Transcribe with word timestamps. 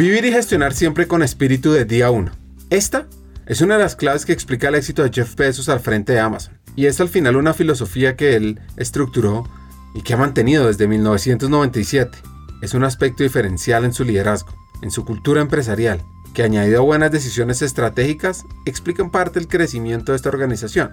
Vivir 0.00 0.24
y 0.24 0.32
gestionar 0.32 0.72
siempre 0.72 1.06
con 1.06 1.22
espíritu 1.22 1.72
de 1.72 1.84
día 1.84 2.10
1. 2.10 2.32
Esta 2.70 3.06
es 3.44 3.60
una 3.60 3.76
de 3.76 3.82
las 3.82 3.96
claves 3.96 4.24
que 4.24 4.32
explica 4.32 4.68
el 4.68 4.76
éxito 4.76 5.02
de 5.02 5.10
Jeff 5.12 5.36
Bezos 5.36 5.68
al 5.68 5.80
frente 5.80 6.14
de 6.14 6.20
Amazon. 6.20 6.58
Y 6.74 6.86
es 6.86 7.02
al 7.02 7.10
final 7.10 7.36
una 7.36 7.52
filosofía 7.52 8.16
que 8.16 8.34
él 8.34 8.60
estructuró 8.78 9.44
y 9.94 10.00
que 10.00 10.14
ha 10.14 10.16
mantenido 10.16 10.68
desde 10.68 10.88
1997. 10.88 12.16
Es 12.62 12.72
un 12.72 12.84
aspecto 12.84 13.24
diferencial 13.24 13.84
en 13.84 13.92
su 13.92 14.04
liderazgo, 14.04 14.54
en 14.80 14.90
su 14.90 15.04
cultura 15.04 15.42
empresarial, 15.42 16.00
que 16.32 16.44
añadido 16.44 16.78
a 16.78 16.84
buenas 16.84 17.12
decisiones 17.12 17.60
estratégicas, 17.60 18.46
explican 18.64 19.10
parte 19.10 19.38
del 19.38 19.48
crecimiento 19.48 20.12
de 20.12 20.16
esta 20.16 20.30
organización. 20.30 20.92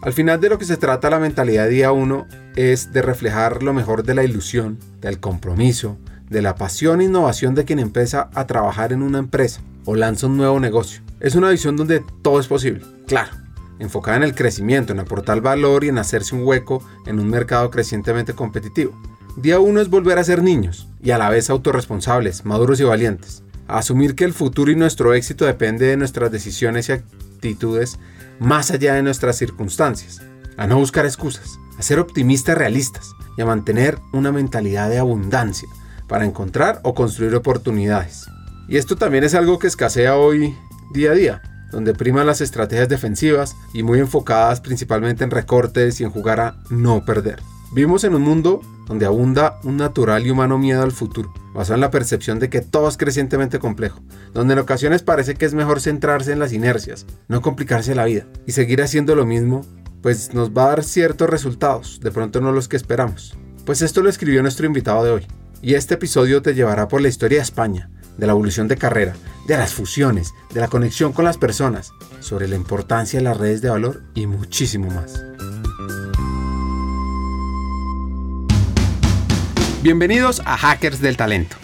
Al 0.00 0.12
final 0.12 0.40
de 0.40 0.50
lo 0.50 0.58
que 0.58 0.64
se 0.64 0.76
trata 0.76 1.10
la 1.10 1.18
mentalidad 1.18 1.68
día 1.68 1.90
1 1.90 2.28
es 2.54 2.92
de 2.92 3.02
reflejar 3.02 3.64
lo 3.64 3.72
mejor 3.72 4.04
de 4.04 4.14
la 4.14 4.22
ilusión, 4.22 4.78
del 5.00 5.18
compromiso, 5.18 5.98
de 6.30 6.42
la 6.42 6.54
pasión 6.54 7.00
e 7.00 7.04
innovación 7.04 7.54
de 7.54 7.64
quien 7.64 7.78
empieza 7.78 8.30
a 8.34 8.46
trabajar 8.46 8.92
en 8.92 9.02
una 9.02 9.18
empresa 9.18 9.60
o 9.84 9.94
lanza 9.94 10.26
un 10.26 10.36
nuevo 10.36 10.58
negocio. 10.60 11.02
Es 11.20 11.34
una 11.34 11.50
visión 11.50 11.76
donde 11.76 12.02
todo 12.22 12.40
es 12.40 12.46
posible, 12.46 12.84
claro, 13.06 13.32
enfocada 13.78 14.16
en 14.16 14.22
el 14.22 14.34
crecimiento, 14.34 14.92
en 14.92 15.00
aportar 15.00 15.40
valor 15.40 15.84
y 15.84 15.88
en 15.88 15.98
hacerse 15.98 16.34
un 16.34 16.44
hueco 16.44 16.82
en 17.06 17.18
un 17.18 17.28
mercado 17.28 17.70
crecientemente 17.70 18.34
competitivo. 18.34 18.98
Día 19.36 19.58
1 19.58 19.80
es 19.80 19.90
volver 19.90 20.18
a 20.18 20.24
ser 20.24 20.42
niños 20.42 20.88
y 21.02 21.10
a 21.10 21.18
la 21.18 21.28
vez 21.28 21.50
autorresponsables, 21.50 22.44
maduros 22.44 22.80
y 22.80 22.84
valientes. 22.84 23.42
Asumir 23.66 24.14
que 24.14 24.24
el 24.24 24.32
futuro 24.32 24.70
y 24.70 24.76
nuestro 24.76 25.14
éxito 25.14 25.44
depende 25.44 25.86
de 25.86 25.96
nuestras 25.96 26.30
decisiones 26.30 26.88
y 26.88 26.92
actitudes 26.92 27.98
más 28.38 28.70
allá 28.70 28.94
de 28.94 29.02
nuestras 29.02 29.36
circunstancias. 29.36 30.22
A 30.56 30.66
no 30.66 30.76
buscar 30.76 31.04
excusas, 31.04 31.58
a 31.78 31.82
ser 31.82 31.98
optimistas 31.98 32.56
realistas 32.56 33.10
y 33.36 33.42
a 33.42 33.46
mantener 33.46 33.98
una 34.12 34.30
mentalidad 34.30 34.88
de 34.88 34.98
abundancia 34.98 35.68
para 36.08 36.24
encontrar 36.24 36.80
o 36.82 36.94
construir 36.94 37.34
oportunidades. 37.34 38.26
Y 38.68 38.76
esto 38.76 38.96
también 38.96 39.24
es 39.24 39.34
algo 39.34 39.58
que 39.58 39.66
escasea 39.66 40.16
hoy 40.16 40.54
día 40.92 41.10
a 41.10 41.14
día, 41.14 41.42
donde 41.70 41.94
priman 41.94 42.26
las 42.26 42.40
estrategias 42.40 42.88
defensivas 42.88 43.56
y 43.72 43.82
muy 43.82 43.98
enfocadas 43.98 44.60
principalmente 44.60 45.24
en 45.24 45.30
recortes 45.30 46.00
y 46.00 46.04
en 46.04 46.10
jugar 46.10 46.40
a 46.40 46.56
no 46.70 47.04
perder. 47.04 47.40
Vivimos 47.72 48.04
en 48.04 48.14
un 48.14 48.22
mundo 48.22 48.60
donde 48.86 49.06
abunda 49.06 49.58
un 49.64 49.76
natural 49.76 50.26
y 50.26 50.30
humano 50.30 50.58
miedo 50.58 50.82
al 50.82 50.92
futuro, 50.92 51.32
basado 51.52 51.74
en 51.74 51.80
la 51.80 51.90
percepción 51.90 52.38
de 52.38 52.48
que 52.48 52.60
todo 52.60 52.88
es 52.88 52.96
crecientemente 52.96 53.58
complejo, 53.58 54.00
donde 54.32 54.52
en 54.52 54.60
ocasiones 54.60 55.02
parece 55.02 55.34
que 55.34 55.46
es 55.46 55.54
mejor 55.54 55.80
centrarse 55.80 56.32
en 56.32 56.38
las 56.38 56.52
inercias, 56.52 57.06
no 57.28 57.40
complicarse 57.40 57.94
la 57.94 58.04
vida 58.04 58.26
y 58.46 58.52
seguir 58.52 58.82
haciendo 58.82 59.14
lo 59.14 59.26
mismo, 59.26 59.62
pues 60.02 60.34
nos 60.34 60.50
va 60.50 60.64
a 60.64 60.68
dar 60.68 60.84
ciertos 60.84 61.30
resultados, 61.30 61.98
de 62.00 62.10
pronto 62.10 62.40
no 62.40 62.52
los 62.52 62.68
que 62.68 62.76
esperamos. 62.76 63.36
Pues 63.64 63.80
esto 63.80 64.02
lo 64.02 64.10
escribió 64.10 64.42
nuestro 64.42 64.66
invitado 64.66 65.02
de 65.04 65.10
hoy, 65.10 65.26
y 65.62 65.72
este 65.72 65.94
episodio 65.94 66.42
te 66.42 66.52
llevará 66.52 66.86
por 66.86 67.00
la 67.00 67.08
historia 67.08 67.38
de 67.38 67.44
España, 67.44 67.88
de 68.18 68.26
la 68.26 68.32
evolución 68.32 68.68
de 68.68 68.76
carrera, 68.76 69.14
de 69.46 69.56
las 69.56 69.72
fusiones, 69.72 70.34
de 70.52 70.60
la 70.60 70.68
conexión 70.68 71.14
con 71.14 71.24
las 71.24 71.38
personas, 71.38 71.90
sobre 72.20 72.46
la 72.46 72.56
importancia 72.56 73.18
de 73.18 73.24
las 73.24 73.38
redes 73.38 73.62
de 73.62 73.70
valor 73.70 74.02
y 74.14 74.26
muchísimo 74.26 74.90
más. 74.90 75.24
Bienvenidos 79.82 80.42
a 80.44 80.58
Hackers 80.58 81.00
del 81.00 81.16
Talento, 81.16 81.56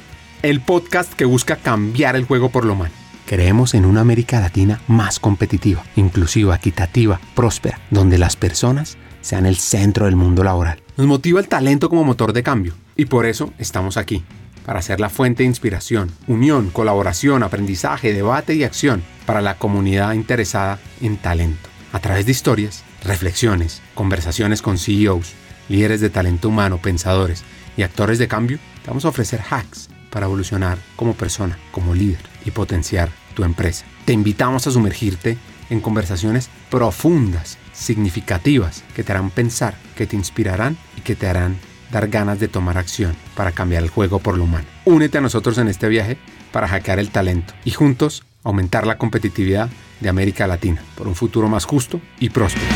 el 0.43 0.63
podcast 0.63 1.13
que 1.13 1.27
busca 1.27 1.57
cambiar 1.57 2.17
el 2.17 2.25
juego 2.25 2.49
por 2.49 2.65
lo 2.65 2.73
humano. 2.73 2.95
Creemos 3.27 3.75
en 3.75 3.85
una 3.85 4.01
América 4.01 4.41
Latina 4.41 4.81
más 4.89 5.21
competitiva, 5.21 5.85
inclusiva, 5.97 6.57
equitativa, 6.57 7.21
próspera, 7.37 7.79
donde 7.91 8.17
las 8.17 8.37
personas 8.37 8.97
sean 9.21 9.45
el 9.45 9.57
centro 9.57 10.07
del 10.07 10.17
mundo 10.17 10.43
laboral. 10.43 10.83
Nos 11.01 11.07
motiva 11.07 11.41
el 11.41 11.49
talento 11.49 11.89
como 11.89 12.05
motor 12.05 12.35
de 12.35 12.43
cambio 12.43 12.75
y 12.95 13.07
por 13.07 13.25
eso 13.25 13.55
estamos 13.57 13.97
aquí, 13.97 14.23
para 14.67 14.83
ser 14.83 15.01
la 15.01 15.09
fuente 15.09 15.45
de 15.45 15.47
inspiración, 15.47 16.11
unión, 16.27 16.69
colaboración, 16.69 17.43
aprendizaje, 17.43 18.13
debate 18.13 18.55
y 18.55 18.65
acción 18.65 19.03
para 19.25 19.41
la 19.41 19.57
comunidad 19.57 20.13
interesada 20.13 20.79
en 21.01 21.17
talento. 21.17 21.71
A 21.95 22.01
través 22.01 22.27
de 22.27 22.33
historias, 22.33 22.85
reflexiones, 23.03 23.81
conversaciones 23.95 24.61
con 24.61 24.77
CEOs, 24.77 25.33
líderes 25.71 26.03
de 26.03 26.11
talento 26.11 26.51
humano, 26.51 26.77
pensadores 26.83 27.45
y 27.79 27.83
actores 27.83 28.19
de 28.19 28.29
cambio, 28.29 28.59
vamos 28.87 29.07
a 29.07 29.09
ofrecer 29.09 29.41
hacks 29.41 29.89
para 30.11 30.27
evolucionar 30.27 30.77
como 30.97 31.15
persona, 31.15 31.59
como 31.71 31.95
líder 31.95 32.21
y 32.45 32.51
potenciar 32.51 33.09
tu 33.35 33.45
empresa. 33.45 33.87
Te 34.05 34.13
invitamos 34.13 34.67
a 34.67 34.71
sumergirte 34.71 35.39
en 35.71 35.81
conversaciones 35.81 36.51
profundas, 36.69 37.57
significativas, 37.73 38.85
que 38.95 39.03
te 39.03 39.13
harán 39.13 39.31
pensar, 39.31 39.75
que 39.97 40.07
te 40.07 40.17
inspirarán 40.17 40.77
y 41.01 41.03
que 41.03 41.17
te 41.17 41.27
harán 41.27 41.57
dar 41.91 42.09
ganas 42.09 42.39
de 42.39 42.49
tomar 42.49 42.79
acción 42.79 43.17
para 43.35 43.53
cambiar 43.53 43.83
el 43.83 43.89
juego 43.89 44.19
por 44.19 44.37
lo 44.37 44.45
humano. 44.45 44.67
Únete 44.85 45.19
a 45.19 45.21
nosotros 45.21 45.59
en 45.59 45.69
este 45.69 45.89
viaje 45.89 46.19
para 46.53 46.69
hackear 46.69 46.99
el 46.99 47.11
talento 47.11 47.55
y 47.65 47.71
juntos 47.71 48.23
aumentar 48.45 48.87
la 48.87 48.99
competitividad 48.99 49.71
de 50.01 50.09
América 50.09 50.47
Latina 50.47 50.83
por 50.97 51.09
un 51.09 51.15
futuro 51.15 51.49
más 51.49 51.65
justo 51.65 52.01
y 52.19 52.31
próspero. 52.31 52.67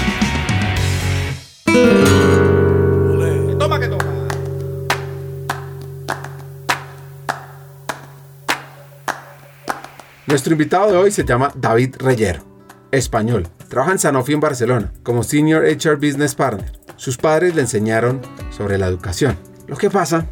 Nuestro 10.27 10.53
invitado 10.53 10.91
de 10.91 10.97
hoy 10.97 11.11
se 11.13 11.25
llama 11.25 11.53
David 11.55 11.97
Reyero, 11.99 12.43
español. 12.91 13.47
Trabaja 13.69 13.93
en 13.93 13.99
Sanofi 13.99 14.33
en 14.33 14.41
Barcelona 14.41 14.93
como 15.05 15.23
Senior 15.23 15.65
HR 15.65 15.97
Business 15.97 16.35
Partner. 16.35 16.84
Sus 16.97 17.17
padres 17.17 17.55
le 17.55 17.63
enseñaron 17.63 18.21
sobre 18.51 18.79
la 18.79 18.87
educación. 18.87 19.37
Lo 19.67 19.77
que 19.77 19.91
pasa 19.91 20.27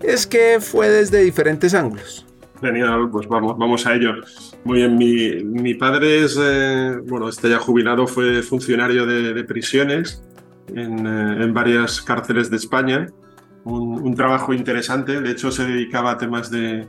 es 0.00 0.26
que 0.26 0.58
fue 0.60 0.88
desde 0.88 1.22
diferentes 1.22 1.74
ángulos. 1.74 2.26
Genial, 2.60 3.08
pues 3.10 3.26
vamos, 3.26 3.58
vamos 3.58 3.86
a 3.86 3.94
ello. 3.94 4.12
Muy 4.64 4.78
bien, 4.78 4.96
mi, 4.96 5.44
mi 5.44 5.74
padre 5.74 6.24
es, 6.24 6.38
eh, 6.40 6.96
bueno, 7.06 7.28
este 7.28 7.50
ya 7.50 7.58
jubilado, 7.58 8.06
fue 8.06 8.42
funcionario 8.42 9.04
de, 9.04 9.34
de 9.34 9.44
prisiones 9.44 10.22
en, 10.68 11.06
eh, 11.06 11.44
en, 11.44 11.52
varias 11.52 12.00
cárceles 12.00 12.50
de 12.50 12.56
España. 12.56 13.06
Un, 13.64 14.00
un, 14.02 14.14
trabajo 14.14 14.52
interesante, 14.52 15.20
de 15.20 15.30
hecho 15.30 15.50
se 15.50 15.64
dedicaba 15.64 16.12
a 16.12 16.18
temas 16.18 16.50
de, 16.50 16.86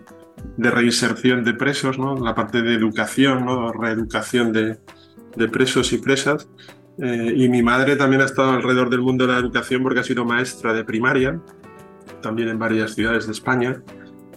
de 0.58 0.72
reinserción 0.72 1.44
de 1.44 1.54
presos, 1.54 1.98
¿no? 1.98 2.16
la 2.16 2.36
parte 2.36 2.62
de 2.62 2.74
educación, 2.74 3.46
¿no? 3.46 3.72
reeducación 3.72 4.54
de, 4.54 4.78
de 5.36 5.48
presos 5.48 5.92
y 5.94 5.98
presas. 5.98 6.48
Eh, 7.00 7.34
y 7.36 7.50
mi 7.50 7.64
madre 7.64 7.96
también 7.96 8.22
ha 8.22 8.26
estado 8.26 8.52
alrededor 8.52 8.90
del 8.90 9.02
mundo 9.02 9.26
de 9.26 9.34
la 9.34 9.40
educación 9.40 9.82
porque 9.82 10.00
ha 10.00 10.04
sido 10.04 10.26
maestra 10.26 10.74
de 10.74 10.84
primaria, 10.84 11.40
también 12.22 12.50
en 12.50 12.60
varias 12.60 12.94
ciudades 12.94 13.26
de 13.26 13.32
España. 13.32 13.82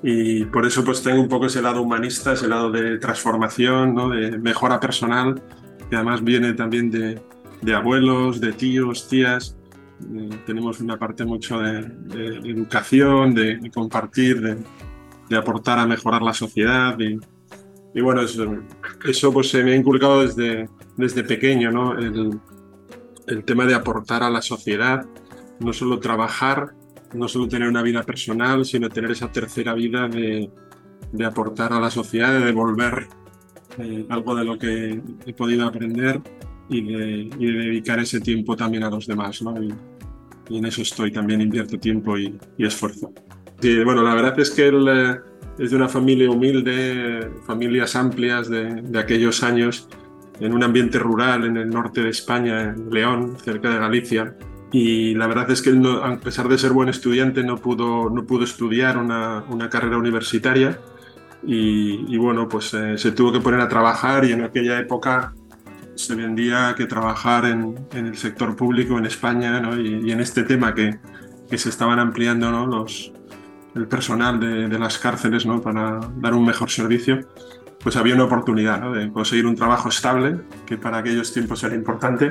Y 0.02 0.44
por 0.46 0.66
eso 0.66 0.84
pues 0.84 1.02
tengo 1.02 1.20
un 1.20 1.28
poco 1.28 1.46
ese 1.46 1.62
lado 1.62 1.82
humanista, 1.82 2.32
ese 2.32 2.48
lado 2.48 2.70
de 2.70 2.98
transformación, 2.98 3.94
¿no? 3.94 4.10
de 4.10 4.38
mejora 4.38 4.78
personal, 4.78 5.42
que 5.88 5.96
además 5.96 6.22
viene 6.22 6.52
también 6.54 6.90
de, 6.90 7.20
de 7.62 7.74
abuelos, 7.74 8.40
de 8.40 8.52
tíos, 8.52 9.08
tías. 9.08 9.56
Eh, 10.14 10.30
tenemos 10.44 10.80
una 10.80 10.98
parte 10.98 11.24
mucho 11.24 11.58
de, 11.58 11.82
de, 11.82 12.50
educación, 12.50 13.34
de, 13.34 13.56
de 13.56 13.70
compartir, 13.70 14.40
de, 15.28 15.36
aportar 15.36 15.78
a 15.78 15.86
mejorar 15.86 16.22
la 16.22 16.34
sociedad. 16.34 16.98
Y, 17.00 17.18
y 17.96 18.02
bueno, 18.02 18.20
eso, 18.20 18.44
eso 19.06 19.32
pues 19.32 19.48
se 19.48 19.64
me 19.64 19.72
ha 19.72 19.74
inculcado 19.74 20.20
desde, 20.20 20.68
desde 20.98 21.24
pequeño, 21.24 21.72
¿no? 21.72 21.98
El, 21.98 22.38
el, 23.26 23.42
tema 23.42 23.64
de 23.64 23.74
aportar 23.74 24.22
a 24.22 24.28
la 24.28 24.42
sociedad, 24.42 25.06
no 25.60 25.72
solo 25.72 25.98
trabajar, 25.98 26.74
no 27.14 27.26
solo 27.26 27.48
tener 27.48 27.66
una 27.70 27.80
vida 27.80 28.02
personal, 28.02 28.66
sino 28.66 28.90
tener 28.90 29.12
esa 29.12 29.32
tercera 29.32 29.72
vida 29.72 30.08
de, 30.08 30.50
de 31.10 31.24
aportar 31.24 31.72
a 31.72 31.80
la 31.80 31.90
sociedad, 31.90 32.38
de 32.38 32.44
devolver 32.44 33.08
eh, 33.78 34.04
algo 34.10 34.34
de 34.34 34.44
lo 34.44 34.58
que 34.58 35.00
he 35.24 35.32
podido 35.32 35.66
aprender 35.66 36.20
y 36.68 36.82
de, 36.82 37.30
y 37.38 37.46
de, 37.46 37.52
dedicar 37.52 37.98
ese 37.98 38.20
tiempo 38.20 38.56
también 38.56 38.82
a 38.82 38.90
los 38.90 39.06
demás, 39.06 39.40
¿no? 39.40 39.58
Y, 39.62 39.72
y 40.50 40.58
en 40.58 40.66
eso 40.66 40.82
estoy, 40.82 41.12
también 41.12 41.40
invierto 41.40 41.78
tiempo 41.78 42.18
y, 42.18 42.38
y 42.58 42.66
esfuerzo. 42.66 43.10
Sí, 43.58 43.82
bueno, 43.84 44.02
la 44.02 44.14
verdad 44.14 44.38
es 44.38 44.50
que 44.50 44.66
él 44.66 44.86
eh, 44.86 45.16
es 45.58 45.70
de 45.70 45.76
una 45.76 45.88
familia 45.88 46.30
humilde, 46.30 47.30
familias 47.46 47.96
amplias 47.96 48.48
de, 48.48 48.82
aquellos 48.98 49.42
años, 49.42 49.88
en 50.38 50.52
un 50.52 50.62
ambiente 50.62 50.98
rural 50.98 51.44
en 51.44 51.56
el 51.56 51.70
norte 51.70 52.02
de 52.02 52.10
España, 52.10 52.62
en 52.62 52.90
León, 52.90 53.36
cerca 53.42 53.70
de 53.70 53.78
Galicia. 53.78 54.36
Y 54.70 55.14
la 55.14 55.26
verdad 55.26 55.50
es 55.50 55.62
que 55.62 55.72
no, 55.72 56.04
a 56.04 56.18
pesar 56.18 56.48
de 56.48 56.58
ser 56.58 56.72
buen 56.72 56.88
estudiante, 56.88 57.42
no 57.42 57.56
pudo, 57.56 58.10
no 58.10 58.26
pudo 58.26 58.44
estudiar 58.44 58.98
una, 58.98 59.44
una 59.48 59.70
carrera 59.70 59.96
universitaria. 59.96 60.78
Y, 61.42 62.12
y 62.12 62.18
bueno, 62.18 62.48
pues 62.48 62.74
eh, 62.74 62.98
se 62.98 63.12
tuvo 63.12 63.32
que 63.32 63.40
poner 63.40 63.60
a 63.60 63.68
trabajar 63.68 64.24
y 64.24 64.32
en 64.32 64.42
aquella 64.42 64.78
época 64.78 65.32
se 65.94 66.14
vendía 66.14 66.74
que 66.76 66.86
trabajar 66.86 67.46
en, 67.46 67.74
en 67.92 68.06
el 68.06 68.16
sector 68.16 68.54
público 68.56 68.98
en 68.98 69.06
España 69.06 69.60
¿no? 69.60 69.80
y, 69.80 70.08
y, 70.08 70.12
en 70.12 70.20
este 70.20 70.42
tema 70.42 70.74
que, 70.74 70.98
que 71.48 71.56
se 71.56 71.70
estaban 71.70 71.98
ampliando 71.98 72.50
¿no? 72.50 72.66
los, 72.66 73.12
el 73.76 73.86
personal 73.86 74.40
de, 74.40 74.68
de, 74.68 74.78
las 74.78 74.98
cárceles 74.98 75.46
¿no? 75.46 75.60
para 75.60 76.00
dar 76.16 76.34
un 76.34 76.44
mejor 76.44 76.70
servicio 76.70 77.20
pues 77.86 77.96
había 77.96 78.14
una 78.14 78.24
oportunidad 78.24 78.80
¿no? 78.80 78.92
de 78.92 79.12
conseguir 79.12 79.46
un 79.46 79.54
trabajo 79.54 79.90
estable, 79.90 80.40
que 80.66 80.76
para 80.76 80.98
aquellos 80.98 81.32
tiempos 81.32 81.62
era 81.62 81.76
importante. 81.76 82.30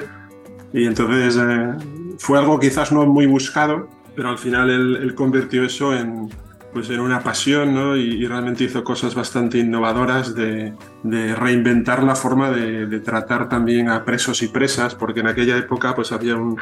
Y 0.74 0.86
entonces 0.86 1.38
eh, 1.42 1.74
fue 2.18 2.38
algo 2.38 2.60
quizás 2.60 2.92
no 2.92 3.06
muy 3.06 3.26
buscado, 3.26 3.88
pero 4.18 4.28
al 4.28 4.38
final 4.38 4.70
él, 4.70 4.98
él 5.02 5.16
convirtió 5.16 5.64
eso 5.64 5.96
en, 5.96 6.30
pues 6.76 6.90
en 6.90 7.00
una 7.00 7.22
pasión 7.22 7.74
¿no? 7.74 7.96
y, 7.96 8.28
realmente 8.28 8.66
hizo 8.66 8.84
cosas 8.84 9.16
bastante 9.16 9.60
innovadoras 9.60 10.36
de, 10.36 10.74
reinventar 11.04 12.04
la 12.04 12.16
forma 12.16 12.52
de, 12.52 13.00
tratar 13.00 13.48
también 13.48 13.88
a 13.88 14.04
presos 14.04 14.44
y 14.44 14.50
presas, 14.50 14.94
porque 14.94 15.22
en 15.22 15.28
aquella 15.28 15.56
época 15.56 15.96
pues 15.96 16.12
había 16.12 16.36
un, 16.36 16.58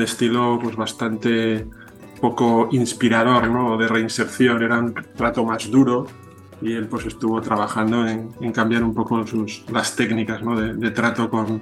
estilo 0.00 0.60
pues 0.62 0.76
bastante 0.76 1.66
poco 2.22 2.68
inspirador 2.70 3.50
¿no? 3.50 3.76
de 3.76 3.88
reinserción, 3.88 4.62
era 4.62 4.78
un 4.78 4.94
trato 4.94 5.44
más 5.44 5.68
duro 5.68 6.06
y 6.62 6.72
él 6.72 6.86
pues 6.86 7.04
estuvo 7.04 7.40
trabajando 7.40 8.06
en, 8.06 8.52
cambiar 8.52 8.84
un 8.84 8.94
poco 8.94 9.26
sus, 9.26 9.64
las 9.72 9.96
técnicas 9.96 10.40
¿no? 10.40 10.54
de, 10.54 10.90
trato 10.92 11.28
con, 11.28 11.60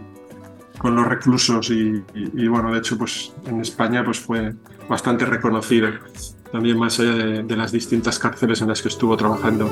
con 0.77 0.95
los 0.95 1.07
reclusos 1.07 1.71
y, 1.71 2.03
bueno, 2.47 2.71
de 2.73 2.79
hecho 2.79 2.99
pues 2.99 3.33
en 3.47 3.63
España 3.63 4.05
pues 4.05 4.21
fue 4.21 4.55
bastante 4.87 5.25
reconocido 5.25 5.89
también 6.53 6.77
más 6.79 7.01
allá 7.01 7.15
de, 7.15 7.57
las 7.57 7.73
distintas 7.73 8.19
cárceles 8.19 8.61
en 8.61 8.69
las 8.69 8.83
que 8.83 8.89
estuvo 8.89 9.17
trabajando. 9.17 9.71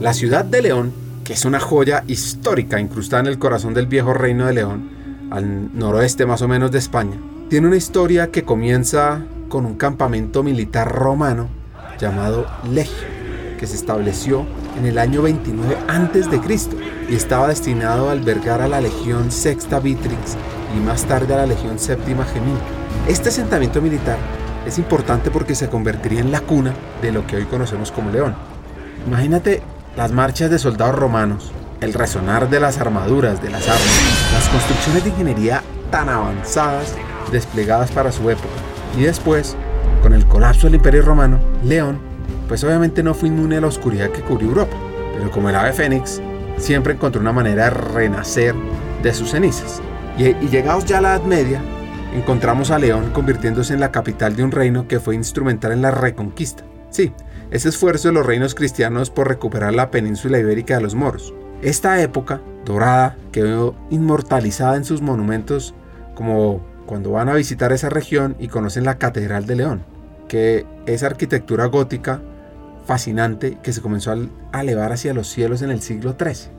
La 0.00 0.12
ciudad 0.14 0.44
de 0.44 0.62
León, 0.62 0.92
que 1.22 1.34
es 1.34 1.44
una 1.44 1.60
joya 1.60 2.02
histórica 2.08 2.80
incrustada 2.80 3.20
en 3.20 3.26
el 3.28 3.38
corazón 3.38 3.72
del 3.74 3.86
viejo 3.86 4.14
reino 4.14 4.46
de 4.46 4.54
León, 4.54 4.97
al 5.30 5.76
noroeste 5.78 6.26
más 6.26 6.42
o 6.42 6.48
menos 6.48 6.70
de 6.70 6.78
España, 6.78 7.16
tiene 7.48 7.66
una 7.66 7.76
historia 7.76 8.30
que 8.30 8.44
comienza 8.44 9.24
con 9.48 9.64
un 9.64 9.74
campamento 9.74 10.42
militar 10.42 10.92
romano 10.92 11.48
llamado 11.98 12.46
Legio, 12.70 13.06
que 13.58 13.66
se 13.66 13.76
estableció 13.76 14.44
en 14.78 14.86
el 14.86 14.98
año 14.98 15.22
29 15.22 15.76
a.C. 15.88 16.40
y 17.10 17.14
estaba 17.14 17.48
destinado 17.48 18.08
a 18.08 18.12
albergar 18.12 18.60
a 18.60 18.68
la 18.68 18.80
Legión 18.80 19.30
Sexta 19.30 19.80
Vitrix 19.80 20.36
y 20.76 20.80
más 20.80 21.04
tarde 21.04 21.34
a 21.34 21.38
la 21.38 21.46
Legión 21.46 21.78
Séptima 21.78 22.24
Gemini. 22.24 22.58
Este 23.08 23.30
asentamiento 23.30 23.80
militar 23.80 24.18
es 24.66 24.78
importante 24.78 25.30
porque 25.30 25.54
se 25.54 25.68
convertiría 25.68 26.20
en 26.20 26.30
la 26.30 26.40
cuna 26.40 26.74
de 27.00 27.12
lo 27.12 27.26
que 27.26 27.36
hoy 27.36 27.44
conocemos 27.44 27.90
como 27.90 28.10
León. 28.10 28.34
Imagínate 29.06 29.62
las 29.96 30.12
marchas 30.12 30.50
de 30.50 30.58
soldados 30.58 30.94
romanos, 30.94 31.52
el 31.80 31.94
resonar 31.94 32.50
de 32.50 32.60
las 32.60 32.78
armaduras, 32.78 33.42
de 33.42 33.50
las 33.50 33.68
armas, 33.68 34.32
las 34.32 34.48
construcciones 34.48 35.04
de 35.04 35.10
ingeniería 35.10 35.62
tan 35.90 36.08
avanzadas 36.08 36.94
desplegadas 37.30 37.90
para 37.90 38.12
su 38.12 38.28
época. 38.30 38.48
Y 38.96 39.02
después, 39.02 39.56
con 40.02 40.12
el 40.12 40.26
colapso 40.26 40.66
del 40.66 40.76
Imperio 40.76 41.02
Romano, 41.02 41.38
León, 41.62 41.98
pues 42.48 42.64
obviamente 42.64 43.02
no 43.02 43.14
fue 43.14 43.28
inmune 43.28 43.58
a 43.58 43.60
la 43.60 43.66
oscuridad 43.66 44.10
que 44.10 44.22
cubrió 44.22 44.48
Europa, 44.48 44.76
pero 45.16 45.30
como 45.30 45.50
el 45.50 45.56
ave 45.56 45.72
fénix, 45.72 46.20
siempre 46.56 46.94
encontró 46.94 47.20
una 47.20 47.32
manera 47.32 47.64
de 47.64 47.70
renacer 47.70 48.54
de 49.02 49.12
sus 49.14 49.30
cenizas. 49.30 49.80
Y, 50.16 50.32
llegados 50.48 50.84
ya 50.84 50.98
a 50.98 51.00
la 51.00 51.14
Edad 51.14 51.24
Media, 51.24 51.62
encontramos 52.14 52.70
a 52.70 52.78
León 52.78 53.10
convirtiéndose 53.12 53.74
en 53.74 53.80
la 53.80 53.92
capital 53.92 54.34
de 54.34 54.42
un 54.42 54.50
reino 54.50 54.88
que 54.88 54.98
fue 54.98 55.14
instrumental 55.14 55.72
en 55.72 55.82
la 55.82 55.90
reconquista. 55.90 56.64
Sí, 56.90 57.12
ese 57.50 57.68
esfuerzo 57.68 58.08
de 58.08 58.14
los 58.14 58.26
reinos 58.26 58.54
cristianos 58.54 59.10
por 59.10 59.28
recuperar 59.28 59.74
la 59.74 59.90
península 59.90 60.38
ibérica 60.38 60.76
de 60.76 60.82
los 60.82 60.94
moros. 60.94 61.34
Esta 61.62 62.00
época 62.00 62.40
dorada 62.64 63.16
quedó 63.32 63.74
inmortalizada 63.90 64.76
en 64.76 64.84
sus 64.84 65.02
monumentos 65.02 65.74
como 66.14 66.64
cuando 66.86 67.10
van 67.12 67.28
a 67.28 67.34
visitar 67.34 67.72
esa 67.72 67.88
región 67.88 68.36
y 68.38 68.48
conocen 68.48 68.84
la 68.84 68.98
Catedral 68.98 69.46
de 69.46 69.56
León, 69.56 69.82
que 70.28 70.66
es 70.86 71.02
arquitectura 71.02 71.66
gótica 71.66 72.22
fascinante 72.86 73.58
que 73.62 73.72
se 73.72 73.82
comenzó 73.82 74.14
a 74.52 74.60
elevar 74.60 74.92
hacia 74.92 75.12
los 75.14 75.28
cielos 75.28 75.62
en 75.62 75.70
el 75.70 75.82
siglo 75.82 76.16
XIII. 76.18 76.50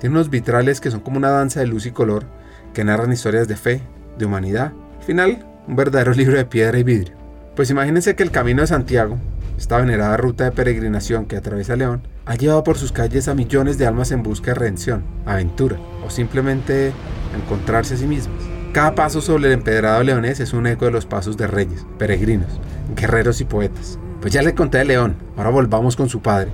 Tiene 0.00 0.16
unos 0.16 0.30
vitrales 0.30 0.80
que 0.80 0.90
son 0.90 1.00
como 1.00 1.18
una 1.18 1.30
danza 1.30 1.60
de 1.60 1.66
luz 1.66 1.86
y 1.86 1.92
color 1.92 2.24
que 2.72 2.82
narran 2.82 3.12
historias 3.12 3.46
de 3.46 3.56
fe, 3.56 3.82
de 4.18 4.24
humanidad. 4.24 4.72
Al 4.98 5.04
final, 5.04 5.46
un 5.68 5.76
verdadero 5.76 6.12
libro 6.14 6.36
de 6.36 6.46
piedra 6.46 6.78
y 6.78 6.82
vidrio. 6.82 7.14
Pues 7.54 7.70
imagínense 7.70 8.16
que 8.16 8.22
el 8.22 8.30
Camino 8.30 8.62
de 8.62 8.68
Santiago, 8.68 9.18
esta 9.60 9.76
venerada 9.76 10.16
ruta 10.16 10.44
de 10.44 10.52
peregrinación 10.52 11.26
que 11.26 11.36
atraviesa 11.36 11.76
León, 11.76 12.00
ha 12.24 12.34
llevado 12.34 12.64
por 12.64 12.78
sus 12.78 12.92
calles 12.92 13.28
a 13.28 13.34
millones 13.34 13.76
de 13.76 13.86
almas 13.86 14.10
en 14.10 14.22
busca 14.22 14.52
de 14.52 14.54
redención, 14.54 15.04
aventura 15.26 15.78
o 16.04 16.08
simplemente 16.08 16.94
encontrarse 17.36 17.92
a 17.92 17.96
sí 17.98 18.06
mismas. 18.06 18.42
Cada 18.72 18.94
paso 18.94 19.20
sobre 19.20 19.48
el 19.48 19.52
empedrado 19.52 20.02
leonés 20.02 20.40
es 20.40 20.54
un 20.54 20.66
eco 20.66 20.86
de 20.86 20.92
los 20.92 21.04
pasos 21.04 21.36
de 21.36 21.46
reyes, 21.46 21.84
peregrinos, 21.98 22.58
guerreros 22.96 23.42
y 23.42 23.44
poetas. 23.44 23.98
Pues 24.22 24.32
ya 24.32 24.40
le 24.40 24.54
conté 24.54 24.78
de 24.78 24.86
León, 24.86 25.16
ahora 25.36 25.50
volvamos 25.50 25.94
con 25.94 26.08
su 26.08 26.22
padre 26.22 26.48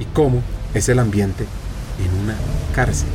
y 0.00 0.04
cómo 0.06 0.42
es 0.74 0.88
el 0.88 0.98
ambiente 0.98 1.44
en 2.04 2.24
una 2.24 2.34
cárcel. 2.74 3.08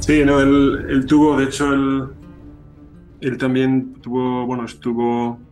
Sí, 0.00 0.24
no, 0.24 0.40
él, 0.40 1.04
tuvo, 1.06 1.38
de 1.38 1.44
hecho, 1.44 1.72
él, 1.72 2.08
él, 3.20 3.38
también 3.38 3.94
tuvo, 4.02 4.44
bueno, 4.44 4.64
estuvo 4.64 5.45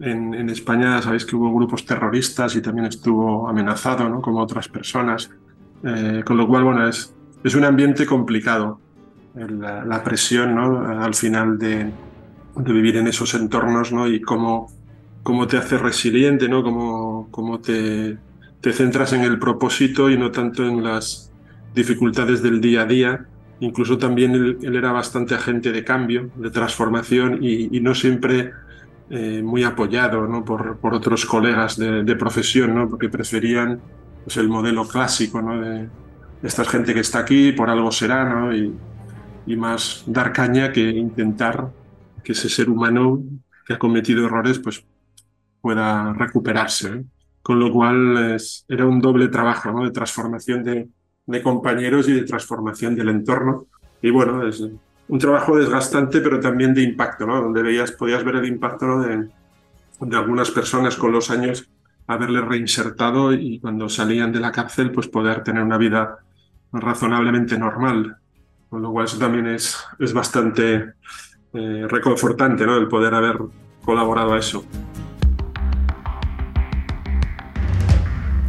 en, 0.00 0.50
España, 0.50 1.02
sabéis 1.02 1.24
que 1.24 1.36
hubo 1.36 1.54
grupos 1.54 1.84
terroristas 1.84 2.54
y 2.56 2.62
también 2.62 2.86
estuvo 2.86 3.48
amenazado, 3.48 4.08
¿no? 4.08 4.20
Como 4.20 4.40
otras 4.40 4.68
personas. 4.68 5.30
Eh, 5.84 6.22
con 6.24 6.36
lo 6.36 6.46
cual, 6.46 6.64
bueno, 6.64 6.88
es, 6.88 7.14
es 7.44 7.54
un 7.54 7.64
ambiente 7.64 8.06
complicado. 8.06 8.80
La, 9.34 9.84
la 9.84 10.02
presión, 10.02 10.54
¿no? 10.54 10.80
Al 11.02 11.14
final 11.14 11.58
de, 11.58 11.90
de, 12.56 12.72
vivir 12.72 12.96
en 12.96 13.06
esos 13.06 13.34
entornos, 13.34 13.92
¿no? 13.92 14.08
Y 14.08 14.20
cómo, 14.20 14.72
cómo 15.22 15.46
te 15.46 15.56
hace 15.56 15.78
resiliente, 15.78 16.48
¿no? 16.48 16.62
Cómo, 16.62 17.28
cómo 17.30 17.60
te, 17.60 18.18
te 18.60 18.72
centras 18.72 19.12
en 19.12 19.22
el 19.22 19.38
propósito 19.38 20.10
y 20.10 20.18
no 20.18 20.30
tanto 20.32 20.66
en 20.66 20.82
las 20.82 21.30
dificultades 21.74 22.42
del 22.42 22.60
día 22.60 22.82
a 22.82 22.86
día 22.86 23.28
Incluso 23.60 23.98
también 23.98 24.34
él, 24.34 24.76
era 24.76 24.92
bastante 24.92 25.34
agente 25.34 25.72
de 25.72 25.84
cambio, 25.84 26.30
de 26.36 26.50
transformación 26.50 27.40
y, 27.42 27.80
no 27.80 27.94
siempre 27.94 28.52
eh, 29.10 29.42
muy 29.42 29.64
apoyado 29.64 30.44
por, 30.44 30.78
otros 30.94 31.24
colegas 31.24 31.78
de, 31.78 32.16
profesión, 32.16 32.74
¿no? 32.74 32.90
porque 32.90 33.08
preferían 33.08 33.80
pues, 34.22 34.36
el 34.36 34.48
modelo 34.48 34.86
clásico 34.86 35.40
de 35.42 35.88
esta 36.42 36.64
gente 36.64 36.92
que 36.92 37.00
está 37.00 37.20
aquí, 37.20 37.52
por 37.52 37.70
algo 37.70 37.90
será, 37.90 38.50
y, 38.54 38.76
más 39.56 40.04
dar 40.06 40.30
caña 40.30 40.70
que 40.70 40.82
intentar 40.90 41.70
que 42.22 42.32
ese 42.32 42.50
ser 42.50 42.68
humano 42.68 43.22
que 43.66 43.72
ha 43.72 43.78
cometido 43.78 44.26
errores 44.26 44.58
pues, 44.58 44.84
pueda 45.62 46.12
recuperarse. 46.12 47.04
Con 47.40 47.58
lo 47.58 47.72
cual 47.72 48.36
era 48.68 48.84
un 48.84 49.00
doble 49.00 49.28
trabajo 49.28 49.82
de 49.82 49.90
transformación 49.90 50.62
de, 50.62 50.86
de 51.24 51.42
compañeros 51.42 52.06
y 52.10 52.12
de 52.12 52.24
transformación 52.24 52.94
del 52.94 53.08
entorno. 53.08 53.68
Y 54.02 54.10
bueno, 54.10 54.46
es 54.46 54.62
un 55.08 55.18
trabajo 55.18 55.56
desgastante, 55.56 56.20
pero 56.20 56.38
también 56.38 56.74
de 56.74 56.82
impacto, 56.82 57.26
¿no? 57.26 57.40
Donde 57.40 57.62
veías, 57.62 57.92
podías 57.92 58.22
ver 58.24 58.36
el 58.36 58.46
impacto 58.46 59.00
de, 59.00 59.28
de 60.00 60.16
algunas 60.16 60.50
personas 60.50 60.96
con 60.96 61.12
los 61.12 61.30
años 61.30 61.68
haberle 62.06 62.40
reinsertado 62.40 63.32
y 63.32 63.60
cuando 63.60 63.88
salían 63.88 64.32
de 64.32 64.40
la 64.40 64.50
cárcel, 64.50 64.90
pues 64.90 65.08
poder 65.08 65.42
tener 65.42 65.62
una 65.62 65.76
vida 65.76 66.18
razonablemente 66.72 67.58
normal. 67.58 68.16
Con 68.68 68.82
lo 68.82 68.92
cual 68.92 69.06
eso 69.06 69.18
también 69.18 69.46
es, 69.46 69.78
es 69.98 70.12
bastante 70.12 70.94
eh, 71.54 71.86
reconfortante, 71.88 72.66
¿no? 72.66 72.76
El 72.76 72.88
poder 72.88 73.14
haber 73.14 73.38
colaborado 73.82 74.34
a 74.34 74.38
eso. 74.38 74.64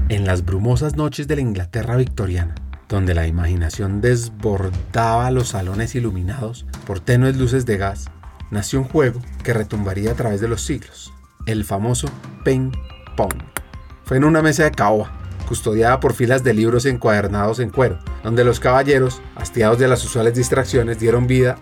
En 0.10 0.25
las 0.25 0.44
brumosas 0.44 0.96
noches 0.96 1.28
de 1.28 1.36
la 1.36 1.42
Inglaterra 1.42 1.96
victoriana, 1.96 2.56
donde 2.89 3.13
la 3.13 3.27
imaginación 3.27 4.01
desbordaba 4.01 5.29
los 5.31 5.50
salones 5.50 5.93
iluminados 5.93 6.65
por 6.86 7.00
tenues 7.00 7.38
luces 7.38 7.65
de 7.67 7.77
gas, 7.77 8.10
nació 8.50 8.79
un 8.79 8.86
juego 8.86 9.22
que 9.43 9.53
retumbaría 9.53 10.12
a 10.12 10.15
través 10.15 10.41
de 10.41 10.48
los 10.48 10.63
siglos, 10.63 11.13
el 11.46 11.63
famoso 11.63 12.10
Ping 12.43 12.72
Pong. 13.15 13.36
Fue 14.03 14.17
en 14.17 14.24
una 14.24 14.41
mesa 14.41 14.63
de 14.63 14.72
caoba, 14.72 15.12
custodiada 15.48 16.00
por 16.00 16.13
filas 16.13 16.43
de 16.43 16.55
libros 16.55 16.86
encuadernados 16.86 17.60
en 17.60 17.69
cuero, 17.69 18.00
donde 18.24 18.43
los 18.43 18.60
caballeros, 18.60 19.22
hastiados 19.36 19.77
de 19.77 19.88
las 19.88 20.03
usuales 20.03 20.34
distracciones, 20.34 21.00
dieron 21.00 21.27
vida 21.27 21.58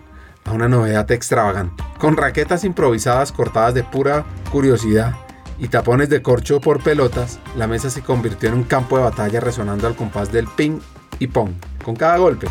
a 0.46 0.52
una 0.52 0.68
novedad 0.68 1.10
extravagante. 1.12 1.84
Con 1.98 2.16
raquetas 2.16 2.64
improvisadas 2.64 3.32
cortadas 3.32 3.74
de 3.74 3.84
pura 3.84 4.24
curiosidad 4.50 5.14
y 5.58 5.68
tapones 5.68 6.08
de 6.08 6.22
corcho 6.22 6.60
por 6.60 6.82
pelotas, 6.82 7.38
la 7.54 7.66
mesa 7.66 7.90
se 7.90 8.00
convirtió 8.00 8.48
en 8.48 8.54
un 8.54 8.64
campo 8.64 8.96
de 8.96 9.04
batalla 9.04 9.40
resonando 9.40 9.86
al 9.86 9.96
compás 9.96 10.32
del 10.32 10.46
ping 10.48 10.80
y 11.18 11.26
pong, 11.28 11.52
con 11.84 11.96
cada 11.96 12.16
golpe. 12.18 12.48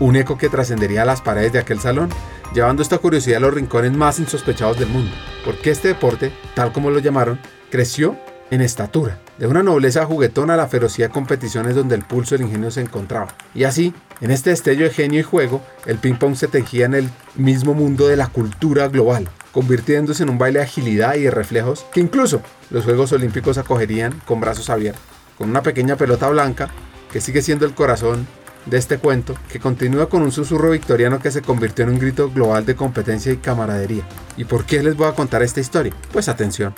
Un 0.00 0.16
eco 0.16 0.36
que 0.36 0.48
trascendería 0.48 1.04
las 1.04 1.22
paredes 1.22 1.52
de 1.52 1.58
aquel 1.58 1.80
salón, 1.80 2.10
llevando 2.54 2.82
esta 2.82 2.98
curiosidad 2.98 3.38
a 3.38 3.40
los 3.40 3.54
rincones 3.54 3.92
más 3.92 4.18
insospechados 4.18 4.78
del 4.78 4.88
mundo, 4.88 5.12
porque 5.44 5.70
este 5.70 5.88
deporte, 5.88 6.32
tal 6.54 6.72
como 6.72 6.90
lo 6.90 6.98
llamaron, 6.98 7.38
creció 7.70 8.16
en 8.50 8.60
estatura, 8.60 9.18
de 9.38 9.46
una 9.46 9.62
nobleza 9.62 10.06
juguetona 10.06 10.54
a 10.54 10.56
la 10.56 10.68
ferocidad 10.68 11.08
de 11.08 11.14
competiciones 11.14 11.74
donde 11.74 11.96
el 11.96 12.04
pulso 12.04 12.34
del 12.34 12.46
ingenio 12.46 12.70
se 12.70 12.80
encontraba. 12.80 13.34
Y 13.54 13.64
así, 13.64 13.92
en 14.20 14.30
este 14.30 14.50
destello 14.50 14.84
de 14.84 14.90
genio 14.90 15.20
y 15.20 15.24
juego, 15.24 15.62
el 15.84 15.98
ping-pong 15.98 16.36
se 16.36 16.48
tejía 16.48 16.86
en 16.86 16.94
el 16.94 17.10
mismo 17.34 17.74
mundo 17.74 18.06
de 18.06 18.16
la 18.16 18.28
cultura 18.28 18.88
global, 18.88 19.28
convirtiéndose 19.52 20.22
en 20.22 20.30
un 20.30 20.38
baile 20.38 20.60
de 20.60 20.64
agilidad 20.66 21.16
y 21.16 21.22
de 21.22 21.30
reflejos 21.30 21.86
que 21.92 22.00
incluso 22.00 22.40
los 22.70 22.84
Juegos 22.84 23.12
Olímpicos 23.12 23.58
acogerían 23.58 24.20
con 24.24 24.40
brazos 24.40 24.70
abiertos. 24.70 25.02
Con 25.36 25.50
una 25.50 25.62
pequeña 25.62 25.96
pelota 25.96 26.28
blanca 26.30 26.70
que 27.16 27.22
sigue 27.22 27.40
siendo 27.40 27.64
el 27.64 27.72
corazón 27.72 28.26
de 28.66 28.76
este 28.76 28.98
cuento, 28.98 29.34
que 29.50 29.58
continúa 29.58 30.06
con 30.06 30.20
un 30.20 30.30
susurro 30.30 30.72
victoriano 30.72 31.18
que 31.18 31.30
se 31.30 31.40
convirtió 31.40 31.86
en 31.86 31.92
un 31.92 31.98
grito 31.98 32.30
global 32.30 32.66
de 32.66 32.74
competencia 32.74 33.32
y 33.32 33.38
camaradería. 33.38 34.02
¿Y 34.36 34.44
por 34.44 34.66
qué 34.66 34.82
les 34.82 34.94
voy 34.94 35.06
a 35.06 35.12
contar 35.12 35.42
esta 35.42 35.60
historia? 35.60 35.94
Pues 36.12 36.28
atención. 36.28 36.74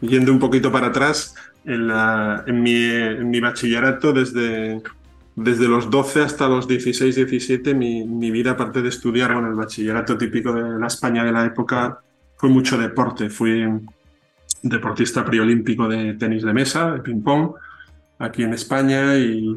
Yendo 0.00 0.32
un 0.32 0.38
poquito 0.38 0.72
para 0.72 0.86
atrás, 0.86 1.34
en, 1.66 2.62
mi, 2.62 3.38
bachillerato, 3.38 4.14
desde, 4.14 4.80
desde 5.36 5.68
los 5.68 5.90
12 5.90 6.22
hasta 6.22 6.48
los 6.48 6.66
16, 6.66 7.14
17, 7.16 7.74
mi, 7.74 8.30
vida, 8.30 8.52
aparte 8.52 8.80
de 8.80 8.88
estudiar, 8.88 9.34
bueno, 9.34 9.48
el 9.48 9.56
bachillerato 9.56 10.16
típico 10.16 10.54
de 10.54 10.78
la 10.78 10.86
España 10.86 11.22
de 11.22 11.32
la 11.32 11.44
época, 11.44 11.98
fue 12.38 12.48
mucho 12.48 12.78
deporte. 12.78 13.28
Fui 13.28 13.62
deportista 14.62 15.22
preolímpico 15.22 15.86
de 15.86 16.14
tenis 16.14 16.44
de 16.44 16.54
mesa, 16.54 16.92
de 16.92 17.00
ping-pong, 17.00 17.56
aquí 18.20 18.44
en 18.44 18.54
España 18.54 19.18
y, 19.18 19.56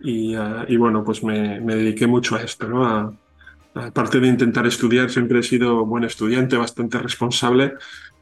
y, 0.00 0.34
ah, 0.34 0.66
bueno, 0.76 1.04
pues 1.04 1.22
me, 1.22 1.60
me, 1.60 1.76
dediqué 1.76 2.08
mucho 2.08 2.34
a 2.34 2.42
esto, 2.42 2.68
¿no? 2.68 3.16
aparte 3.74 4.20
de 4.20 4.28
intentar 4.28 4.66
estudiar, 4.66 5.08
siempre 5.10 5.38
he 5.38 5.42
sido 5.42 5.86
buen 5.86 6.04
estudiante, 6.04 6.56
bastante 6.56 6.98
responsable. 6.98 7.74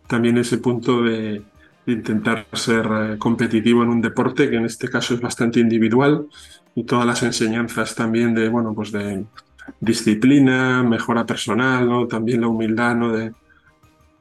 También 0.07 0.39
ese 0.39 0.59
punto 0.59 1.03
de, 1.03 1.43
intentar 1.87 2.47
ser 2.53 2.87
eh, 2.87 3.19
competitivo 3.19 3.83
en 3.83 3.89
un 3.89 4.01
deporte, 4.01 4.51
que 4.51 4.57
en 4.57 4.67
este 4.67 4.89
caso 4.89 5.15
es 5.15 5.21
bastante 5.21 5.59
individual, 5.59 6.27
y 6.75 6.85
todas 6.85 7.07
las 7.07 7.23
enseñanzas 7.23 7.95
también 7.95 8.35
de, 8.35 8.49
bueno, 8.49 8.75
pues 8.75 8.93
de 8.93 9.25
disciplina, 9.81 10.83
mejora 10.83 11.27
personal, 11.27 11.89
¿no? 11.89 12.07
También 12.07 12.43
la 12.43 12.49
humildad, 12.49 12.95
¿no? 12.95 13.13
De, 13.13 13.33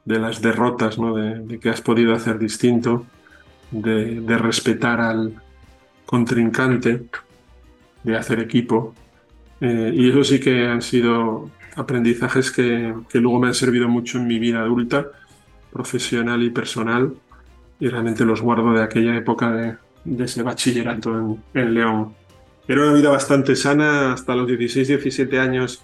de 0.04 0.18
las 0.18 0.40
derrotas, 0.40 0.98
¿no? 0.98 1.14
de, 1.14 1.58
que 1.58 1.70
has 1.70 1.80
podido 1.80 2.14
hacer 2.14 2.38
distinto, 2.38 3.06
de, 3.70 4.38
respetar 4.38 5.00
al 5.00 5.40
contrincante, 6.06 7.02
de 8.02 8.16
hacer 8.16 8.40
equipo. 8.40 8.94
Eh, 9.60 9.92
y 9.94 10.10
eso 10.10 10.24
sí 10.24 10.40
que 10.40 10.66
han 10.66 10.82
sido 10.82 11.50
aprendizajes 11.76 12.50
que, 12.50 12.94
luego 13.14 13.38
me 13.38 13.48
han 13.48 13.54
servido 13.54 13.88
mucho 13.88 14.18
en 14.18 14.26
mi 14.26 14.38
vida 14.38 14.60
adulta, 14.60 15.06
profesional 15.72 16.42
y 16.42 16.50
personal, 16.50 17.14
y 17.78 17.88
realmente 17.88 18.24
los 18.24 18.40
guardo 18.40 18.72
de 18.72 18.82
aquella 18.82 19.16
época 19.16 19.50
de, 19.52 19.76
ese 20.24 20.42
bachillerato 20.42 21.18
en, 21.18 21.42
en, 21.54 21.74
León. 21.74 22.14
Era 22.66 22.82
una 22.82 22.92
vida 22.92 23.10
bastante 23.10 23.56
sana 23.56 24.12
hasta 24.12 24.34
los 24.34 24.46
16, 24.46 24.88
17 24.88 25.38
años. 25.38 25.82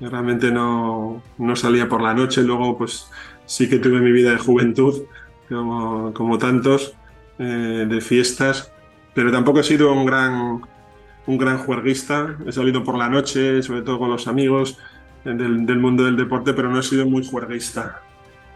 Realmente 0.00 0.50
no, 0.50 1.22
no 1.38 1.56
salía 1.56 1.88
por 1.88 2.02
la 2.02 2.14
noche, 2.14 2.42
luego 2.42 2.76
pues 2.76 3.06
sí 3.46 3.68
que 3.68 3.78
tuve 3.78 4.00
mi 4.00 4.12
vida 4.12 4.30
de 4.32 4.38
juventud, 4.38 5.02
como, 5.48 6.12
como 6.12 6.38
tantos, 6.38 6.94
eh, 7.38 7.86
de 7.88 8.00
fiestas, 8.00 8.72
pero 9.14 9.30
tampoco 9.32 9.60
he 9.60 9.64
sido 9.64 9.92
un 9.92 10.06
gran, 10.06 10.62
un 11.26 11.38
gran 11.38 11.58
juerguista. 11.58 12.36
He 12.46 12.52
salido 12.52 12.84
por 12.84 12.96
la 12.96 13.08
noche, 13.08 13.62
sobre 13.62 13.82
todo 13.82 13.98
con 13.98 14.10
los 14.10 14.28
amigos 14.28 14.78
eh, 15.24 15.34
del, 15.34 15.78
mundo 15.78 16.04
del 16.04 16.16
deporte, 16.16 16.52
pero 16.52 16.70
no 16.70 16.80
he 16.80 16.82
sido 16.82 17.06
muy 17.06 17.24
juerguista. 17.24 18.02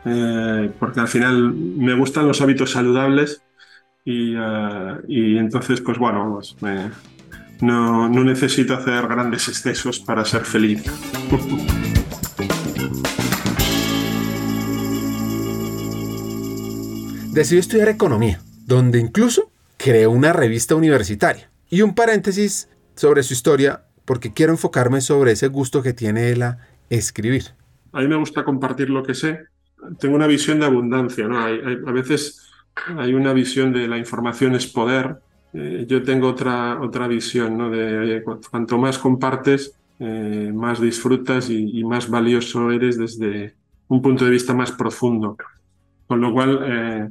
Eh, 0.05 0.71
porque 0.79 1.01
al 1.01 1.09
final 1.09 1.53
me 1.53 1.95
gustan 1.95 2.29
los 2.29 2.41
hábitos 2.41 2.71
saludables 2.71 3.43
y, 4.05 4.37
entonces, 5.37 5.81
pues 5.81 5.99
bueno, 5.99 6.39
pues 6.39 6.57
no, 7.61 8.09
no 8.09 8.25
necesito 8.25 8.75
hacer 8.75 9.09
grandes 9.09 9.49
excesos 9.49 9.99
para 9.99 10.25
ser 10.25 10.45
feliz. 10.45 10.85
decidió 17.37 17.61
estudiar 17.61 17.89
economía, 17.91 18.41
donde 18.67 18.99
incluso 18.99 19.51
creó 19.77 20.11
una 20.11 20.33
revista 20.33 20.75
universitaria. 20.75 21.51
Y 21.71 21.83
un 21.83 21.95
paréntesis 21.95 22.69
sobre 22.95 23.23
su 23.23 23.33
historia, 23.33 23.85
porque 24.05 24.33
quiero 24.33 24.53
enfocarme 24.53 25.01
sobre 25.01 25.33
ese 25.33 25.49
gusto 25.49 25.83
que 25.83 25.93
tiene 25.93 26.31
él 26.31 26.43
a 26.43 26.59
escribir. 26.91 27.45
A 27.93 28.01
mí 28.01 28.09
me 28.09 28.17
gusta 28.17 28.45
compartir 28.45 28.91
lo 28.91 29.03
que 29.03 29.15
sé. 29.15 29.41
Tengo 29.99 30.17
una 30.17 30.27
visión 30.27 30.61
de 30.61 30.67
abundancia, 30.67 31.27
¿no? 31.27 31.39
a 31.39 31.93
veces 31.93 32.47
hay 32.99 33.15
una 33.15 33.33
visión 33.33 33.73
de 33.73 33.89
la 33.89 33.99
información 33.99 34.55
es 34.55 34.67
poder. 34.67 35.17
Eh, 35.53 35.87
yo 35.89 36.03
tengo 36.03 36.29
otra, 36.29 36.81
otra 36.81 37.09
visión, 37.09 37.57
¿no? 37.57 37.71
De 37.71 38.23
cuanto 38.51 38.79
más 38.79 38.99
compartes, 38.99 39.75
eh, 39.99 40.53
más 40.55 40.81
disfrutas 40.81 41.49
y, 41.49 41.83
más 41.85 42.11
valioso 42.11 42.71
eres 42.71 42.99
desde 42.99 43.55
un 43.89 44.03
punto 44.03 44.25
de 44.25 44.31
vista 44.31 44.53
más 44.55 44.73
profundo. 44.73 45.37
Con 46.07 46.21
lo 46.21 46.33
cual, 46.33 46.61
eh, 46.65 47.09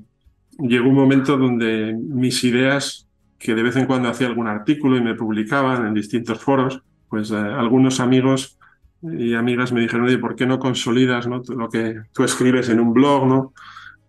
llegó 0.59 0.89
un 0.89 0.95
momento 0.95 1.38
donde 1.38 1.93
mis 1.93 2.43
ideas, 2.43 3.07
que 3.38 3.55
de 3.55 3.63
vez 3.63 3.75
en 3.75 3.85
cuando 3.85 4.09
hacía 4.09 4.27
algún 4.27 4.47
artículo 4.47 4.97
y 4.97 5.01
me 5.01 5.15
publicaban 5.15 5.85
en 5.85 5.93
distintos 5.93 6.39
foros, 6.39 6.81
pues 7.09 7.31
eh, 7.31 7.35
algunos 7.35 8.00
amigos 8.00 8.57
y 9.01 9.35
amigas 9.35 9.71
me 9.71 9.81
dijeron, 9.81 10.07
oye, 10.07 10.17
¿por 10.17 10.35
qué 10.35 10.45
no 10.45 10.59
consolidas 10.59 11.27
¿no? 11.27 11.41
lo 11.55 11.69
que 11.69 12.01
tú 12.13 12.24
escribes 12.24 12.69
en 12.69 12.79
un 12.79 12.93
blog? 12.93 13.27
¿no? 13.27 13.53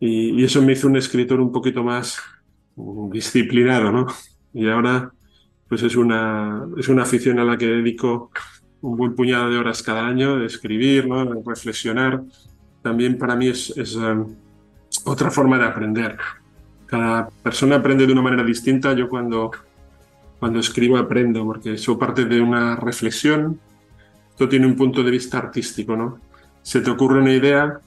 Y, 0.00 0.42
eso 0.42 0.62
me 0.62 0.72
hizo 0.72 0.88
un 0.88 0.96
escritor 0.96 1.40
un 1.40 1.52
poquito 1.52 1.82
más 1.84 2.18
disciplinado, 3.10 3.90
¿no? 3.90 4.06
Y 4.52 4.68
ahora, 4.68 5.10
pues 5.68 5.82
es 5.82 5.96
una, 5.96 6.66
es 6.76 6.88
una 6.88 7.02
afición 7.02 7.38
a 7.38 7.44
la 7.44 7.56
que 7.56 7.66
dedico 7.66 8.30
un 8.82 8.96
buen 8.96 9.14
puñado 9.14 9.50
de 9.50 9.58
horas 9.58 9.82
cada 9.82 10.06
año, 10.06 10.36
de 10.36 10.46
escribir, 10.46 11.08
¿no? 11.08 11.24
de 11.24 11.42
reflexionar. 11.44 12.22
También 12.82 13.18
para 13.18 13.34
mí 13.34 13.48
es, 13.48 13.70
es 13.76 13.96
eh, 13.96 14.24
otra 15.06 15.30
forma 15.30 15.58
de 15.58 15.64
aprender. 15.64 16.18
Cada 16.86 17.28
persona 17.42 17.76
aprende 17.76 18.06
de 18.06 18.12
una 18.12 18.22
manera 18.22 18.44
distinta. 18.44 18.92
Yo 18.92 19.08
cuando, 19.08 19.50
cuando 20.38 20.58
escribo 20.58 20.98
aprendo 20.98 21.44
porque 21.44 21.74
eso 21.74 21.98
parte 21.98 22.24
de 22.24 22.40
una 22.40 22.76
reflexión. 22.76 23.58
Esto 24.30 24.48
tiene 24.48 24.66
un 24.66 24.76
punto 24.76 25.02
de 25.02 25.10
vista 25.10 25.38
artístico, 25.38 25.96
¿no? 25.96 26.18
Se 26.62 26.80
te 26.80 26.90
ocurre 26.90 27.20
una 27.20 27.32
idea, 27.32 27.80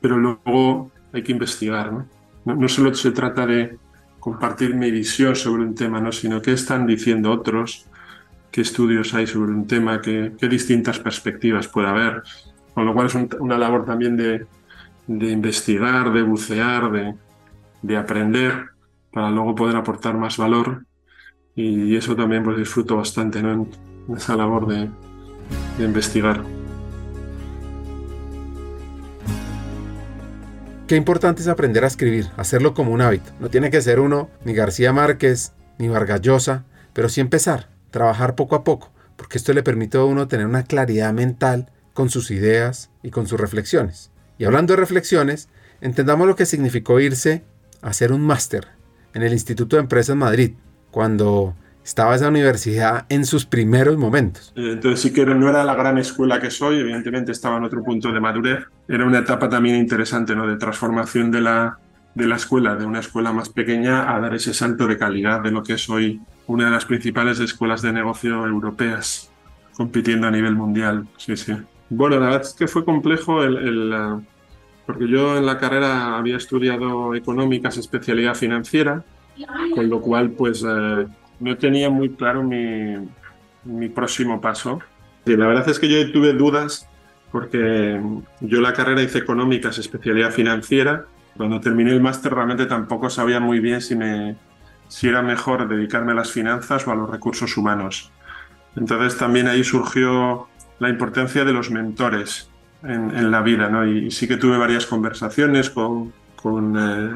pero 0.00 0.16
luego 0.16 0.90
hay 1.12 1.22
que 1.22 1.32
investigar, 1.32 1.92
¿no? 1.92 2.06
No, 2.44 2.68
solo 2.68 2.94
se 2.94 3.10
trata 3.10 3.46
de 3.46 3.76
compartir 4.20 4.74
mi 4.74 4.90
visión 4.90 5.34
sobre 5.34 5.62
un 5.62 5.74
tema, 5.74 6.00
¿no? 6.00 6.12
Sino 6.12 6.40
qué 6.40 6.52
están 6.52 6.86
diciendo 6.86 7.32
otros, 7.32 7.86
qué 8.50 8.60
estudios 8.60 9.12
hay 9.14 9.26
sobre 9.26 9.52
un 9.52 9.66
tema, 9.66 10.00
qué, 10.00 10.32
qué 10.38 10.48
distintas 10.48 10.98
perspectivas 10.98 11.68
puede 11.68 11.88
haber. 11.88 12.22
Con 12.72 12.86
lo 12.86 12.94
cual 12.94 13.06
es 13.06 13.14
una 13.14 13.58
labor 13.58 13.84
también 13.84 14.16
de, 14.16 14.46
de 15.06 15.30
investigar, 15.30 16.12
de 16.12 16.22
bucear, 16.22 16.90
de, 16.90 17.14
de, 17.82 17.96
aprender, 17.96 18.66
para 19.12 19.30
luego 19.30 19.54
poder 19.54 19.76
aportar 19.76 20.16
más 20.16 20.36
valor. 20.36 20.86
Y, 21.54 21.96
eso 21.96 22.16
también 22.16 22.42
pues 22.42 22.56
disfruto 22.56 22.96
bastante 22.96 23.42
¿no? 23.42 23.52
en, 23.52 23.68
esa 24.16 24.36
labor 24.36 24.66
de, 24.66 24.90
de 25.78 25.84
investigar. 25.84 26.42
Qué 30.86 30.96
importante 30.96 31.40
es 31.40 31.48
aprender 31.48 31.84
a 31.84 31.86
escribir, 31.86 32.28
hacerlo 32.36 32.74
como 32.74 32.92
un 32.92 33.00
hábito. 33.00 33.30
No 33.40 33.48
tiene 33.48 33.70
que 33.70 33.80
ser 33.80 34.00
uno 34.00 34.28
ni 34.44 34.52
García 34.52 34.92
Márquez, 34.92 35.54
ni 35.78 35.88
Vargallosa, 35.88 36.64
pero 36.92 37.08
sí 37.08 37.20
empezar, 37.20 37.68
trabajar 37.90 38.34
poco 38.34 38.54
a 38.54 38.64
poco, 38.64 38.92
porque 39.16 39.38
esto 39.38 39.52
le 39.54 39.62
permite 39.62 39.96
a 39.96 40.04
uno 40.04 40.28
tener 40.28 40.46
una 40.46 40.64
claridad 40.64 41.12
mental 41.14 41.70
con 41.94 42.10
sus 42.10 42.30
ideas 42.30 42.90
y 43.02 43.10
con 43.10 43.26
sus 43.26 43.40
reflexiones. 43.40 44.10
Y 44.38 44.44
hablando 44.44 44.72
de 44.72 44.80
reflexiones, 44.80 45.48
entendamos 45.80 46.26
lo 46.26 46.36
que 46.36 46.46
significó 46.46 47.00
irse 47.00 47.44
a 47.82 47.88
hacer 47.88 48.12
un 48.12 48.22
máster 48.22 48.68
en 49.12 49.22
el 49.22 49.32
Instituto 49.32 49.76
de 49.76 49.82
Empresas 49.82 50.16
Madrid, 50.16 50.52
cuando 50.90 51.54
estaba 51.84 52.14
esa 52.14 52.28
universidad 52.28 53.04
en 53.10 53.26
sus 53.26 53.44
primeros 53.44 53.98
momentos. 53.98 54.52
Eh, 54.56 54.72
entonces 54.72 55.00
sí 55.00 55.12
que 55.12 55.26
no 55.26 55.48
era 55.48 55.62
la 55.64 55.74
gran 55.74 55.98
escuela 55.98 56.40
que 56.40 56.50
soy, 56.50 56.78
evidentemente 56.78 57.30
estaba 57.30 57.58
en 57.58 57.64
otro 57.64 57.84
punto 57.84 58.10
de 58.10 58.20
madurez. 58.20 58.64
Era 58.88 59.04
una 59.04 59.18
etapa 59.18 59.48
también 59.48 59.76
interesante 59.76 60.34
¿no? 60.34 60.46
de 60.46 60.56
transformación 60.56 61.30
de 61.30 61.42
la, 61.42 61.78
de 62.14 62.26
la 62.26 62.36
escuela, 62.36 62.74
de 62.74 62.86
una 62.86 63.00
escuela 63.00 63.32
más 63.32 63.50
pequeña 63.50 64.14
a 64.14 64.18
dar 64.18 64.34
ese 64.34 64.54
salto 64.54 64.86
de 64.86 64.96
calidad 64.96 65.42
de 65.42 65.50
lo 65.50 65.62
que 65.62 65.74
es 65.74 65.88
hoy 65.90 66.20
una 66.46 66.66
de 66.66 66.70
las 66.70 66.86
principales 66.86 67.38
escuelas 67.38 67.82
de 67.82 67.92
negocio 67.92 68.46
europeas, 68.46 69.30
compitiendo 69.74 70.26
a 70.26 70.30
nivel 70.30 70.54
mundial. 70.54 71.06
Sí, 71.18 71.36
sí. 71.36 71.54
Bueno, 71.96 72.18
la 72.18 72.26
verdad 72.26 72.42
es 72.42 72.54
que 72.54 72.66
fue 72.66 72.84
complejo 72.84 73.44
el, 73.44 74.22
porque 74.84 75.08
yo 75.08 75.38
en 75.38 75.46
la 75.46 75.58
carrera 75.58 76.18
había 76.18 76.36
estudiado 76.36 77.14
económicas, 77.14 77.76
especialidad 77.76 78.34
financiera, 78.34 79.04
con 79.74 79.88
lo 79.88 80.00
cual 80.00 80.30
pues 80.30 80.64
eh, 80.66 81.06
no 81.40 81.56
tenía 81.56 81.90
muy 81.90 82.10
claro 82.10 82.42
mi, 82.42 82.96
mi 83.64 83.88
próximo 83.88 84.40
paso. 84.40 84.80
Y 85.24 85.36
la 85.36 85.46
verdad 85.46 85.68
es 85.68 85.78
que 85.78 85.88
yo 85.88 86.12
tuve 86.12 86.32
dudas 86.32 86.88
porque 87.30 88.00
yo 88.40 88.60
la 88.60 88.72
carrera 88.72 89.02
hice 89.02 89.18
económicas, 89.18 89.78
especialidad 89.78 90.32
financiera. 90.32 91.06
Cuando 91.36 91.60
terminé 91.60 91.92
el 91.92 92.00
máster 92.00 92.34
realmente 92.34 92.66
tampoco 92.66 93.08
sabía 93.08 93.40
muy 93.40 93.60
bien 93.60 93.80
si, 93.80 93.94
me, 93.94 94.36
si 94.88 95.08
era 95.08 95.22
mejor 95.22 95.68
dedicarme 95.68 96.12
a 96.12 96.16
las 96.16 96.30
finanzas 96.32 96.86
o 96.86 96.92
a 96.92 96.94
los 96.94 97.08
recursos 97.08 97.56
humanos. 97.56 98.12
Entonces 98.76 99.16
también 99.16 99.46
ahí 99.46 99.62
surgió 99.62 100.48
la 100.78 100.88
importancia 100.88 101.44
de 101.44 101.52
los 101.52 101.70
mentores 101.70 102.48
en, 102.82 103.30
la 103.30 103.40
vida, 103.40 103.68
¿no? 103.68 103.86
Y, 103.86 104.10
sí 104.10 104.28
que 104.28 104.36
tuve 104.36 104.58
varias 104.58 104.86
conversaciones 104.86 105.70
con, 105.70 106.12
eh, 106.78 107.10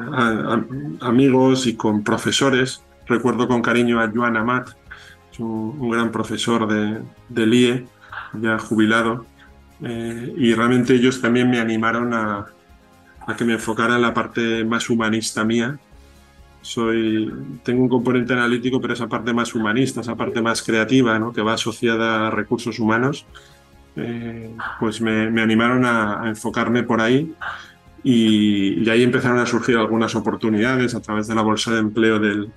amigos 1.01 1.67
y 1.67 1.75
con 1.75 2.03
profesores. 2.03 2.83
Recuerdo 3.07 3.47
con 3.47 3.61
cariño 3.61 3.99
a 4.01 4.09
Joan 4.13 4.37
Amat, 4.37 4.69
un, 5.37 5.89
gran 5.89 6.11
profesor 6.11 6.67
de, 6.67 7.01
del 7.29 7.53
IE, 7.53 7.85
ya 8.33 8.59
jubilado, 8.59 9.25
eh, 9.81 10.33
y 10.37 10.53
realmente 10.53 10.93
ellos 10.93 11.21
también 11.21 11.49
me 11.49 11.59
animaron 11.59 12.13
a, 12.13 12.45
a, 13.25 13.35
que 13.35 13.45
me 13.45 13.53
enfocara 13.53 13.95
en 13.95 14.01
la 14.01 14.13
parte 14.13 14.65
más 14.65 14.89
humanista 14.89 15.43
mía. 15.43 15.79
Soy, 16.61 17.31
tengo 17.63 17.83
un 17.83 17.89
componente 17.89 18.33
analítico, 18.33 18.81
pero 18.81 18.93
esa 18.93 19.07
parte 19.07 19.33
más 19.33 19.55
humanista, 19.55 20.01
esa 20.01 20.15
parte 20.15 20.41
más 20.41 20.61
creativa, 20.61 21.17
¿no? 21.17 21.31
que 21.31 21.41
va 21.41 21.53
asociada 21.53 22.27
a 22.27 22.31
recursos 22.31 22.79
humanos, 22.79 23.25
eh, 23.95 24.53
pues 24.79 25.01
me, 25.01 25.29
me, 25.29 25.41
animaron 25.41 25.85
a, 25.85 26.23
a, 26.23 26.29
enfocarme 26.29 26.83
por 26.83 27.01
ahí 27.01 27.33
y, 28.03 28.83
y, 28.83 28.89
ahí 28.89 29.03
empezaron 29.03 29.39
a 29.39 29.45
surgir 29.45 29.77
algunas 29.77 30.15
oportunidades 30.15 30.95
a 30.95 31.01
través 31.01 31.27
de 31.27 31.35
la 31.35 31.41
bolsa 31.41 31.73
de 31.73 31.79
empleo 31.79 32.19
del 32.19 32.51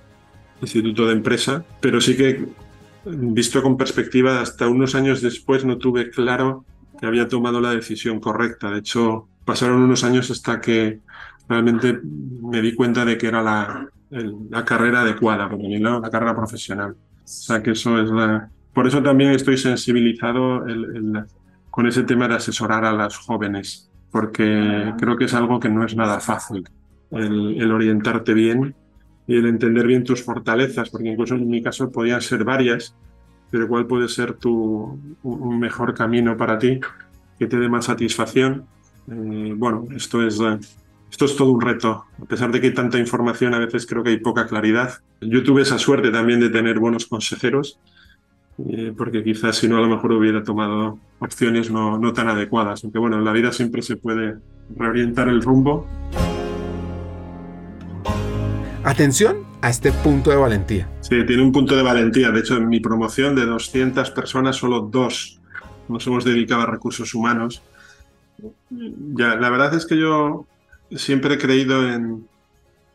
Instituto 0.61 1.07
de 1.07 1.13
Empresa, 1.13 1.65
pero 1.81 1.99
sí 1.99 2.15
que 2.15 2.45
visto 3.05 3.61
con 3.61 3.77
perspectiva, 3.77 4.41
hasta 4.41 4.67
unos 4.67 4.95
años 4.95 5.21
después 5.21 5.65
no 5.65 5.77
tuve 5.77 6.09
claro 6.09 6.65
que 6.99 7.05
había 7.05 7.27
tomado 7.27 7.59
la 7.59 7.71
decisión 7.71 8.19
correcta. 8.19 8.71
De 8.71 8.79
hecho, 8.79 9.27
pasaron 9.45 9.81
unos 9.81 10.03
años 10.03 10.31
hasta 10.31 10.61
que 10.61 10.99
realmente 11.47 11.99
me 12.03 12.61
di 12.61 12.73
cuenta 12.73 13.05
de 13.05 13.17
que 13.17 13.27
era 13.27 13.41
la, 13.41 13.87
la 14.49 14.65
carrera 14.65 15.01
adecuada 15.01 15.49
para 15.49 15.57
mí, 15.57 15.79
¿no? 15.79 15.99
la 15.99 16.09
carrera 16.09 16.35
profesional. 16.35 16.91
O 16.91 17.27
sea, 17.27 17.61
que 17.61 17.71
eso 17.71 17.99
es 17.99 18.09
la... 18.09 18.49
Por 18.73 18.87
eso 18.87 19.01
también 19.03 19.31
estoy 19.31 19.57
sensibilizado 19.57 20.65
el, 20.65 20.83
el, 20.95 21.23
con 21.69 21.87
ese 21.87 22.03
tema 22.03 22.27
de 22.27 22.35
asesorar 22.35 22.85
a 22.85 22.93
las 22.93 23.17
jóvenes, 23.17 23.89
porque 24.11 24.93
creo 24.97 25.15
que 25.15 25.25
es 25.25 25.33
algo 25.33 25.59
que 25.59 25.69
no 25.69 25.85
es 25.85 25.95
nada 25.95 26.19
fácil, 26.19 26.67
el, 27.11 27.61
el 27.61 27.71
orientarte 27.71 28.33
bien 28.33 28.75
y 29.27 29.37
el 29.37 29.45
entender 29.45 29.87
bien 29.87 30.03
tus 30.03 30.23
fortalezas, 30.23 30.89
porque 30.89 31.09
incluso 31.09 31.35
en 31.35 31.47
mi 31.47 31.61
caso 31.61 31.91
podían 31.91 32.21
ser 32.21 32.43
varias, 32.43 32.95
pero 33.49 33.67
cuál 33.67 33.85
puede 33.85 34.07
ser 34.07 34.33
tu, 34.33 34.99
un 35.21 35.59
mejor 35.59 35.93
camino 35.93 36.35
para 36.35 36.57
ti, 36.57 36.79
que 37.37 37.47
te 37.47 37.57
dé 37.57 37.69
más 37.69 37.85
satisfacción. 37.85 38.65
Eh, 39.07 39.53
bueno, 39.55 39.85
esto 39.95 40.25
es, 40.25 40.39
eh, 40.39 40.59
esto 41.13 41.25
es 41.25 41.35
todo 41.35 41.51
un 41.51 41.61
reto. 41.61 42.05
A 42.19 42.25
pesar 42.25 42.51
de 42.51 42.59
que 42.59 42.65
hay 42.65 42.73
tanta 42.73 42.97
información, 42.97 43.53
a 43.53 43.59
veces 43.59 43.85
creo 43.85 44.01
que 44.01 44.09
hay 44.09 44.17
poca 44.17 44.47
claridad. 44.47 44.93
Yo 45.21 45.43
tuve 45.43 45.61
esa 45.61 45.77
suerte 45.77 46.09
también 46.09 46.39
de 46.39 46.49
tener 46.49 46.79
buenos 46.79 47.05
consejeros, 47.05 47.77
eh, 48.67 48.91
porque 48.97 49.23
quizás 49.23 49.57
si 49.57 49.67
no 49.67 49.77
a 49.77 49.81
lo 49.81 49.89
mejor 49.89 50.13
hubiera 50.13 50.43
tomado 50.43 50.97
opciones 51.19 51.69
no, 51.69 51.99
no 51.99 52.13
tan 52.13 52.29
adecuadas. 52.29 52.83
Aunque 52.83 52.97
bueno, 52.97 53.19
en 53.19 53.25
la 53.25 53.31
vida 53.31 53.51
siempre 53.51 53.83
se 53.83 53.95
puede 53.95 54.37
reorientar 54.75 55.29
el 55.29 55.43
rumbo. 55.43 55.87
Atención 58.83 59.37
a 59.61 59.69
este 59.69 59.91
punto 59.91 60.31
de 60.31 60.37
valentía. 60.37 60.89
Sí, 61.01 61.23
tiene 61.27 61.43
un 61.43 61.51
punto 61.51 61.75
de 61.75 61.83
valentía. 61.83 62.31
De 62.31 62.39
hecho, 62.39 62.57
en 62.57 62.67
mi 62.67 62.79
promoción 62.79 63.35
de 63.35 63.45
200 63.45 64.09
personas, 64.09 64.55
solo 64.55 64.79
dos 64.79 65.39
nos 65.89 66.07
hemos 66.07 66.25
dedicado 66.25 66.63
a 66.63 66.65
recursos 66.65 67.13
humanos. 67.13 67.61
Ya, 68.71 69.35
la 69.35 69.51
verdad 69.51 69.75
es 69.75 69.85
que 69.85 69.95
yo 69.95 70.47
siempre 70.91 71.35
he 71.35 71.37
creído 71.37 71.87
en, 71.87 72.27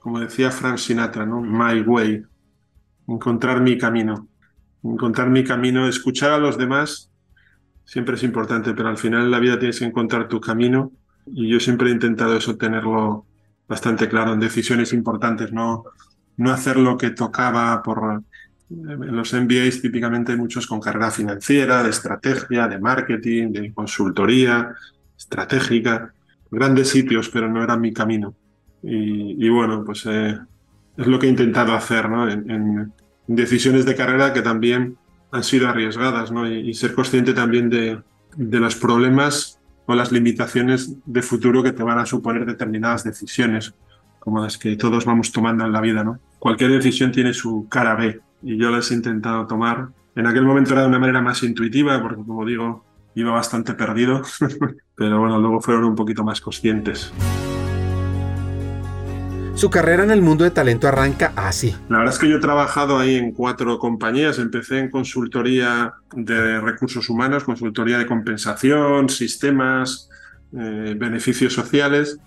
como 0.01 0.21
decía 0.21 0.51
Frank 0.51 0.79
Sinatra, 0.79 1.27
¿no? 1.27 1.41
My 1.41 1.81
way. 1.83 2.23
Encontrar 3.07 3.61
mi 3.61 3.77
camino. 3.77 4.29
Encontrar 4.83 5.31
mi 5.31 5.45
camino, 5.45 5.89
escuchar 5.89 6.33
a 6.33 6.39
los 6.39 6.57
demás 6.57 7.11
siempre 7.89 8.17
es 8.17 8.23
importante, 8.23 8.75
pero 8.75 8.91
al 8.91 8.99
final 8.99 9.25
en 9.25 9.31
la 9.31 9.41
vida 9.41 9.59
tienes 9.59 9.79
que 9.79 9.87
encontrar 9.87 10.29
tu 10.29 10.41
camino 10.41 10.93
y 11.27 11.49
yo 11.49 11.59
siempre 11.59 11.89
he 11.89 11.93
intentado 11.93 12.37
eso, 12.37 12.57
tenerlo 12.57 13.25
bastante 13.67 14.09
claro 14.09 14.35
en 14.35 14.41
decisiones 14.41 14.93
importantes, 14.93 15.53
no, 15.53 15.85
no 16.37 16.53
hacer 16.53 16.77
lo 16.77 16.97
que 16.97 17.11
tocaba 17.11 17.83
por... 17.83 18.23
En 18.71 19.17
los 19.17 19.33
MBAs 19.33 19.81
típicamente 19.81 20.37
muchos 20.37 20.67
con 20.67 20.79
carrera 20.79 21.11
financiera, 21.11 21.83
de 21.83 21.89
estrategia, 21.89 22.69
de 22.69 22.79
marketing, 22.79 23.51
de 23.51 23.73
consultoría 23.73 24.75
estratégica, 25.17 26.13
grandes 26.51 26.89
sitios, 26.89 27.29
pero 27.29 27.49
no 27.49 27.63
era 27.63 27.77
mi 27.77 27.93
camino. 27.93 28.35
Y, 28.83 29.49
bueno, 29.49 29.85
pues 29.85 30.07
eh, 30.07 30.39
es 30.97 31.07
lo 31.07 31.19
que 31.19 31.27
he 31.27 31.31
intentado 31.31 31.75
hacer 31.75 32.09
¿no? 32.09 32.29
en, 32.29 32.93
decisiones 33.27 33.85
de 33.85 33.97
carrera 33.97 34.33
que 34.33 34.41
también 34.41 34.97
han 35.33 35.43
sido 35.43 35.69
arriesgadas 35.69 36.31
¿no? 36.31 36.49
y, 36.49 36.71
y 36.71 36.75
ser 36.75 36.95
consciente 36.95 37.35
también 37.35 37.69
de, 37.69 38.01
de 38.37 38.61
los 38.61 38.77
problemas 38.77 39.59
o 39.87 39.95
las 39.95 40.13
limitaciones 40.13 40.95
de 41.07 41.23
futuro 41.23 41.63
que 41.63 41.73
te 41.73 41.83
van 41.83 41.99
a 41.99 42.07
suponer 42.07 42.45
determinadas 42.45 43.05
decisiones, 43.05 43.75
como 44.19 44.43
las 44.43 44.59
que 44.59 44.77
todos 44.77 45.05
vamos 45.05 45.33
tomando 45.33 45.65
en 45.65 45.73
la 45.73 45.81
vida, 45.81 46.05
¿no? 46.05 46.19
Cualquier 46.39 46.71
decisión 46.71 47.11
tiene 47.11 47.33
su 47.33 47.67
cara 47.69 47.95
B 47.95 48.21
y 48.43 48.59
yo 48.59 48.71
las 48.71 48.91
he 48.91 48.95
intentado 48.95 49.47
tomar. 49.47 49.89
En 50.15 50.27
aquel 50.27 50.45
momento 50.45 50.73
era 50.73 50.83
de 50.83 50.89
una 50.89 50.99
manera 50.99 51.23
más 51.23 51.43
intuitiva, 51.43 52.01
porque 52.03 52.23
como 52.23 52.45
digo, 52.45 52.85
iba 53.15 53.33
bastante 53.33 53.75
perdido, 53.75 54.23
pero 54.95 55.21
bueno, 55.21 55.39
luego 55.39 55.61
fueron 55.61 55.85
un 55.85 55.95
poquito 55.95 56.25
más 56.25 56.41
conscientes. 56.41 57.13
Su 59.59 59.71
carrera 59.71 60.05
en 60.05 60.13
el 60.13 60.23
mundo 60.23 60.45
de 60.45 60.53
talento 60.53 60.87
arranca 60.87 61.33
así. 61.35 61.75
La 61.89 61.99
verdad 61.99 62.15
es 62.15 62.21
que 62.21 62.29
yo 62.29 62.37
he 62.37 62.41
trabajado 62.41 62.97
ahí 62.97 63.17
en 63.17 63.33
cuatro 63.33 63.77
compañías. 63.81 64.39
Empecé 64.39 64.79
en 64.79 64.89
consultoría 64.89 65.95
de 66.15 66.61
recursos 66.61 67.11
humanos, 67.11 67.43
consultoría 67.43 67.99
de 67.99 68.07
compensación, 68.07 69.09
sistemas, 69.09 70.11
eh, 70.57 70.95
beneficios 70.97 71.55
sociales. 71.55 72.21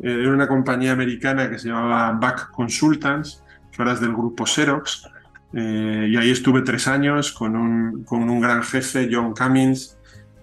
Eh, 0.00 0.12
en 0.12 0.28
una 0.28 0.46
compañía 0.46 0.92
americana 0.92 1.50
que 1.50 1.58
se 1.58 1.70
llamaba 1.70 2.12
Back 2.12 2.52
Consultants, 2.52 3.42
que 3.72 3.82
ahora 3.82 3.94
es 3.94 4.00
del 4.00 4.12
grupo 4.12 4.46
Xerox. 4.46 5.08
Eh, 5.54 6.08
y 6.08 6.16
ahí 6.16 6.30
estuve 6.30 6.62
tres 6.62 6.86
años 6.86 7.32
con 7.32 7.56
un, 7.56 8.04
con 8.04 8.30
un 8.30 8.40
gran 8.40 8.62
jefe, 8.62 9.08
John 9.10 9.34
Cummins, 9.34 9.95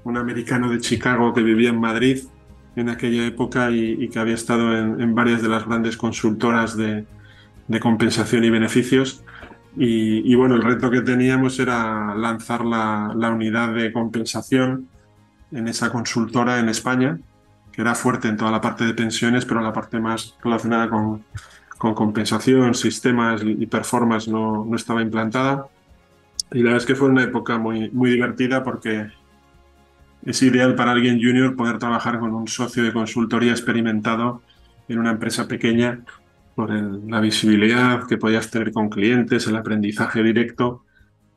un 0.04 0.18
americano 0.18 0.70
de 0.70 0.80
Chicago 0.80 1.34
que 1.34 1.42
vivía 1.42 1.70
en 1.70 1.80
Madrid 1.80 2.20
en 2.76 2.90
aquella 2.90 3.26
época 3.26 3.72
y, 3.72 4.10
que 4.10 4.20
había 4.20 4.34
estado 4.34 4.76
en, 4.78 5.14
varias 5.14 5.42
de 5.42 5.50
las 5.50 5.66
grandes 5.66 5.98
consultoras 5.98 6.76
de, 6.76 7.06
compensación 7.82 8.44
y 8.44 8.50
beneficios. 8.50 9.24
Y, 9.76 10.34
bueno, 10.36 10.56
el 10.56 10.62
reto 10.62 10.92
que 10.92 11.02
teníamos 11.02 11.60
era 11.60 12.14
lanzar 12.16 12.66
la, 12.66 13.32
unidad 13.34 13.74
de 13.74 13.92
compensación 13.92 14.88
en 15.52 15.68
esa 15.68 15.92
consultora 15.92 16.60
en 16.60 16.70
España, 16.70 17.20
que 17.72 17.82
era 17.82 17.96
fuerte 17.96 18.28
en 18.28 18.38
toda 18.38 18.52
la 18.52 18.62
parte 18.62 18.86
de 18.86 18.94
pensiones, 18.94 19.46
pero 19.46 19.62
la 19.62 19.74
parte 19.74 20.00
más 20.00 20.36
relacionada 20.44 20.90
con, 20.90 21.24
con 21.78 21.94
compensación, 21.94 22.74
sistemas 22.74 23.42
y 23.44 23.66
performance 23.68 24.28
no, 24.28 24.66
no 24.66 24.76
estaba 24.76 25.02
implantada. 25.02 25.68
Y 26.52 26.60
la 26.60 26.66
verdad 26.66 26.78
es 26.78 26.86
que 26.86 26.96
fue 26.96 27.10
una 27.10 27.24
época 27.24 27.58
muy, 27.58 27.90
muy 27.92 28.12
divertida 28.12 28.64
porque 28.64 29.12
es 30.26 30.42
ideal 30.42 30.76
para 30.76 30.92
alguien 30.92 31.20
junior 31.22 31.56
poder 31.56 31.78
trabajar 31.80 32.20
con 32.20 32.34
un 32.34 32.48
socio 32.48 32.84
de 32.84 32.94
consultoría 32.94 33.52
experimentado 33.52 34.42
en 34.88 35.00
una 35.00 35.12
empresa 35.12 35.48
pequeña 35.48 36.04
por 36.56 36.72
el, 36.72 37.08
la 37.08 37.20
visibilidad 37.20 38.06
que 38.08 38.18
podías 38.18 38.50
tener 38.50 38.72
con 38.72 38.90
clientes, 38.90 39.48
el 39.48 39.56
aprendizaje 39.56 40.24
directo. 40.24 40.86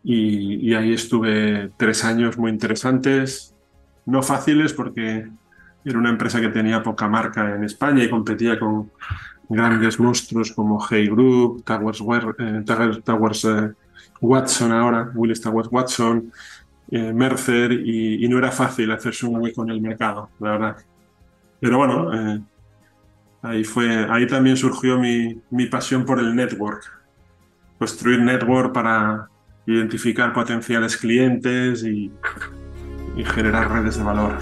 Y, 0.04 0.72
ahí 0.74 0.92
estuve 0.92 1.72
tres 1.76 2.04
años 2.04 2.38
muy 2.38 2.52
interesantes, 2.52 3.56
no 4.04 4.22
fáciles 4.22 4.72
porque 4.72 5.28
era 5.84 5.98
una 5.98 6.10
empresa 6.10 6.40
que 6.40 6.48
tenía 6.48 6.80
poca 6.82 7.08
marca 7.08 7.56
en 7.56 7.64
España 7.64 8.04
y 8.04 8.10
competía 8.10 8.56
con 8.56 8.92
grandes 9.48 9.98
monstruos 9.98 10.52
como 10.52 10.84
Hey 10.88 11.08
Group, 11.08 11.64
Towers, 11.64 12.00
eh, 12.38 12.62
Towers 13.04 13.44
eh, 13.46 13.72
Watson 14.20 14.72
ahora, 14.72 15.10
Willis 15.14 15.40
Towers 15.40 15.68
Watson, 15.72 16.32
eh, 16.90 17.12
Mercer 17.12 17.72
y, 17.72 18.26
no 18.28 18.38
era 18.38 18.52
fácil 18.52 18.90
hacerse 18.92 19.26
un 19.26 19.36
hueco 19.40 19.62
en 19.64 19.70
el 19.70 19.80
mercado, 19.80 20.30
la 20.38 20.50
verdad. 20.52 20.76
Pero 21.60 21.78
bueno, 21.78 22.12
eh, 22.14 22.40
ahí, 23.42 23.64
fue, 23.64 24.06
ahí 24.10 24.26
también 24.26 24.56
surgió 24.56 24.98
mi, 24.98 25.40
mi, 25.50 25.66
pasión 25.66 26.04
por 26.04 26.20
el 26.20 26.34
network. 26.34 26.84
Construir 27.78 28.20
network 28.20 28.72
para 28.72 29.28
identificar 29.66 30.32
potenciales 30.32 30.96
clientes 30.96 31.82
y, 31.82 32.12
y 33.16 33.24
generar 33.24 33.70
redes 33.70 33.96
de 33.96 34.04
valor. 34.04 34.38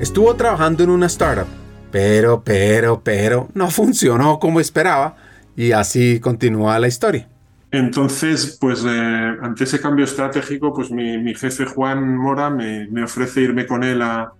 Estuvo 0.00 0.34
trabajando 0.34 0.84
en 0.84 0.90
una 0.90 1.06
startup, 1.06 1.48
pero, 1.90 2.42
pero, 2.44 3.02
pero, 3.02 3.48
no 3.54 3.70
funcionó 3.70 4.38
como 4.38 4.60
esperaba 4.60 5.16
y 5.56 5.72
así 5.72 6.20
continúa 6.20 6.78
la 6.78 6.86
historia. 6.86 7.28
Entonces, 7.70 8.56
pues 8.60 8.84
eh, 8.86 9.36
ante 9.42 9.64
ese 9.64 9.80
cambio 9.80 10.04
estratégico, 10.04 10.72
pues 10.72 10.90
mi, 10.90 11.34
jefe 11.34 11.66
Juan 11.66 12.16
Mora 12.16 12.48
me, 12.48 13.02
ofrece 13.02 13.42
irme 13.42 13.66
con 13.66 13.84
él 13.84 14.00
a, 14.02 14.32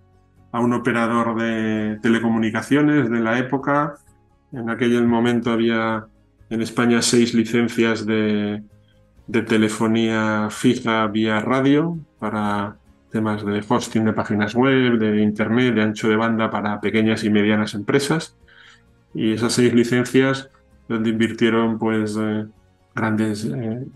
un 0.52 0.72
operador 0.72 1.38
de 1.38 1.98
telecomunicaciones 2.00 3.10
de 3.10 3.20
la 3.20 3.38
época. 3.38 3.96
En 4.50 4.70
aquel 4.70 5.06
momento 5.06 5.52
había 5.52 6.06
en 6.48 6.62
España 6.62 7.02
seis 7.02 7.34
licencias 7.34 8.06
de, 8.06 8.62
de 9.26 9.42
telefonía 9.42 10.48
fija 10.50 11.06
vía 11.08 11.40
radio 11.40 11.98
para 12.18 12.78
temas 13.12 13.44
de 13.44 13.62
hosting 13.68 14.06
de 14.06 14.14
páginas 14.14 14.54
web, 14.54 14.98
de 14.98 15.20
internet, 15.22 15.74
de 15.74 15.82
ancho 15.82 16.08
de 16.08 16.16
banda 16.16 16.50
para 16.50 16.80
pequeñas 16.80 17.24
y 17.24 17.30
medianas 17.30 17.74
empresas. 17.74 18.34
Y 19.14 19.34
esas 19.34 19.52
seis 19.52 19.74
licencias 19.74 20.48
donde 20.88 21.10
invirtieron 21.10 21.78
pues... 21.78 22.16
Eh, 22.18 22.46
grandes 22.98 23.44
eh, 23.44 23.86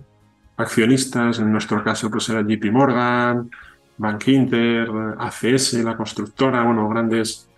accionistas, 0.56 1.38
en 1.38 1.50
nuestro 1.50 1.82
caso 1.82 2.10
pues 2.10 2.28
era 2.28 2.42
JP 2.42 2.70
Morgan, 2.70 3.50
Bank 3.98 4.28
Inter, 4.28 4.88
ACS, 5.18 5.74
la 5.84 5.96
constructora, 5.96 6.62
bueno, 6.62 6.88
grandes, 6.88 7.48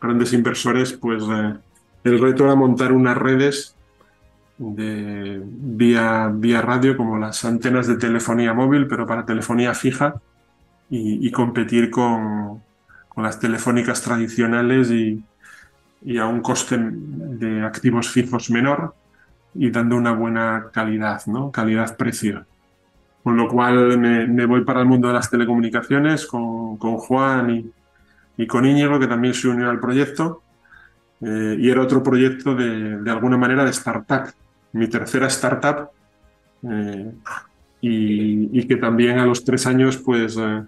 grandes 0.00 0.32
inversores, 0.32 0.92
pues 0.92 1.22
eh, 1.30 1.54
el 2.04 2.20
reto 2.20 2.44
era 2.44 2.54
montar 2.54 2.92
unas 2.92 3.16
redes 3.16 3.76
de 4.58 5.42
vía, 5.44 6.30
vía 6.32 6.62
radio 6.62 6.96
como 6.96 7.18
las 7.18 7.44
antenas 7.44 7.86
de 7.86 7.96
telefonía 7.96 8.54
móvil, 8.54 8.86
pero 8.86 9.06
para 9.06 9.26
telefonía 9.26 9.74
fija 9.74 10.20
y, 10.90 11.28
competir 11.32 11.90
con, 11.90 12.62
con, 13.08 13.24
las 13.24 13.40
telefónicas 13.40 14.00
tradicionales 14.02 14.92
y, 14.92 15.24
y, 16.02 16.18
a 16.18 16.26
un 16.26 16.40
coste 16.40 16.78
de 16.78 17.62
activos 17.62 18.10
fijos 18.10 18.48
menor 18.50 18.94
y 19.54 19.70
dando 19.70 19.96
una 19.96 20.12
buena 20.12 20.66
calidad, 20.72 21.24
¿no? 21.26 21.50
Calidad-precio. 21.50 22.44
Con 23.22 23.36
lo 23.36 23.48
cual 23.48 23.98
me, 23.98 24.46
voy 24.46 24.64
para 24.64 24.80
el 24.80 24.86
mundo 24.86 25.08
de 25.08 25.14
las 25.14 25.30
telecomunicaciones 25.30 26.26
con, 26.26 26.76
con 26.76 26.96
Juan 26.96 27.50
y, 27.50 27.72
y, 28.36 28.46
con 28.46 28.66
Íñigo, 28.66 28.98
que 28.98 29.06
también 29.06 29.32
se 29.32 29.48
unió 29.48 29.70
al 29.70 29.80
proyecto. 29.80 30.42
Eh, 31.20 31.56
y 31.58 31.70
era 31.70 31.80
otro 31.80 32.02
proyecto 32.02 32.54
de, 32.54 32.98
de, 32.98 33.10
alguna 33.10 33.38
manera 33.38 33.64
de 33.64 33.70
startup, 33.70 34.26
mi 34.72 34.88
tercera 34.88 35.28
startup, 35.28 35.88
eh, 36.68 37.12
y, 37.80 38.60
y, 38.60 38.66
que 38.66 38.76
también 38.76 39.18
a 39.18 39.24
los 39.24 39.44
tres 39.44 39.66
años 39.66 39.96
pues 39.98 40.36
eh, 40.36 40.62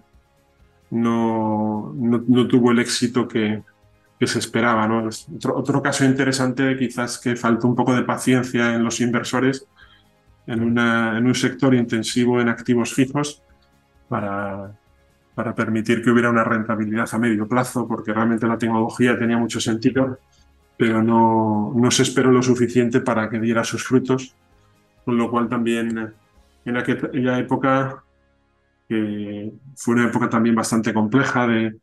no, 0.90 1.92
no, 1.94 2.24
no, 2.26 2.46
tuvo 2.46 2.70
el 2.70 2.78
éxito 2.78 3.26
que, 3.26 3.62
que 4.18 4.26
se 4.26 4.38
esperaba. 4.38 4.86
¿no? 4.88 5.08
Otro, 5.36 5.56
otro, 5.56 5.82
caso 5.82 6.04
interesante 6.04 6.76
quizás 6.76 7.18
que 7.18 7.36
falta 7.36 7.66
un 7.66 7.74
poco 7.74 7.94
de 7.94 8.02
paciencia 8.02 8.74
en 8.74 8.84
los 8.84 9.00
inversores 9.00 9.66
en, 10.46 10.62
una, 10.62 11.18
en 11.18 11.26
un 11.26 11.34
sector 11.34 11.74
intensivo 11.74 12.40
en 12.40 12.48
activos 12.48 12.94
fijos 12.94 13.42
para, 14.08 14.72
para 15.34 15.54
permitir 15.54 16.02
que 16.02 16.10
hubiera 16.10 16.30
una 16.30 16.44
rentabilidad 16.44 17.08
a 17.12 17.18
medio 17.18 17.48
plazo, 17.48 17.86
porque 17.86 18.12
realmente 18.12 18.46
la 18.46 18.58
tecnología 18.58 19.18
tenía 19.18 19.36
mucho 19.36 19.60
sentido, 19.60 20.18
pero 20.76 21.02
no, 21.02 21.72
no 21.74 21.90
se 21.90 22.02
esperó 22.02 22.30
lo 22.30 22.42
suficiente 22.42 23.00
para 23.00 23.28
que 23.28 23.40
diera 23.40 23.64
sus 23.64 23.84
frutos, 23.84 24.34
con 25.04 25.18
lo 25.18 25.30
cual 25.30 25.48
también 25.48 26.14
en 26.64 26.76
aquella 26.76 27.38
época, 27.38 28.02
que 28.88 29.52
fue 29.74 29.94
una 29.94 30.06
época 30.06 30.28
también 30.28 30.54
bastante 30.54 30.94
compleja 30.94 31.46
de, 31.46 31.76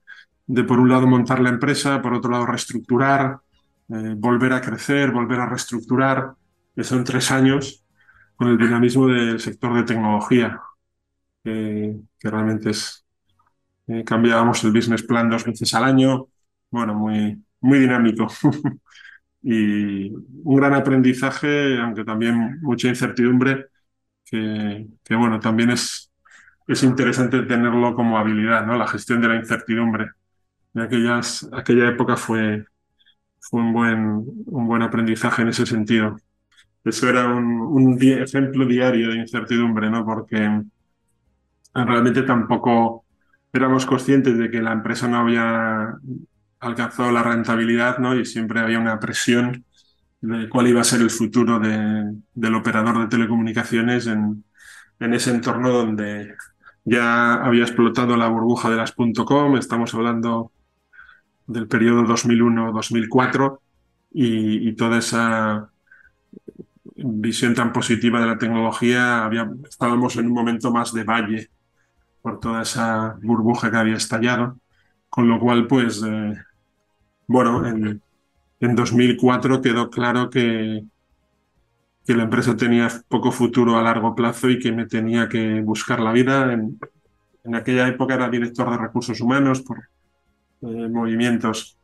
de 0.48 0.64
por 0.64 0.80
un 0.80 0.90
lado 0.90 1.08
montar 1.08 1.40
la 1.40 1.50
empresa, 1.50 2.02
por 2.02 2.14
otro 2.14 2.32
lado 2.32 2.46
reestructurar, 2.46 3.40
eh, 3.90 4.14
volver 4.18 4.54
a 4.54 4.62
crecer, 4.62 5.12
volver 5.12 5.40
a 5.40 5.50
reestructurar, 5.50 6.34
que 6.76 6.84
son 6.84 7.04
tres 7.04 7.32
años 7.32 7.84
con 8.36 8.50
el 8.50 8.58
dinamismo 8.58 9.08
del 9.08 9.40
sector 9.40 9.74
de 9.76 9.84
tecnología, 9.84 10.60
que 12.20 12.30
realmente 12.30 12.72
es, 12.72 13.06
eh, 13.88 14.04
cambiábamos 14.04 14.64
el 14.64 14.72
business 14.72 15.04
plan 15.04 15.30
dos 15.30 15.46
veces 15.46 15.74
al 15.74 15.84
año, 15.86 16.28
bueno, 16.72 16.94
muy, 16.96 17.44
muy 17.62 17.80
dinámico. 17.80 18.28
y 19.44 20.10
un 20.12 20.56
gran 20.58 20.74
aprendizaje, 20.74 21.80
aunque 21.80 22.04
también 22.06 22.60
mucha 22.62 22.88
incertidumbre, 22.90 23.68
que, 24.26 24.88
que, 25.04 25.16
bueno, 25.16 25.40
también 25.40 25.72
es, 25.72 26.12
es 26.68 26.84
interesante 26.84 27.44
tenerlo 27.44 27.96
como 27.96 28.18
habilidad, 28.18 28.66
¿no? 28.66 28.78
La 28.78 28.88
gestión 28.88 29.22
de 29.22 29.30
la 29.30 29.36
incertidumbre. 29.38 30.12
En 30.76 30.82
aquellas, 30.82 31.48
aquella 31.54 31.90
época 31.90 32.18
fue, 32.18 32.66
fue 33.40 33.62
un, 33.62 33.74
buen, 33.74 34.00
un 34.46 34.68
buen 34.68 34.82
aprendizaje 34.84 35.44
en 35.44 35.50
ese 35.50 35.66
sentido. 35.66 36.18
Eso 36.86 37.10
era 37.10 37.28
un, 37.28 37.46
un 37.62 37.98
ejemplo 38.02 38.66
diario 38.66 39.10
de 39.12 39.18
incertidumbre, 39.18 39.90
¿no? 39.90 40.06
Porque 40.06 40.64
realmente 41.74 42.24
tampoco 42.24 43.06
éramos 43.52 43.86
conscientes 43.86 44.38
de 44.38 44.50
que 44.50 44.62
la 44.62 44.74
empresa 44.74 45.08
no 45.08 45.18
había 45.18 45.96
alcanzado 46.60 47.12
la 47.12 47.24
rentabilidad, 47.24 48.00
¿no? 48.00 48.16
Y 48.16 48.26
siempre 48.26 48.60
había 48.62 48.80
una 48.80 49.00
presión 49.00 49.66
de 50.22 50.50
cuál 50.50 50.70
iba 50.70 50.82
a 50.82 50.86
ser 50.86 51.02
el 51.02 51.12
futuro 51.12 51.60
de, 51.60 52.16
del 52.34 52.56
operador 52.56 53.00
de 53.02 53.08
telecomunicaciones 53.08 54.08
en, 54.08 54.46
en 55.00 55.14
ese 55.14 55.32
entorno 55.32 55.72
donde 55.72 56.36
ya 56.86 57.36
había 57.36 57.64
explotado 57.64 58.18
la 58.18 58.30
burbuja 58.30 58.70
de 58.70 58.78
las 58.78 58.94
.com, 58.94 59.58
estamos 59.58 59.94
hablando 59.94 60.53
del 61.48 61.68
periodo 61.68 62.04
2001-2004 62.04 63.60
y, 64.14 64.70
y, 64.70 64.74
toda 64.74 65.00
esa 65.00 65.72
visión 66.96 67.56
tan 67.56 67.74
positiva 67.74 68.20
de 68.20 68.28
la 68.28 68.38
tecnología, 68.38 69.26
había, 69.26 69.50
estábamos 69.68 70.16
en 70.18 70.28
un 70.28 70.34
momento 70.34 70.72
más 70.72 70.94
de 70.94 71.04
valle 71.04 71.50
por 72.22 72.40
toda 72.40 72.62
esa 72.62 73.18
burbuja 73.22 73.70
que 73.72 73.78
había 73.78 73.96
estallado, 73.96 74.58
con 75.10 75.28
lo 75.28 75.40
cual, 75.40 75.68
pues, 75.68 76.02
eh, 76.06 76.36
bueno, 77.28 77.66
en, 77.68 78.02
en 78.60 78.76
2004 78.76 79.62
quedó 79.62 79.90
claro 79.90 80.30
que, 80.30 80.84
que 82.06 82.16
la 82.16 82.24
empresa 82.24 82.56
tenía 82.56 82.90
poco 83.08 83.32
futuro 83.32 83.78
a 83.78 83.84
largo 83.84 84.16
plazo 84.16 84.50
y 84.50 84.60
que 84.60 84.72
me 84.72 84.86
tenía 84.86 85.28
que 85.30 85.62
buscar 85.62 86.00
la 86.00 86.12
vida. 86.12 86.54
En, 86.54 86.80
en 87.44 87.56
aquella 87.56 87.88
época 87.88 88.14
era 88.14 88.30
director 88.30 88.70
de 88.70 88.78
recursos 88.78 89.20
humanos 89.20 89.62
por 89.62 89.90
eh, 90.64 90.88
movimientos 90.90 91.78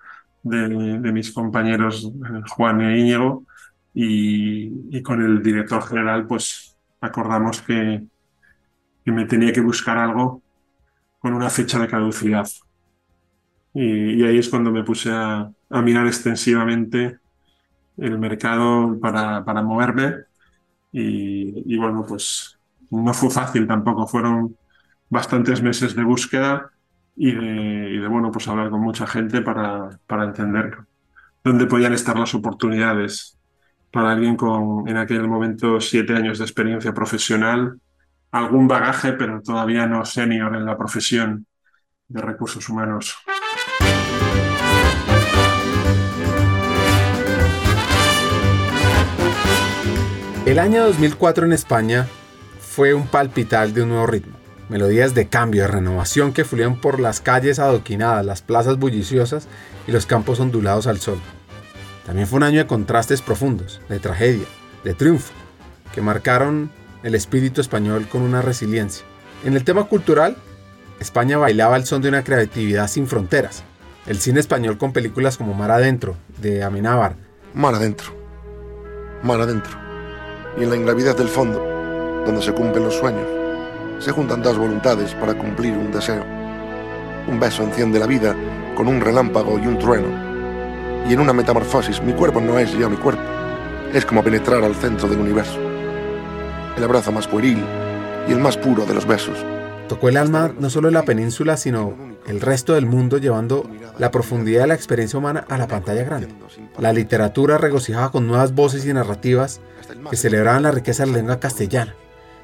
de, 0.43 0.67
mis 1.11 1.31
compañeros 1.31 2.05
eh, 2.05 2.41
Juan 2.49 2.81
e 2.81 2.97
Íñigo 2.97 3.45
y, 3.93 5.01
con 5.03 5.21
el 5.21 5.43
director 5.43 5.83
general 5.83 6.27
pues 6.27 6.77
acordamos 7.01 7.61
que, 7.61 8.03
que, 9.03 9.11
me 9.11 9.25
tenía 9.25 9.51
que 9.51 9.61
buscar 9.61 9.97
algo 9.97 10.41
con 11.19 11.33
una 11.33 11.49
fecha 11.49 11.79
de 11.79 11.87
caducidad. 11.87 12.47
Y, 13.73 14.21
y 14.21 14.23
ahí 14.23 14.37
es 14.37 14.49
cuando 14.49 14.71
me 14.71 14.83
puse 14.83 15.11
a, 15.11 15.51
a, 15.69 15.81
mirar 15.81 16.07
extensivamente 16.07 17.19
el 17.97 18.17
mercado 18.17 18.97
para, 18.99 19.43
para 19.43 19.61
moverme 19.61 20.15
y, 20.91 21.73
y 21.73 21.77
bueno, 21.77 22.05
pues 22.07 22.57
no 22.89 23.13
fue 23.13 23.29
fácil 23.29 23.67
tampoco, 23.67 24.07
fueron 24.07 24.55
bastantes 25.09 25.61
meses 25.61 25.95
de 25.95 26.03
búsqueda 26.03 26.71
y 27.15 27.33
de, 27.33 28.07
bueno, 28.07 28.31
pues 28.31 28.47
hablar 28.47 28.69
con 28.69 28.81
mucha 28.81 29.05
gente 29.05 29.41
para, 29.41 29.89
para 30.07 30.23
entender 30.23 30.77
dónde 31.43 31.65
podían 31.65 31.93
estar 31.93 32.17
las 32.17 32.33
oportunidades 32.33 33.37
para 33.91 34.11
alguien 34.11 34.35
con 34.35 34.87
en 34.87 34.97
aquel 34.97 35.27
momento 35.27 35.81
siete 35.81 36.15
años 36.15 36.37
de 36.37 36.45
experiencia 36.45 36.93
profesional, 36.93 37.79
algún 38.31 38.67
bagaje, 38.67 39.13
pero 39.13 39.41
todavía 39.41 39.87
no 39.87 40.05
senior 40.05 40.55
en 40.55 40.65
la 40.65 40.77
profesión 40.77 41.45
de 42.07 42.21
recursos 42.21 42.67
humanos. 42.69 43.17
El 50.45 50.57
año 50.57 50.85
2004 50.85 51.45
en 51.45 51.53
España 51.53 52.07
fue 52.59 52.93
un 52.93 53.07
palpital 53.07 53.73
de 53.73 53.83
un 53.83 53.89
nuevo 53.89 54.07
ritmo. 54.07 54.38
Melodías 54.69 55.15
de 55.15 55.27
cambio, 55.27 55.63
de 55.63 55.67
renovación 55.67 56.31
que 56.31 56.45
fluían 56.45 56.79
por 56.79 56.99
las 56.99 57.21
calles 57.21 57.57
adoquinadas, 57.57 58.23
las 58.23 58.43
plazas 58.43 58.77
bulliciosas 58.77 59.47
y 59.87 59.91
los 59.91 60.05
campos 60.05 60.39
ondulados 60.39 60.85
al 60.85 60.99
sol. 60.99 61.19
También 62.05 62.27
fue 62.27 62.37
un 62.37 62.43
año 62.43 62.59
de 62.59 62.67
contrastes 62.67 63.23
profundos, 63.23 63.81
de 63.89 63.97
tragedia, 63.97 64.45
de 64.83 64.93
triunfo, 64.93 65.33
que 65.93 66.01
marcaron 66.01 66.71
el 67.01 67.15
espíritu 67.15 67.61
español 67.61 68.07
con 68.07 68.21
una 68.21 68.43
resiliencia. 68.43 69.03
En 69.43 69.55
el 69.55 69.63
tema 69.63 69.85
cultural, 69.85 70.37
España 70.99 71.37
bailaba 71.37 71.75
al 71.75 71.85
son 71.85 72.03
de 72.03 72.09
una 72.09 72.23
creatividad 72.23 72.87
sin 72.87 73.07
fronteras. 73.07 73.63
El 74.05 74.19
cine 74.19 74.39
español 74.39 74.77
con 74.77 74.93
películas 74.93 75.37
como 75.37 75.55
Mar 75.55 75.71
Adentro, 75.71 76.15
de 76.37 76.63
Amenábar. 76.63 77.15
Mar 77.55 77.73
Adentro. 77.73 78.13
Mar 79.23 79.41
Adentro. 79.41 79.77
Y 80.59 80.63
en 80.63 80.69
la 80.69 80.75
ingravidez 80.75 81.15
del 81.17 81.27
fondo, 81.27 81.59
donde 82.25 82.41
se 82.41 82.53
cumplen 82.53 82.83
los 82.83 82.95
sueños, 82.95 83.38
se 83.99 84.11
juntan 84.11 84.41
dos 84.41 84.57
voluntades 84.57 85.13
para 85.15 85.33
cumplir 85.33 85.77
un 85.77 85.91
deseo. 85.91 86.25
Un 87.27 87.39
beso 87.39 87.63
enciende 87.63 87.99
la 87.99 88.07
vida 88.07 88.35
con 88.75 88.87
un 88.87 89.01
relámpago 89.01 89.59
y 89.59 89.67
un 89.67 89.77
trueno 89.77 90.29
y 91.07 91.13
en 91.13 91.19
una 91.19 91.33
metamorfosis 91.33 92.01
mi 92.01 92.13
cuerpo 92.13 92.41
no 92.41 92.59
es 92.59 92.77
ya 92.77 92.89
mi 92.89 92.97
cuerpo. 92.97 93.23
Es 93.93 94.05
como 94.05 94.23
penetrar 94.23 94.63
al 94.63 94.75
centro 94.75 95.07
del 95.07 95.19
universo. 95.19 95.59
El 96.77 96.83
abrazo 96.83 97.11
más 97.11 97.27
pueril 97.27 97.63
y 98.27 98.31
el 98.31 98.39
más 98.39 98.57
puro 98.57 98.85
de 98.85 98.93
los 98.93 99.07
besos. 99.07 99.43
Tocó 99.87 100.09
el 100.09 100.17
alma 100.17 100.53
no 100.59 100.69
solo 100.69 100.89
de 100.89 100.93
la 100.93 101.03
península, 101.03 101.57
sino 101.57 101.95
el 102.27 102.41
resto 102.41 102.73
del 102.73 102.85
mundo 102.85 103.17
llevando 103.17 103.67
la 103.97 104.11
profundidad 104.11 104.61
de 104.61 104.67
la 104.67 104.75
experiencia 104.75 105.17
humana 105.17 105.45
a 105.49 105.57
la 105.57 105.67
pantalla 105.67 106.03
grande. 106.03 106.27
La 106.77 106.93
literatura 106.93 107.57
regocijaba 107.57 108.11
con 108.11 108.27
nuevas 108.27 108.53
voces 108.53 108.85
y 108.85 108.93
narrativas 108.93 109.61
que 110.11 110.15
celebraban 110.15 110.63
la 110.63 110.71
riqueza 110.71 111.05
de 111.05 111.11
la 111.11 111.17
lengua 111.17 111.39
castellana. 111.39 111.95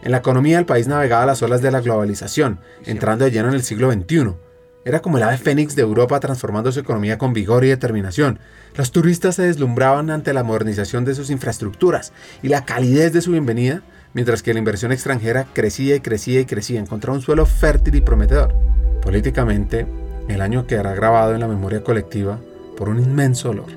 En 0.06 0.12
la 0.12 0.18
economía 0.18 0.60
el 0.60 0.66
país 0.66 0.88
navegaba 0.88 1.26
las 1.26 1.42
olas 1.42 1.62
de 1.62 1.72
la 1.72 1.82
globalización, 1.82 2.60
entrando 2.86 3.26
de 3.26 3.32
lleno 3.32 3.50
en 3.50 3.56
el 3.56 3.64
siglo 3.64 3.92
XXI, 3.92 4.36
era 4.86 5.02
como 5.02 5.18
el 5.18 5.24
ave 5.24 5.40
fénix 5.40 5.76
de 5.76 5.82
Europa 5.82 6.20
transformando 6.20 6.72
su 6.72 6.80
economía 6.80 7.18
con 7.18 7.34
vigor 7.34 7.66
y 7.66 7.70
determinación. 7.70 8.40
Los 8.76 8.92
turistas 8.92 9.36
se 9.36 9.42
deslumbraban 9.42 10.12
ante 10.12 10.32
la 10.32 10.44
modernización 10.44 11.06
de 11.06 11.16
sus 11.16 11.32
infraestructuras 11.32 12.14
y 12.44 12.50
la 12.50 12.66
calidez 12.66 13.12
de 13.12 13.22
su 13.22 13.32
bienvenida 13.32 13.82
mientras 14.14 14.44
que 14.44 14.54
la 14.54 14.60
inversión 14.60 14.92
extranjera 14.92 15.48
crecía 15.54 15.96
y 15.96 16.00
crecía 16.00 16.40
y 16.40 16.46
crecía, 16.46 16.80
encontraba 16.80 17.18
un 17.18 17.24
suelo 17.24 17.46
fértil 17.48 17.96
y 17.96 18.02
prometedor. 18.02 18.56
Políticamente, 19.02 19.88
el 20.30 20.40
año 20.40 20.68
quedará 20.68 20.96
grabado 20.96 21.34
en 21.34 21.42
la 21.42 21.48
memoria 21.48 21.84
colectiva 21.84 22.40
por 22.78 22.90
un 22.90 23.00
inmenso 23.00 23.50
olor, 23.50 23.72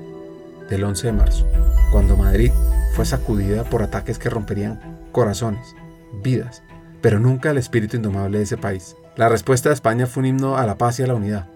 del 0.69 0.83
11 0.83 1.07
de 1.07 1.13
marzo, 1.13 1.47
cuando 1.91 2.15
Madrid 2.15 2.51
fue 2.95 3.05
sacudida 3.05 3.63
por 3.63 3.81
ataques 3.81 4.17
que 4.17 4.29
romperían 4.29 4.79
corazones, 5.11 5.75
vidas, 6.13 6.63
pero 7.01 7.19
nunca 7.19 7.51
el 7.51 7.57
espíritu 7.57 7.97
indomable 7.97 8.37
de 8.37 8.43
ese 8.43 8.57
país. 8.57 8.95
La 9.15 9.29
respuesta 9.29 9.69
de 9.69 9.75
España 9.75 10.07
fue 10.07 10.21
un 10.21 10.27
himno 10.27 10.57
a 10.57 10.65
la 10.65 10.77
paz 10.77 10.99
y 10.99 11.03
a 11.03 11.07
la 11.07 11.15
unidad, 11.15 11.47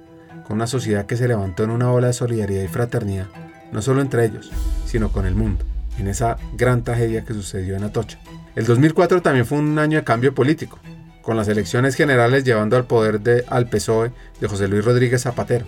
con 0.46 0.58
una 0.58 0.68
sociedad 0.68 1.06
que 1.06 1.18
se 1.18 1.28
levantó 1.28 1.64
en 1.64 1.72
una 1.72 1.92
ola 1.92 2.08
de 2.08 2.14
solidaridad 2.14 2.64
y 2.64 2.68
fraternidad, 2.68 3.28
no 3.72 3.82
solo 3.82 4.02
entre 4.02 4.26
ellos, 4.26 4.52
sino 4.86 5.12
con 5.12 5.26
el 5.26 5.36
mundo, 5.36 5.64
en 5.98 6.08
esa 6.08 6.38
gran 6.56 6.84
tragedia 6.84 7.24
que 7.24 7.34
sucedió 7.34 7.76
en 7.76 7.84
Atocha. 7.84 8.20
El 8.56 8.66
2004 8.66 9.22
también 9.22 9.46
fue 9.46 9.58
un 9.58 9.80
año 9.80 9.98
de 9.98 10.04
cambio 10.04 10.34
político, 10.36 10.80
con 11.22 11.38
las 11.38 11.48
elecciones 11.48 11.96
generales 11.96 12.44
llevando 12.44 12.76
al 12.76 12.86
poder 12.86 13.22
de, 13.22 13.46
al 13.48 13.68
PSOE 13.68 14.12
de 14.40 14.48
José 14.48 14.68
Luis 14.68 14.86
Rodríguez 14.86 15.24
Zapatero. 15.24 15.66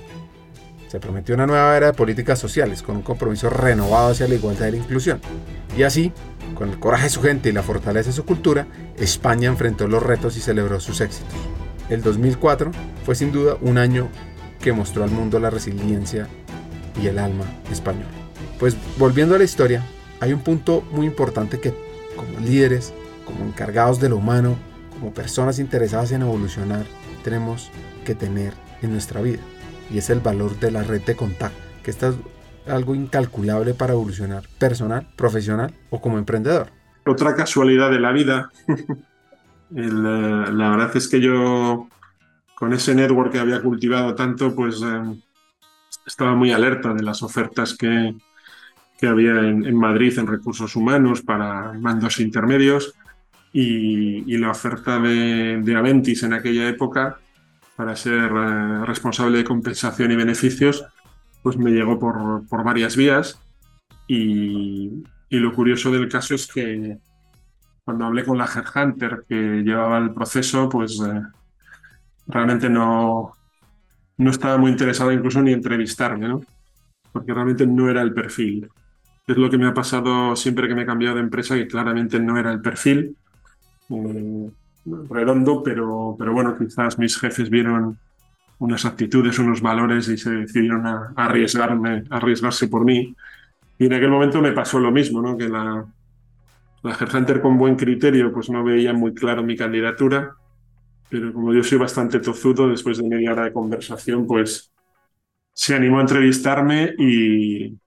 Se 0.96 1.02
prometió 1.02 1.36
una 1.36 1.46
nueva 1.46 1.76
era 1.76 1.88
de 1.88 1.94
políticas 1.94 2.40
sociales, 2.40 2.82
con 2.82 2.96
un 2.96 3.02
compromiso 3.02 3.50
renovado 3.50 4.12
hacia 4.12 4.30
la 4.30 4.36
igualdad 4.36 4.68
y 4.68 4.72
la 4.72 4.78
inclusión. 4.78 5.20
Y 5.78 5.84
así, 5.84 6.14
con 6.54 6.70
el 6.70 6.80
coraje 6.80 7.04
de 7.04 7.10
su 7.10 7.22
gente 7.22 7.50
y 7.50 7.52
la 7.52 7.64
fortaleza 7.64 8.12
de 8.12 8.16
su 8.16 8.24
cultura, 8.24 8.66
España 8.96 9.50
enfrentó 9.50 9.90
los 9.90 10.02
retos 10.02 10.38
y 10.38 10.40
celebró 10.40 10.80
sus 10.80 11.02
éxitos. 11.02 11.36
El 11.90 12.02
2004 12.02 12.72
fue 13.04 13.14
sin 13.14 13.34
duda 13.34 13.58
un 13.60 13.78
año 13.78 14.08
que 14.62 14.72
mostró 14.72 15.04
al 15.04 15.12
mundo 15.12 15.38
la 15.38 15.50
resiliencia 15.50 16.30
y 17.04 17.08
el 17.08 17.20
alma 17.20 17.44
española. 17.70 18.08
Pues 18.58 18.78
volviendo 18.98 19.36
a 19.36 19.38
la 19.38 19.44
historia, 19.44 19.84
hay 20.22 20.32
un 20.32 20.40
punto 20.40 20.82
muy 20.94 21.08
importante 21.08 21.60
que 21.60 21.74
como 22.16 22.40
líderes, 22.40 22.94
como 23.26 23.44
encargados 23.44 24.00
de 24.00 24.08
lo 24.08 24.16
humano, 24.16 24.56
como 24.98 25.14
personas 25.14 25.60
interesadas 25.60 26.14
en 26.14 26.22
evolucionar, 26.22 26.86
tenemos 27.22 27.70
que 28.06 28.16
tener 28.16 28.54
en 28.82 28.94
nuestra 28.94 29.20
vida. 29.20 29.42
Y 29.92 29.98
es 29.98 30.10
el 30.10 30.20
valor 30.20 30.60
de 30.60 30.72
la 30.72 30.84
red 30.84 31.02
de 31.02 31.16
contacto, 31.16 31.58
que 31.84 31.92
esto 31.92 32.10
es 32.10 32.16
algo 32.68 32.96
incalculable 32.96 33.74
para 33.74 33.94
evolucionar 33.94 34.44
personal, 34.58 35.08
profesional 35.16 35.74
o 35.90 36.02
como 36.02 36.18
emprendedor. 36.18 36.70
Otra 37.06 37.36
casualidad 37.36 37.92
de 37.92 38.00
la 38.00 38.12
vida. 38.12 38.50
Eh, 39.76 39.90
la 39.90 40.70
verdad 40.70 40.96
es 40.96 41.08
que 41.08 41.20
yo 41.20 41.88
con 42.56 42.72
ese 42.72 42.96
network 42.96 43.32
que 43.32 43.40
había 43.40 43.62
cultivado 43.62 44.16
tanto, 44.16 44.56
pues 44.56 44.82
eh, 44.82 45.22
estaba 46.06 46.36
muy 46.36 46.52
alerta 46.52 46.94
de 46.94 47.04
las 47.04 47.22
ofertas 47.24 47.76
que, 47.76 48.16
que 48.98 49.08
había 49.08 49.34
en, 49.34 49.76
Madrid 49.76 50.18
en 50.18 50.28
recursos 50.28 50.76
humanos 50.76 51.22
para 51.22 51.74
mandos 51.74 52.20
intermedios 52.20 52.94
y, 53.52 54.38
la 54.38 54.52
oferta 54.52 55.00
de, 55.00 55.76
Aventis 55.78 56.24
en 56.24 56.34
aquella 56.34 56.68
época 56.68 57.20
para 57.76 57.96
ser 57.96 58.32
eh, 58.32 58.86
responsable 58.86 59.40
de 59.40 59.44
compensación 59.44 60.12
y 60.12 60.16
beneficios, 60.16 60.86
pues 61.44 61.58
me 61.58 61.72
llegó 61.72 62.00
por, 62.00 62.48
por 62.48 62.64
varias 62.64 62.96
vías 62.96 63.40
y, 64.08 65.04
y, 65.30 65.40
lo 65.40 65.54
curioso 65.54 65.92
del 65.92 66.10
caso 66.10 66.36
es 66.36 66.48
que 66.48 66.98
cuando 67.84 68.06
hablé 68.06 68.24
con 68.26 68.38
la 68.38 68.46
Headhunter 68.46 69.26
que 69.28 69.62
llevaba 69.64 70.00
el 70.00 70.14
proceso, 70.14 70.68
pues 70.70 71.00
eh, 71.02 71.22
realmente 72.28 72.70
no, 72.70 73.34
no 74.18 74.30
estaba 74.32 74.58
muy 74.58 74.72
interesado 74.72 75.12
incluso 75.12 75.42
ni 75.42 75.54
entrevistarme, 75.54 76.28
¿no? 76.28 76.42
Porque 77.12 77.34
realmente 77.34 77.68
no 77.68 77.90
era 77.90 78.02
el 78.02 78.14
perfil. 78.14 78.68
Es 79.28 79.38
lo 79.38 79.50
que 79.50 79.58
me 79.58 79.68
ha 79.68 79.74
pasado 79.74 80.36
siempre 80.36 80.68
que 80.68 80.76
me 80.76 80.84
he 80.84 80.86
cambiado 80.86 81.16
de 81.16 81.22
empresa, 81.22 81.56
que 81.56 81.68
claramente 81.68 82.20
no 82.20 82.38
era 82.38 82.52
el 82.52 82.62
perfil. 82.62 83.16
Eh, 83.90 84.52
redondo, 84.86 85.64
pero, 85.64 86.16
pero 86.18 86.34
bueno, 86.34 86.58
quizás 86.58 86.98
mis 87.00 87.18
jefes 87.20 87.50
vieron 87.50 87.98
unas 88.60 88.86
actitudes, 88.86 89.40
unos 89.40 89.62
valores 89.62 90.08
y 90.08 90.18
se 90.18 90.32
decidieron 90.32 90.86
a, 90.86 91.14
arriesgarme, 91.16 92.04
arriesgarse 92.10 92.68
por 92.68 92.86
mí. 92.86 93.16
Y 93.78 93.86
en 93.86 93.94
aquel 93.94 94.10
momento 94.10 94.42
me 94.42 94.54
pasó 94.54 94.80
lo 94.80 94.92
mismo, 94.92 95.22
¿no? 95.22 95.38
Que 95.38 95.50
la, 95.50 95.86
la 96.84 96.94
Headhunter 96.94 97.42
con 97.42 97.58
buen 97.58 97.76
criterio 97.76 98.32
pues 98.32 98.50
no 98.50 98.64
veía 98.64 98.94
muy 98.94 99.14
claro 99.14 99.44
mi 99.44 99.58
candidatura, 99.58 100.36
pero 101.10 101.34
como 101.34 101.54
yo 101.54 101.64
soy 101.64 101.78
bastante 101.78 102.20
tozudo, 102.20 102.70
después 102.70 102.98
de 102.98 103.08
media 103.08 103.34
hora 103.34 103.46
de 103.46 103.54
conversación, 103.54 104.26
pues 104.26 104.72
se 105.54 105.76
animó 105.76 106.00
a 106.00 106.02
entrevistarme 106.02 106.94
y, 106.98 107.78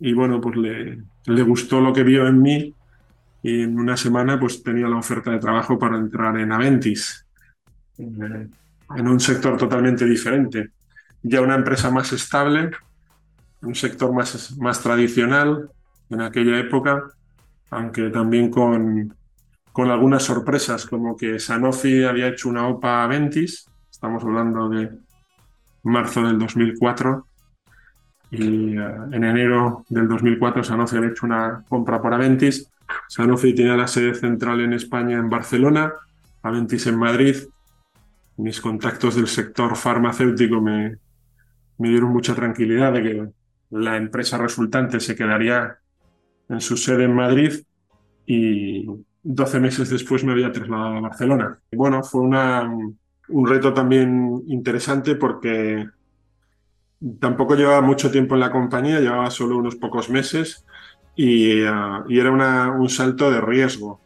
y 0.00 0.12
bueno, 0.12 0.40
pues 0.40 0.56
le, 0.56 1.02
le 1.26 1.42
gustó 1.42 1.80
lo 1.80 1.92
que 1.92 2.02
vio 2.02 2.26
en 2.26 2.42
mí 2.42 2.74
y 3.44 3.60
en 3.60 3.78
una 3.78 3.94
semana 3.94 4.40
pues 4.40 4.62
tenía 4.62 4.88
la 4.88 4.96
oferta 4.96 5.30
de 5.30 5.38
trabajo 5.38 5.78
para 5.78 5.98
entrar 5.98 6.34
en 6.38 6.50
Aventis, 6.50 7.26
en 7.98 8.50
un 8.88 9.20
sector 9.20 9.58
totalmente 9.58 10.06
diferente. 10.06 10.70
Ya 11.22 11.42
una 11.42 11.54
empresa 11.54 11.90
más 11.90 12.10
estable, 12.14 12.70
un 13.60 13.74
sector 13.74 14.14
más, 14.14 14.56
más 14.56 14.80
tradicional 14.80 15.68
en 16.08 16.22
aquella 16.22 16.58
época, 16.58 17.04
aunque 17.68 18.08
también 18.08 18.50
con, 18.50 19.14
con 19.72 19.90
algunas 19.90 20.22
sorpresas, 20.22 20.86
como 20.86 21.14
que 21.14 21.38
Sanofi 21.38 22.02
había 22.02 22.28
hecho 22.28 22.48
una 22.48 22.66
OPA 22.66 23.02
a 23.02 23.04
Aventis, 23.04 23.66
estamos 23.90 24.24
hablando 24.24 24.70
de 24.70 24.90
marzo 25.82 26.22
del 26.22 26.38
2004, 26.38 27.26
y 28.30 28.78
eh, 28.78 28.88
en 29.12 29.22
enero 29.22 29.84
del 29.90 30.08
2004 30.08 30.64
Sanofi 30.64 30.96
ha 30.96 31.06
hecho 31.06 31.26
una 31.26 31.62
compra 31.68 32.00
por 32.00 32.14
Aventis. 32.14 32.70
Sanofi 33.08 33.54
tenía 33.54 33.76
la 33.76 33.86
sede 33.86 34.14
central 34.14 34.60
en 34.60 34.72
España, 34.72 35.18
en 35.18 35.30
Barcelona, 35.30 35.92
Aventis 36.42 36.86
en 36.86 36.98
Madrid. 36.98 37.36
Mis 38.36 38.60
contactos 38.60 39.14
del 39.14 39.28
sector 39.28 39.76
farmacéutico 39.76 40.60
me, 40.60 40.96
me 41.78 41.88
dieron 41.88 42.12
mucha 42.12 42.34
tranquilidad 42.34 42.92
de 42.92 43.02
que 43.02 43.28
la 43.70 43.96
empresa 43.96 44.38
resultante 44.38 45.00
se 45.00 45.14
quedaría 45.14 45.78
en 46.48 46.60
su 46.60 46.76
sede 46.76 47.04
en 47.04 47.14
Madrid 47.14 47.62
y 48.26 48.86
12 49.22 49.60
meses 49.60 49.90
después 49.90 50.24
me 50.24 50.32
había 50.32 50.52
trasladado 50.52 50.96
a 50.96 51.00
Barcelona. 51.00 51.58
Bueno, 51.72 52.02
fue 52.02 52.22
una, 52.22 52.62
un 53.28 53.46
reto 53.46 53.72
también 53.72 54.42
interesante 54.46 55.14
porque 55.14 55.86
Tampoco 57.20 57.54
llevaba 57.54 57.82
mucho 57.82 58.10
tiempo 58.10 58.34
en 58.34 58.40
la 58.40 58.50
compañía, 58.50 59.00
llevaba 59.00 59.30
solo 59.30 59.58
unos 59.58 59.76
pocos 59.76 60.08
meses 60.08 60.64
y, 61.16 61.62
eh, 61.62 61.70
era 62.08 62.70
un 62.70 62.88
salto 62.88 63.30
de 63.30 63.40
riesgo. 63.40 64.00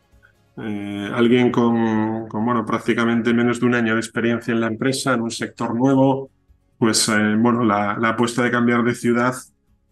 Eh, 0.56 1.10
alguien 1.14 1.52
con, 1.52 2.28
bueno, 2.28 2.66
prácticamente 2.66 3.32
menos 3.32 3.60
de 3.60 3.66
un 3.66 3.74
año 3.74 3.94
de 3.94 4.00
experiencia 4.00 4.52
en 4.52 4.60
la 4.60 4.66
empresa, 4.66 5.14
en 5.14 5.22
un 5.22 5.30
sector 5.30 5.74
nuevo, 5.74 6.30
pues 6.78 7.08
eh, 7.08 7.36
bueno, 7.38 7.64
la, 7.64 7.92
apuesta 7.92 8.42
de 8.42 8.50
cambiar 8.50 8.82
de 8.82 8.94
ciudad 8.94 9.34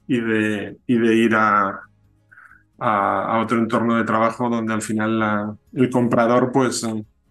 y 0.09 0.21
de, 0.21 0.77
y 0.87 0.99
de 0.99 1.15
ir 1.15 1.35
a, 1.35 1.81
a, 2.79 3.41
otro 3.43 3.59
entorno 3.59 3.97
de 3.97 4.05
trabajo 4.05 4.49
donde 4.49 4.75
al 4.75 4.83
final 4.83 5.57
el 5.73 5.91
comprador 5.91 6.51
pues 6.53 6.85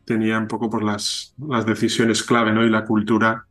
tenía 0.05 0.37
un 0.37 0.47
poco 0.47 0.69
pues, 0.69 0.83
las, 0.83 1.35
las 1.37 1.65
decisiones 1.65 2.23
clave 2.23 2.53
¿no? 2.53 2.63
y 2.63 2.69
la 2.69 2.85
cultura 2.85 3.45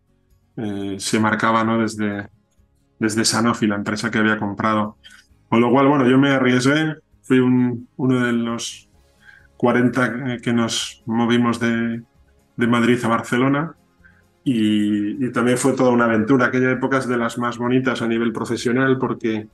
eh, 0.57 0.97
se 0.99 1.19
marcaba 1.19 1.65
¿no? 1.65 1.79
desde, 1.79 2.29
desde 2.99 3.25
Sanofi, 3.25 3.67
la 3.67 3.77
empresa 3.77 4.11
que 4.11 4.19
había 4.19 4.39
comprado. 4.39 4.97
Con 5.55 5.61
lo 5.61 5.71
cual, 5.71 5.87
bueno, 5.87 6.09
yo 6.09 6.19
me 6.19 6.31
arriesgué, 6.31 6.97
fui 7.23 7.39
uno 7.39 8.27
de 8.27 8.33
los 8.33 8.89
40 9.57 10.39
que 10.39 10.53
nos 10.53 11.01
movimos 11.07 11.61
de, 11.61 12.03
Madrid 12.57 12.99
a 13.05 13.07
Barcelona 13.07 13.77
y, 14.43 15.31
también 15.31 15.57
fue 15.57 15.75
toda 15.75 15.91
una 15.91 16.07
aventura. 16.07 16.47
Aquella 16.47 16.73
época 16.73 16.99
es 16.99 17.07
de 17.07 17.17
las 17.17 17.39
más 17.39 17.57
bonitas 17.57 18.03
a 18.03 18.09
nivel 18.09 18.33
profesional 18.33 18.99
porque, 18.99 19.47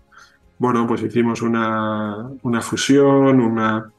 bueno, 0.56 0.86
pues 0.86 1.02
hicimos 1.02 1.42
una, 1.42 2.30
fusión, 2.62 3.38
una, 3.38 3.92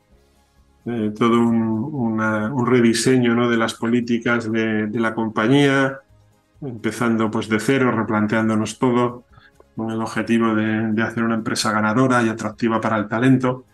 eh, 0.88 1.14
todo 1.16 1.40
un, 1.40 2.66
rediseño 2.66 3.48
de 3.48 3.58
las 3.58 3.76
políticas 3.76 4.52
de, 4.52 4.88
de 4.88 5.00
la 5.00 5.14
compañía, 5.14 6.00
empezando 6.62 7.30
pues 7.30 7.48
de 7.48 7.60
cero, 7.60 7.92
replanteándonos 7.92 8.80
todo, 8.80 9.26
con 9.76 9.92
el 9.92 10.02
objetivo 10.02 10.54
de, 10.56 11.02
hacer 11.02 11.24
una 11.24 11.36
empresa 11.36 11.72
ganadora 11.72 12.22
y 12.24 12.30
atractiva 12.30 12.82
para 12.82 12.98
el 12.98 13.08
talento 13.08 13.66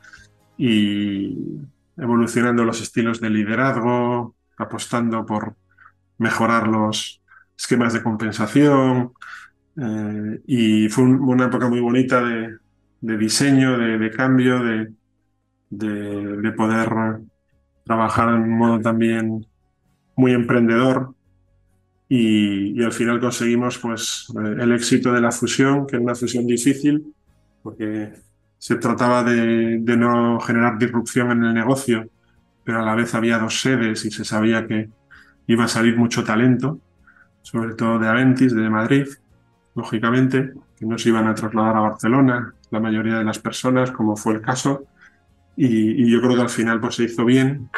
y 0.57 1.37
evolucionando 1.97 2.63
los 2.63 2.81
estilos 2.81 3.19
de 3.19 3.29
liderazgo, 3.29 4.35
apostando 4.57 5.25
por 5.25 5.55
mejorar 6.17 6.67
los 6.67 7.21
esquemas 7.57 7.93
de 7.93 8.03
compensación 8.03 9.13
eh, 9.79 10.41
y 10.45 10.89
fue 10.89 11.03
una 11.03 11.45
época 11.45 11.69
muy 11.69 11.79
bonita 11.79 12.21
de, 12.21 12.57
diseño, 13.01 13.77
de, 13.77 14.11
cambio, 14.11 14.63
de, 14.63 14.93
de, 15.69 16.51
poder 16.51 16.89
trabajar 17.83 18.29
en 18.29 18.41
un 18.41 18.57
modo 18.57 18.81
también 18.81 19.45
muy 20.15 20.33
emprendedor 20.33 21.13
y, 22.09 22.81
al 22.83 22.93
final 22.93 23.19
conseguimos 23.19 23.77
pues, 23.79 24.27
eh, 24.35 24.55
el 24.59 24.71
éxito 24.71 25.11
de 25.11 25.21
la 25.21 25.31
fusión, 25.31 25.85
que 25.85 25.97
era 25.97 26.03
una 26.03 26.15
fusión 26.15 26.47
difícil, 26.47 27.13
porque 27.61 28.13
se 28.57 28.75
trataba 28.75 29.23
de, 29.23 29.79
no 29.97 30.39
generar 30.39 30.77
disrupción 30.77 31.31
en 31.31 31.43
el 31.43 31.53
negocio, 31.53 32.09
pero 32.63 32.79
a 32.79 32.85
la 32.85 32.95
vez 32.95 33.13
había 33.13 33.39
dos 33.39 33.61
sedes 33.61 34.05
y 34.05 34.11
se 34.11 34.25
sabía 34.25 34.65
que 34.67 34.89
iba 35.47 35.65
a 35.65 35.67
salir 35.67 35.97
mucho 35.97 36.23
talento, 36.23 36.79
sobre 37.41 37.75
todo 37.75 37.99
de 37.99 38.07
Aventis, 38.07 38.55
de 38.55 38.69
Madrid, 38.69 39.07
lógicamente, 39.75 40.53
que 40.77 40.85
no 40.85 40.97
se 40.97 41.09
iban 41.09 41.27
a 41.27 41.35
trasladar 41.35 41.77
a 41.77 41.81
Barcelona, 41.81 42.53
la 42.71 42.79
mayoría 42.79 43.17
de 43.17 43.23
las 43.23 43.39
personas, 43.39 43.91
como 43.91 44.15
fue 44.15 44.33
el 44.33 44.41
caso, 44.41 44.85
y, 45.55 46.09
yo 46.09 46.21
creo 46.21 46.35
que 46.35 46.41
al 46.41 46.49
final 46.49 46.79
pues 46.79 46.95
se 46.95 47.05
hizo 47.05 47.25
bien 47.25 47.69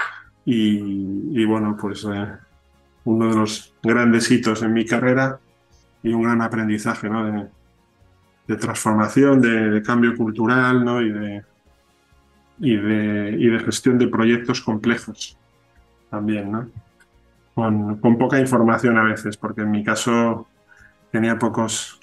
y, 0.43 1.45
bueno, 1.45 1.77
pues 1.79 2.05
eh, 2.11 2.27
uno 3.09 3.29
de 3.29 3.35
los 3.35 3.73
grandes 3.81 4.29
hitos 4.29 4.61
en 4.61 4.71
mi 4.71 4.85
carrera 4.85 5.39
y 6.03 6.13
un 6.13 6.21
gran 6.21 6.41
aprendizaje 6.43 7.09
¿no? 7.09 7.49
de, 8.47 8.55
transformación, 8.55 9.41
de, 9.41 9.81
cambio 9.81 10.15
cultural 10.15 10.85
¿no? 10.85 11.01
y, 11.01 11.11
de, 12.59 13.59
gestión 13.65 13.97
de 13.97 14.07
proyectos 14.07 14.61
complejos 14.61 15.37
también, 16.09 16.51
¿no? 16.51 16.69
Con, 17.55 17.99
poca 18.17 18.39
información 18.39 18.97
a 18.97 19.03
veces, 19.03 19.37
porque 19.37 19.61
en 19.61 19.71
mi 19.71 19.83
caso 19.83 20.47
tenía 21.11 21.37
pocos, 21.37 21.99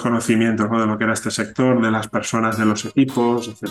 conocimientos 0.00 0.70
¿no? 0.70 0.80
de 0.80 0.86
lo 0.86 0.96
que 0.96 1.04
era 1.04 1.12
este 1.12 1.30
sector, 1.30 1.82
de 1.82 1.90
las 1.90 2.08
personas, 2.08 2.56
de 2.56 2.64
los 2.64 2.84
equipos, 2.84 3.48
etc. 3.48 3.70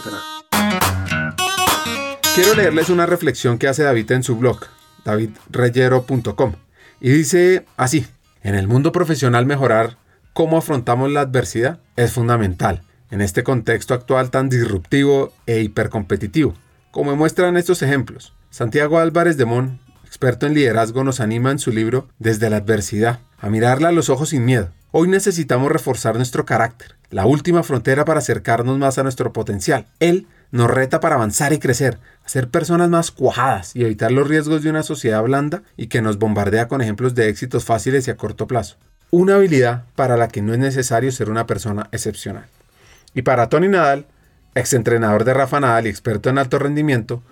Quiero 2.36 2.54
leerles 2.56 2.90
una 2.90 3.06
reflexión 3.06 3.58
que 3.58 3.68
hace 3.68 3.84
David 3.84 4.12
en 4.12 4.24
su 4.24 4.36
blog, 4.36 4.60
davidreyero.com, 5.06 6.54
y 7.00 7.10
dice 7.10 7.66
así, 7.78 8.06
en 8.42 8.56
el 8.56 8.68
mundo 8.68 8.92
profesional 8.92 9.46
mejorar 9.46 9.98
cómo 10.34 10.58
afrontamos 10.58 11.12
la 11.12 11.22
adversidad 11.22 11.80
es 11.96 12.12
fundamental 12.12 12.84
en 13.12 13.22
este 13.22 13.44
contexto 13.44 13.94
actual 13.94 14.32
tan 14.32 14.50
disruptivo 14.50 15.32
e 15.46 15.62
hipercompetitivo. 15.62 16.56
Como 16.90 17.16
muestran 17.16 17.58
estos 17.58 17.82
ejemplos, 17.82 18.34
Santiago 18.50 18.98
Álvarez 19.00 19.38
de 19.38 19.46
Mon, 19.46 19.80
experto 20.06 20.48
en 20.48 20.56
liderazgo, 20.56 21.04
nos 21.04 21.20
anima 21.20 21.52
en 21.52 21.60
su 21.60 21.72
libro 21.72 22.08
Desde 22.20 22.50
la 22.50 22.58
adversidad 22.58 23.20
a 23.40 23.50
mirarla 23.50 23.90
a 23.90 23.92
los 23.92 24.10
ojos 24.10 24.30
sin 24.30 24.46
miedo. 24.46 24.70
Hoy 24.92 25.08
necesitamos 25.08 25.72
reforzar 25.72 26.16
nuestro 26.16 26.46
carácter, 26.46 26.96
la 27.10 27.26
última 27.26 27.64
frontera 27.64 28.06
para 28.06 28.20
acercarnos 28.20 28.78
más 28.78 28.98
a 28.98 29.04
nuestro 29.04 29.34
potencial. 29.34 29.88
Él 30.00 30.28
nos 30.54 30.70
reta 30.70 31.00
para 31.00 31.16
avanzar 31.16 31.52
y 31.52 31.58
crecer, 31.58 31.98
ser 32.28 32.48
personas 32.48 32.88
más 32.88 33.10
cuajadas 33.10 33.76
y 33.76 33.84
evitar 33.84 34.12
los 34.12 34.28
riesgos 34.28 34.62
de 34.62 34.70
una 34.70 34.84
sociedad 34.84 35.24
blanda 35.24 35.64
y 35.78 35.88
que 35.88 36.04
nos 36.04 36.20
bombardea 36.20 36.68
con 36.68 36.80
ejemplos 36.80 37.16
de 37.16 37.28
éxitos 37.28 37.66
fáciles 37.66 38.08
y 38.08 38.12
a 38.12 38.18
corto 38.18 38.46
plazo. 38.46 38.76
Una 39.10 39.34
habilidad 39.34 39.86
para 39.96 40.16
la 40.16 40.28
que 40.28 40.44
no 40.44 40.54
es 40.54 40.60
necesario 40.60 41.12
ser 41.12 41.32
una 41.32 41.48
persona 41.48 41.90
excepcional. 41.92 42.46
Y 43.16 43.24
para 43.24 43.50
Tony 43.50 43.68
Nadal, 43.68 44.06
exentrenador 44.54 45.24
de 45.24 45.34
Rafa 45.34 45.60
Nadal 45.60 45.88
y 45.88 45.90
experto 45.90 46.30
en 46.30 46.38
alto 46.38 46.60
rendimiento, 46.60 47.24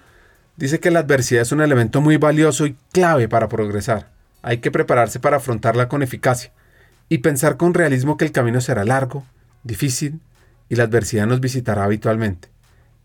dice 0.57 0.79
que 0.79 0.89
la 0.89 1.01
adversidad 1.01 1.43
es 1.43 1.51
un 1.51 1.61
elemento 1.61 2.01
muy 2.01 2.17
valioso 2.17 2.65
y 2.65 2.75
clave 2.91 3.29
para 3.29 3.49
progresar. 3.49 4.07
Hay 4.41 4.57
que 4.57 4.71
prepararse 4.71 5.19
para 5.19 5.37
afrontarla 5.37 5.89
con 5.89 6.01
eficacia 6.01 6.51
y 7.07 7.19
pensar 7.19 7.57
con 7.57 7.75
realismo 7.75 8.17
que 8.17 8.25
el 8.25 8.31
camino 8.31 8.61
será 8.61 8.83
largo, 8.83 9.27
difícil 9.61 10.21
y 10.69 10.75
la 10.75 10.85
adversidad 10.85 11.27
nos 11.27 11.39
visitará 11.39 11.83
habitualmente. 11.83 12.50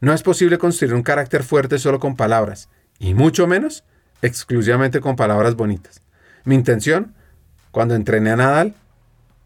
No 0.00 0.12
es 0.12 0.22
posible 0.22 0.58
construir 0.58 0.94
un 0.94 1.02
carácter 1.02 1.42
fuerte 1.42 1.78
solo 1.78 1.98
con 2.00 2.16
palabras, 2.16 2.68
y 2.98 3.14
mucho 3.14 3.46
menos 3.46 3.84
exclusivamente 4.22 5.00
con 5.00 5.16
palabras 5.16 5.54
bonitas. 5.54 6.02
Mi 6.44 6.54
intención, 6.54 7.14
cuando 7.70 7.94
entrené 7.94 8.30
a 8.30 8.36
Nadal, 8.36 8.74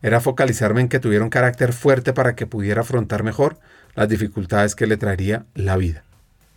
era 0.03 0.21
focalizarme 0.21 0.81
en 0.81 0.89
que 0.89 1.01
tuviera 1.01 1.25
un 1.25 1.31
carácter 1.31 1.73
fuerte 1.73 2.13
para 2.13 2.35
que 2.35 2.47
pudiera 2.47 2.81
afrontar 2.81 3.23
mejor 3.23 3.59
las 3.95 4.09
dificultades 4.09 4.75
que 4.75 4.87
le 4.87 4.97
traería 4.97 5.45
la 5.55 5.77
vida. 5.77 6.05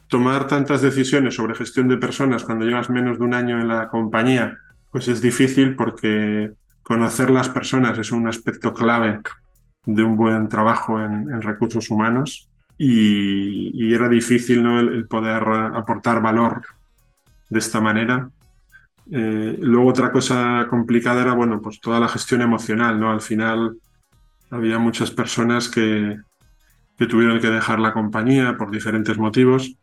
Tomar 0.07 0.47
tantas 0.47 0.81
decisiones 0.81 1.35
sobre 1.35 1.55
gestión 1.55 1.87
de 1.87 1.97
personas 1.97 2.43
cuando 2.43 2.65
llevas 2.65 2.89
menos 2.89 3.17
de 3.17 3.25
un 3.25 3.33
año 3.33 3.59
en 3.59 3.67
la 3.67 3.89
compañía, 3.89 4.57
pues 4.91 5.07
es 5.07 5.21
difícil 5.21 5.75
porque 5.75 6.51
conocer 6.83 7.29
las 7.31 7.49
personas 7.49 7.97
es 7.97 8.11
un 8.11 8.27
aspecto 8.27 8.73
clave 8.73 9.21
de 9.85 10.03
un 10.03 10.15
buen 10.15 10.47
trabajo 10.49 11.01
en, 11.01 11.41
recursos 11.41 11.89
humanos 11.89 12.49
y, 12.77 13.93
era 13.93 14.09
difícil 14.09 14.63
¿no? 14.63 14.79
el, 14.79 15.07
poder 15.07 15.43
aportar 15.43 16.21
valor 16.21 16.63
de 17.49 17.59
esta 17.59 17.79
manera. 17.79 18.29
Eh, 19.11 19.57
luego 19.59 19.89
otra 19.89 20.11
cosa 20.11 20.67
complicada 20.69 21.21
era, 21.21 21.33
bueno, 21.33 21.61
pues 21.61 21.79
toda 21.79 21.99
la 21.99 22.07
gestión 22.07 22.41
emocional, 22.41 22.99
¿no? 22.99 23.11
Al 23.11 23.21
final 23.21 23.77
había 24.49 24.79
muchas 24.79 25.11
personas 25.11 25.69
que, 25.69 26.17
que 26.97 27.05
tuvieron 27.05 27.39
que 27.39 27.49
dejar 27.49 27.79
la 27.79 27.93
compañía 27.93 28.57
por 28.57 28.71
diferentes 28.71 29.17
motivos 29.17 29.75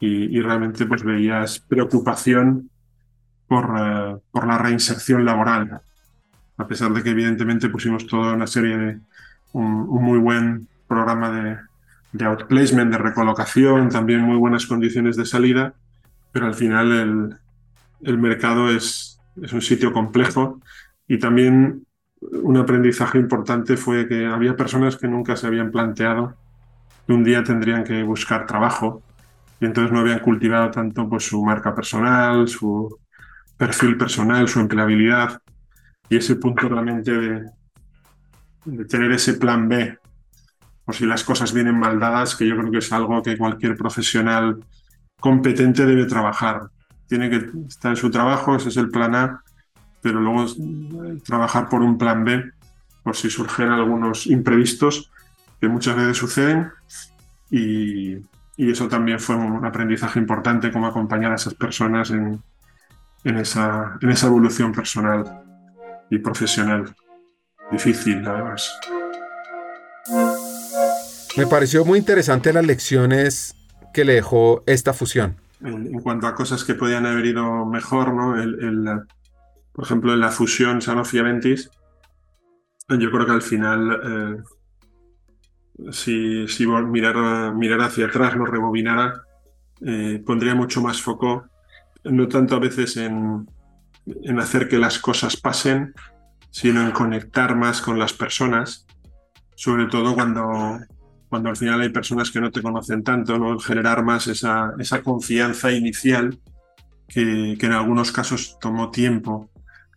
y, 0.00 0.40
realmente 0.40 0.84
pues 0.84 1.04
veías 1.04 1.60
preocupación 1.60 2.68
por, 3.46 3.72
eh, 3.78 4.16
por 4.32 4.48
la 4.48 4.58
reinserción 4.58 5.24
laboral, 5.24 5.80
a 6.56 6.66
pesar 6.66 6.92
de 6.92 7.04
que 7.04 7.10
evidentemente 7.10 7.68
pusimos 7.68 8.08
toda 8.08 8.32
una 8.32 8.48
serie 8.48 8.76
de, 8.76 9.00
un 9.52 10.02
muy 10.02 10.18
buen 10.18 10.66
programa 10.88 11.30
de, 11.30 11.58
de 12.12 12.24
outplacement, 12.26 12.92
de 12.92 12.98
recolocación, 12.98 13.88
también 13.88 14.20
muy 14.20 14.36
buenas 14.36 14.66
condiciones 14.66 15.16
de 15.16 15.24
salida, 15.24 15.74
pero 16.30 16.46
al 16.46 16.54
final 16.54 16.92
el, 16.92 17.36
el 18.02 18.18
mercado 18.18 18.70
es, 18.70 19.20
es, 19.42 19.52
un 19.52 19.62
sitio 19.62 19.92
complejo. 19.92 20.60
Y 21.08 21.18
también 21.18 21.86
un 22.20 22.56
aprendizaje 22.56 23.18
importante 23.18 23.76
fue 23.76 24.06
que 24.08 24.26
había 24.26 24.56
personas 24.56 24.96
que 24.96 25.08
nunca 25.08 25.36
se 25.36 25.46
habían 25.46 25.70
planteado 25.70 26.36
que 27.06 27.12
un 27.12 27.24
día 27.24 27.42
tendrían 27.42 27.82
que 27.82 28.02
buscar 28.02 28.46
trabajo. 28.46 29.02
Y 29.60 29.64
entonces 29.64 29.92
no 29.92 30.00
habían 30.00 30.20
cultivado 30.20 30.70
tanto 30.70 31.08
pues, 31.08 31.26
su 31.26 31.42
marca 31.42 31.74
personal, 31.74 32.48
su 32.48 32.98
perfil 33.56 33.96
personal, 33.96 34.48
su 34.48 34.60
empleabilidad. 34.60 35.40
Y 36.08 36.16
ese 36.16 36.36
punto 36.36 36.68
realmente 36.68 37.12
de, 37.12 37.50
de 38.66 38.84
tener 38.84 39.12
ese 39.12 39.34
plan 39.34 39.68
B 39.68 39.98
si 40.92 41.06
las 41.06 41.24
cosas 41.24 41.52
vienen 41.52 41.78
mal 41.78 41.98
dadas, 41.98 42.36
que 42.36 42.46
yo 42.46 42.56
creo 42.56 42.70
que 42.70 42.78
es 42.78 42.92
algo 42.92 43.22
que 43.22 43.36
cualquier 43.36 43.76
profesional 43.76 44.64
competente 45.20 45.86
debe 45.86 46.06
trabajar. 46.06 46.68
Tiene 47.06 47.30
que 47.30 47.48
estar 47.68 47.92
en 47.92 47.96
su 47.96 48.10
trabajo, 48.10 48.56
ese 48.56 48.70
es 48.70 48.76
el 48.76 48.90
plan 48.90 49.14
A, 49.14 49.42
pero 50.00 50.20
luego 50.20 50.44
eh, 50.44 51.18
trabajar 51.24 51.68
por 51.68 51.82
un 51.82 51.96
plan 51.96 52.24
B, 52.24 52.50
por 53.02 53.16
si 53.16 53.30
surgen 53.30 53.70
algunos 53.70 54.26
imprevistos, 54.26 55.10
que 55.60 55.68
muchas 55.68 55.96
veces 55.96 56.16
suceden, 56.16 56.70
y, 57.50 58.18
eso 58.56 58.86
también 58.86 59.18
fue 59.18 59.34
un 59.34 59.64
aprendizaje 59.64 60.20
importante, 60.20 60.70
como 60.70 60.86
acompañar 60.86 61.32
a 61.32 61.34
esas 61.34 61.54
personas 61.54 62.10
en, 62.10 62.40
esa, 63.24 63.98
en 64.00 64.10
esa 64.10 64.26
evolución 64.28 64.72
personal 64.72 65.42
y 66.08 66.18
profesional. 66.18 66.94
Difícil, 67.72 68.24
además. 68.24 68.70
Me 71.36 71.46
pareció 71.46 71.84
muy 71.84 71.98
interesante 71.98 72.52
las 72.52 72.66
lecciones 72.66 73.56
que 73.94 74.04
le 74.04 74.14
dejó 74.14 74.62
esta 74.66 74.92
fusión. 74.92 75.36
En, 75.62 76.00
cuanto 76.00 76.26
a 76.26 76.34
cosas 76.34 76.64
que 76.64 76.74
podían 76.74 77.06
haber 77.06 77.24
ido 77.24 77.64
mejor, 77.64 78.12
¿no? 78.12 78.40
El, 78.40 78.84
por 79.72 79.84
ejemplo, 79.84 80.12
en 80.12 80.20
la 80.20 80.30
fusión 80.30 80.80
Sanofi-Aventis, 80.80 81.70
yo 82.88 83.10
creo 83.10 83.24
que 83.24 83.32
al 83.32 83.42
final, 83.42 84.00
eh, 84.04 85.90
si, 85.92 86.46
si 86.48 86.66
mirara, 86.66 87.52
mirar 87.52 87.80
hacia 87.80 88.06
atrás, 88.06 88.36
no 88.36 88.44
rebobinara, 88.44 89.22
eh, 89.80 90.22
pondría 90.26 90.54
mucho 90.54 90.82
más 90.82 91.00
foco, 91.00 91.46
no 92.04 92.28
tanto 92.28 92.56
a 92.56 92.58
veces 92.58 92.96
en, 92.98 93.48
en 94.06 94.38
hacer 94.38 94.68
que 94.68 94.78
las 94.78 94.98
cosas 94.98 95.36
pasen, 95.36 95.94
sino 96.50 96.82
en 96.82 96.90
conectar 96.90 97.56
más 97.56 97.80
con 97.80 97.98
las 97.98 98.12
personas, 98.12 98.86
sobre 99.54 99.86
todo 99.86 100.14
cuando, 100.14 100.80
cuando 101.32 101.48
al 101.48 101.56
final 101.56 101.80
hay 101.80 101.88
personas 101.88 102.30
que 102.30 102.42
no 102.42 102.50
te 102.50 102.60
conocen 102.60 103.02
tanto, 103.02 103.58
generar 103.58 104.04
más 104.04 104.26
esa, 104.26 104.74
confianza 105.02 105.72
inicial 105.72 106.38
que, 107.08 107.56
que, 107.58 107.64
en 107.64 107.72
algunos 107.72 108.12
casos 108.12 108.58
tomó 108.60 108.90
tiempo 108.90 109.48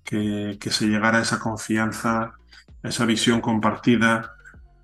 que, 0.02 0.58
se 0.62 0.88
llegara 0.88 1.18
a 1.18 1.24
esa 1.24 1.38
confianza, 1.38 2.32
a 2.82 2.88
esa 2.88 3.06
visión 3.06 3.42
compartida 3.42 4.32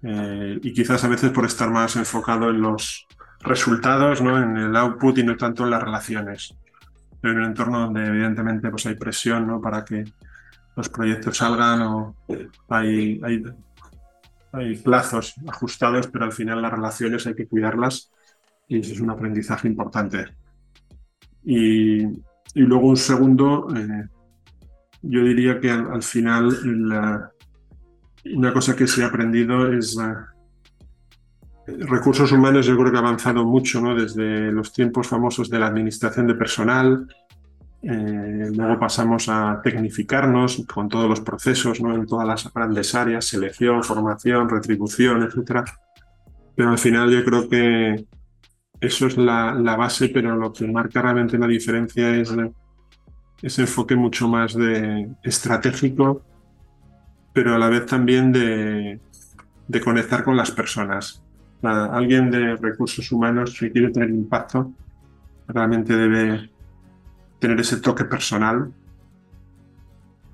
eh, 0.04 0.60
y 0.62 0.74
quizás 0.74 1.02
a 1.06 1.08
veces 1.08 1.32
por 1.32 1.46
estar 1.46 1.72
más 1.72 1.96
enfocado 1.96 2.50
en 2.50 2.60
los 2.60 3.08
resultados, 3.40 4.22
¿no? 4.22 4.38
en 4.38 4.58
el 4.58 4.76
output 4.76 5.20
y 5.20 5.24
no 5.24 5.38
tanto 5.38 5.64
en 5.64 5.70
las 5.70 5.82
relaciones. 5.82 6.54
En 7.24 7.38
un 7.38 7.46
entorno 7.46 7.80
donde 7.80 8.06
evidentemente 8.06 8.70
pues, 8.70 8.86
hay 8.88 8.96
presión 8.96 9.48
¿no? 9.48 9.62
para 9.62 9.86
que 9.86 10.04
los 10.76 10.90
proyectos 10.90 11.38
salgan 11.38 11.82
o 11.84 12.14
hay, 12.68 13.22
hay 13.24 13.42
hay 14.54 14.76
plazos 14.76 15.36
ajustados, 15.48 16.08
pero 16.08 16.26
al 16.26 16.34
final 16.34 16.62
las 16.62 16.72
relaciones 16.72 17.26
hay 17.28 17.36
que 17.36 17.48
cuidarlas 17.48 18.12
y 18.68 18.80
eso 18.80 18.94
es 18.94 19.00
un 19.00 19.10
aprendizaje 19.10 19.68
importante. 19.68 20.26
Y, 21.44 22.04
luego 22.56 22.88
un 22.88 22.98
segundo, 22.98 23.68
eh, 23.76 24.08
yo 25.02 25.24
diría 25.24 25.60
que 25.60 25.72
al, 25.72 26.04
final 26.04 26.50
una 28.34 28.54
cosa 28.54 28.76
que 28.76 28.88
se 28.88 29.04
ha 29.04 29.08
aprendido 29.08 29.72
es, 29.72 29.98
recursos 31.66 32.32
humanos 32.32 32.66
yo 32.66 32.78
creo 32.78 32.92
que 32.92 32.98
ha 32.98 33.02
avanzado 33.02 33.46
mucho, 33.46 33.82
¿no? 33.82 33.96
Desde 33.96 34.52
los 34.52 34.74
tiempos 34.74 35.08
famosos 35.08 35.50
de 35.50 35.60
la 35.60 35.68
administración 35.68 36.28
de 36.28 36.36
personal, 36.36 37.08
eh, 37.84 38.52
luego 38.56 38.80
pasamos 38.80 39.28
a 39.28 39.60
tecnificarnos 39.64 40.64
con 40.72 40.88
todos 40.88 41.10
los 41.10 41.22
procesos, 41.22 41.82
¿no? 41.82 41.96
En 41.96 42.06
todas 42.06 42.28
las 42.28 42.54
grandes 42.54 42.94
áreas, 42.94 43.26
selección, 43.26 43.84
formación, 43.84 44.48
retribución, 44.50 45.24
etc. 45.24 45.64
Pero 46.56 46.70
al 46.70 46.78
final 46.78 47.10
yo 47.10 47.24
creo 47.26 47.50
que 47.50 48.06
eso 48.80 49.08
es 49.08 49.18
la, 49.18 49.54
base, 49.78 50.10
pero 50.10 50.36
lo 50.36 50.54
que 50.54 50.68
marca 50.68 51.02
realmente 51.02 51.38
la 51.38 51.48
diferencia 51.48 52.16
es 52.16 52.32
ese 53.42 53.62
enfoque 53.62 53.96
mucho 53.96 54.28
más 54.28 54.54
de 54.54 55.10
estratégico, 55.24 56.24
pero 57.34 57.56
a 57.56 57.58
la 57.58 57.70
vez 57.70 57.88
también 57.88 58.32
de, 58.32 59.00
de 59.68 59.82
conectar 59.82 60.24
con 60.24 60.38
las 60.38 60.52
personas. 60.52 61.24
alguien 61.64 62.30
de 62.30 62.56
recursos 62.58 63.12
humanos 63.12 63.58
que 63.60 63.72
quiere 63.72 63.90
tener 63.90 64.10
impacto 64.10 64.72
realmente 65.48 65.96
debe 65.96 66.51
tener 67.42 67.60
ese 67.60 67.78
toque 67.78 68.06
personal 68.06 68.72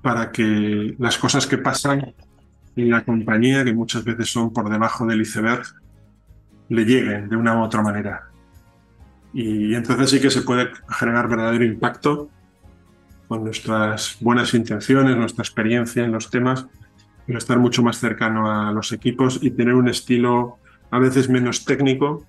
para 0.02 0.30
que 0.30 0.94
las 0.98 1.18
cosas 1.18 1.46
que 1.46 1.58
pasan 1.58 2.14
en 2.76 2.90
la 2.90 3.02
compañía, 3.04 3.64
que 3.64 3.72
muchas 3.72 4.04
veces 4.04 4.30
son 4.30 4.52
por 4.52 4.70
debajo 4.70 5.06
del 5.06 5.22
iceberg, 5.22 5.64
le 6.68 6.84
lleguen 6.84 7.28
de 7.28 7.34
una 7.34 7.58
u 7.58 7.64
otra 7.64 7.82
manera. 7.82 8.28
Y 9.32 9.74
entonces 9.74 10.10
sí 10.10 10.20
que 10.20 10.30
se 10.30 10.42
puede 10.42 10.70
generar 10.88 11.28
verdadero 11.28 11.64
impacto 11.64 12.28
con 13.26 13.42
nuestras 13.42 14.18
buenas 14.20 14.52
intenciones, 14.54 15.16
nuestra 15.16 15.42
experiencia 15.42 16.04
en 16.04 16.12
los 16.12 16.30
temas, 16.30 16.66
pero 17.26 17.38
estar 17.38 17.58
mucho 17.58 17.82
más 17.82 17.98
cercano 17.98 18.50
a 18.50 18.70
los 18.70 18.92
equipos 18.92 19.38
y 19.42 19.50
tener 19.50 19.74
un 19.74 19.88
estilo 19.88 20.58
a 20.90 20.98
veces 20.98 21.28
menos 21.28 21.64
técnico 21.64 22.26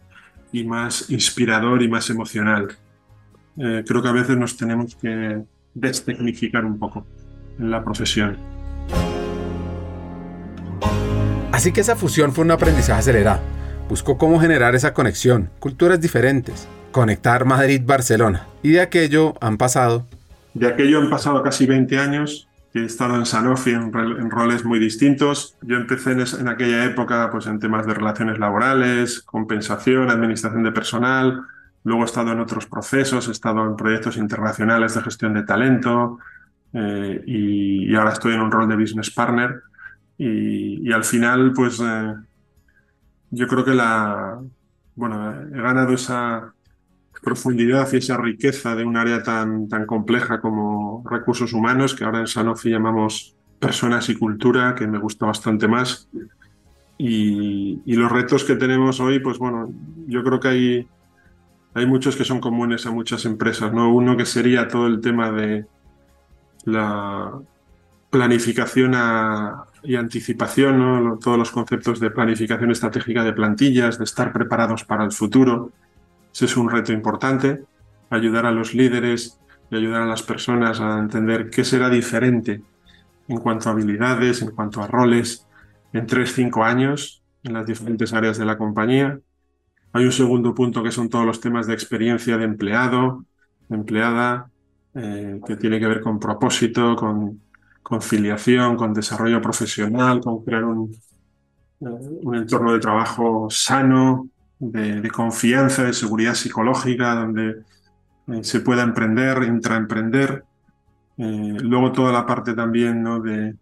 y 0.52 0.64
más 0.64 1.10
inspirador 1.10 1.84
y 1.84 1.90
más 1.90 2.10
emocional. 2.10 2.78
Eh, 3.60 3.84
creo 3.86 4.02
que 4.02 4.08
a 4.08 4.14
veces 4.14 4.38
nos 4.38 4.56
tenemos 4.56 4.96
que 4.96 5.44
destecnificar 5.74 6.64
un 6.64 6.80
poco 6.80 7.06
en 7.60 7.70
la 7.70 7.84
profesión. 7.84 8.38
Así 11.52 11.74
que 11.74 11.82
esa 11.82 11.98
fusión 11.98 12.32
fue 12.32 12.46
un 12.46 12.52
aprendizaje 12.52 13.00
acelerado. 13.00 13.42
Buscó 13.90 14.18
cómo 14.18 14.40
generar 14.40 14.76
esa 14.76 14.94
conexión, 14.94 15.50
culturas 15.60 16.00
diferentes, 16.00 16.70
conectar 16.92 17.44
Madrid-Barcelona. 17.44 18.48
Y 18.64 18.72
de 18.72 18.82
aquello 18.82 19.34
han 19.42 19.58
pasado. 19.58 20.08
De 20.54 20.68
aquello 20.68 21.00
han 21.00 21.10
pasado 21.10 21.44
casi 21.44 21.66
20 21.66 21.98
años. 21.98 22.48
He 22.74 22.86
estado 22.86 23.16
en 23.16 23.26
Sanofi 23.26 23.72
en, 23.72 23.92
roles 24.30 24.64
muy 24.64 24.80
distintos. 24.80 25.58
Yo 25.64 25.76
empecé 25.76 26.12
en, 26.12 26.20
en, 26.22 26.48
aquella 26.48 26.86
época 26.86 27.30
pues, 27.30 27.48
en 27.48 27.60
temas 27.60 27.86
de 27.86 27.94
relaciones 27.94 28.40
laborales, 28.40 29.22
compensación, 29.22 30.10
administración 30.10 30.64
de 30.64 30.72
personal, 30.72 31.42
Luego 31.84 32.02
he 32.02 32.06
estado 32.06 32.32
en 32.32 32.40
otros 32.40 32.66
procesos, 32.66 33.28
he 33.28 33.32
estado 33.32 33.66
en 33.66 33.76
proyectos 33.76 34.18
internacionales 34.18 34.96
de 34.96 35.02
gestión 35.02 35.34
de 35.34 35.44
talento 35.44 36.20
eh, 36.74 37.24
y, 37.26 37.96
ahora 37.96 38.12
estoy 38.12 38.34
en 38.34 38.42
un 38.42 38.52
rol 38.52 38.68
de 38.68 38.76
business 38.76 39.12
partner. 39.12 39.62
Y, 40.18 40.92
al 40.92 41.04
final, 41.04 41.54
pues 41.54 41.80
eh, 41.82 42.14
yo 43.32 43.48
creo 43.48 43.64
que 43.64 43.74
la, 43.74 44.40
bueno, 44.96 45.34
he 45.54 45.62
ganado 45.62 45.94
esa 45.94 46.54
profundidad 47.22 47.88
y 47.94 47.98
esa 47.98 48.18
riqueza 48.18 48.76
de 48.76 48.84
un 48.84 48.98
área 48.98 49.24
tan, 49.24 49.68
tan 49.68 49.86
compleja 49.86 50.42
como 50.42 51.04
recursos 51.10 51.54
humanos, 51.54 51.96
que 51.96 52.04
ahora 52.04 52.20
en 52.20 52.28
Sanofi 52.28 52.70
llamamos 52.70 53.36
personas 53.60 54.10
y 54.10 54.16
cultura, 54.16 54.76
que 54.76 54.88
me 54.88 55.00
gusta 55.00 55.26
bastante 55.26 55.68
más. 55.68 56.10
Y, 56.98 57.82
y 57.86 57.94
los 57.96 58.12
retos 58.12 58.44
que 58.44 58.56
tenemos 58.56 59.00
hoy, 59.00 59.20
pues 59.20 59.38
bueno, 59.38 59.72
yo 60.08 60.22
creo 60.24 60.40
que 60.42 60.48
hay 60.50 60.88
hay 61.74 61.86
muchos 61.86 62.16
que 62.16 62.24
son 62.24 62.40
comunes 62.40 62.86
a 62.86 62.92
muchas 62.92 63.26
empresas, 63.26 63.72
¿no? 63.74 63.94
Uno 63.94 64.18
que 64.18 64.26
sería 64.26 64.68
todo 64.68 64.88
el 64.88 65.02
tema 65.02 65.32
de 65.32 65.66
la 66.66 67.40
planificación 68.10 68.96
y 69.84 69.96
anticipación, 69.96 71.20
todos 71.20 71.38
los 71.38 71.52
conceptos 71.52 72.00
de 72.00 72.12
planificación 72.12 72.72
estratégica 72.72 73.24
de 73.24 73.34
plantillas, 73.34 73.98
de 73.98 74.04
estar 74.04 74.34
preparados 74.34 74.84
para 74.84 75.04
el 75.04 75.12
futuro. 75.12 75.72
Ese 76.34 76.46
es 76.46 76.58
un 76.58 76.70
reto 76.70 76.92
importante, 76.92 77.64
ayudar 78.10 78.46
a 78.46 78.52
los 78.52 78.74
líderes 78.74 79.40
y 79.70 79.76
ayudar 79.76 80.02
a 80.02 80.08
las 80.08 80.24
personas 80.24 80.80
a 80.80 80.98
entender 80.98 81.50
qué 81.50 81.64
será 81.64 81.90
diferente 81.90 82.62
en 83.28 83.38
cuanto 83.38 83.70
a 83.70 83.74
habilidades, 83.74 84.42
en 84.42 84.52
cuanto 84.52 84.82
a 84.82 84.88
roles 84.88 85.46
en 85.94 86.08
tres, 86.08 86.34
cinco 86.34 86.64
años 86.64 87.22
en 87.44 87.54
las 87.54 87.66
diferentes 87.66 88.12
áreas 88.14 88.38
de 88.38 88.46
la 88.46 88.58
compañía. 88.58 89.20
Hay 89.92 90.06
un 90.06 90.12
segundo 90.12 90.54
punto 90.54 90.84
que 90.84 90.92
son 90.92 91.10
todos 91.10 91.26
los 91.26 91.42
temas 91.42 91.66
de 91.66 91.74
experiencia 91.74 92.38
de 92.38 92.46
empleado, 92.46 93.26
de 93.68 93.76
empleada, 93.76 94.50
eh, 94.94 95.40
que 95.46 95.56
tiene 95.56 95.80
que 95.80 95.88
ver 95.88 96.02
con 96.02 96.20
propósito, 96.20 96.96
con 96.96 97.42
conciliación, 97.82 98.76
con 98.76 98.94
desarrollo 98.94 99.42
profesional, 99.42 100.22
con 100.22 100.44
crear 100.44 100.64
un, 100.66 100.92
eh, 101.82 101.86
entorno 102.34 102.74
de 102.74 102.80
trabajo 102.80 103.48
sano, 103.50 104.28
de, 104.60 105.10
confianza, 105.10 105.84
de 105.84 105.94
seguridad 105.94 106.36
psicológica, 106.36 107.16
donde 107.16 107.64
eh, 108.28 108.44
se 108.44 108.60
pueda 108.60 108.84
emprender, 108.84 109.44
intraemprender. 109.44 110.44
luego 111.18 111.92
toda 111.92 112.14
la 112.14 112.26
parte 112.26 112.54
también 112.54 113.04
de, 113.24 113.56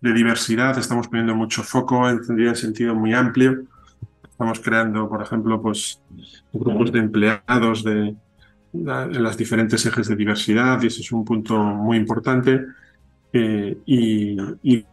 diversidad, 0.00 0.76
estamos 0.78 1.08
poniendo 1.08 1.34
mucho 1.34 1.62
foco, 1.62 2.08
en 2.08 2.56
sentido 2.56 2.94
muy 2.94 3.14
amplio 3.14 3.66
Estamos 4.44 4.60
creando, 4.60 5.08
por 5.08 5.22
ejemplo, 5.22 5.62
pues, 5.62 6.02
grupos 6.52 6.92
de 6.92 6.98
empleados 6.98 7.82
de, 7.82 8.14
en 8.74 9.22
las 9.22 9.38
diferentes 9.38 9.86
ejes 9.86 10.06
de 10.06 10.16
diversidad 10.16 10.82
y 10.82 10.88
ese 10.88 11.00
es 11.00 11.10
un 11.12 11.24
punto 11.24 11.58
muy 11.58 11.96
importante. 11.96 12.62
Eh, 13.32 13.78
y, 13.86 14.36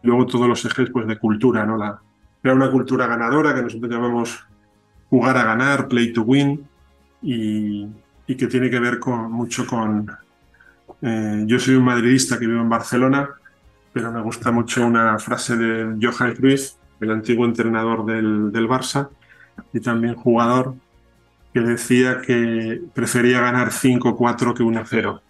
luego 0.02 0.24
todos 0.24 0.48
los 0.48 0.64
ejes 0.64 0.88
pues, 0.88 1.06
de 1.06 1.18
cultura, 1.18 1.66
¿no? 1.66 1.76
La, 1.76 2.00
crear 2.40 2.56
una 2.56 2.70
cultura 2.70 3.06
ganadora 3.06 3.54
que 3.54 3.60
nosotros 3.60 3.92
llamamos 3.92 4.42
jugar 5.10 5.36
a 5.36 5.44
ganar, 5.44 5.86
play 5.86 6.14
to 6.14 6.22
win, 6.22 6.66
y, 7.20 7.86
que 8.26 8.46
tiene 8.46 8.70
que 8.70 8.80
ver 8.80 8.98
con, 8.98 9.30
mucho 9.30 9.66
con... 9.66 10.10
Eh, 11.02 11.44
yo 11.46 11.58
soy 11.58 11.74
un 11.74 11.84
madridista 11.84 12.38
que 12.38 12.46
vivo 12.46 12.62
en 12.62 12.70
Barcelona, 12.70 13.28
pero 13.92 14.10
me 14.10 14.22
gusta 14.22 14.50
mucho 14.50 14.86
una 14.86 15.18
frase 15.18 15.58
de 15.58 15.98
Johan 16.00 16.34
Cruyff, 16.36 16.70
el 17.00 17.10
antiguo 17.10 17.44
entrenador 17.44 18.06
del, 18.06 18.50
del 18.50 18.66
Barça, 18.66 19.10
y 19.72 19.80
también 19.80 20.14
jugador 20.14 20.74
que 21.52 21.60
decía 21.60 22.20
que 22.22 22.80
prefería 22.94 23.40
ganar 23.40 23.70
5-4 23.70 24.54
que 24.54 24.62
1-0. 24.62 25.20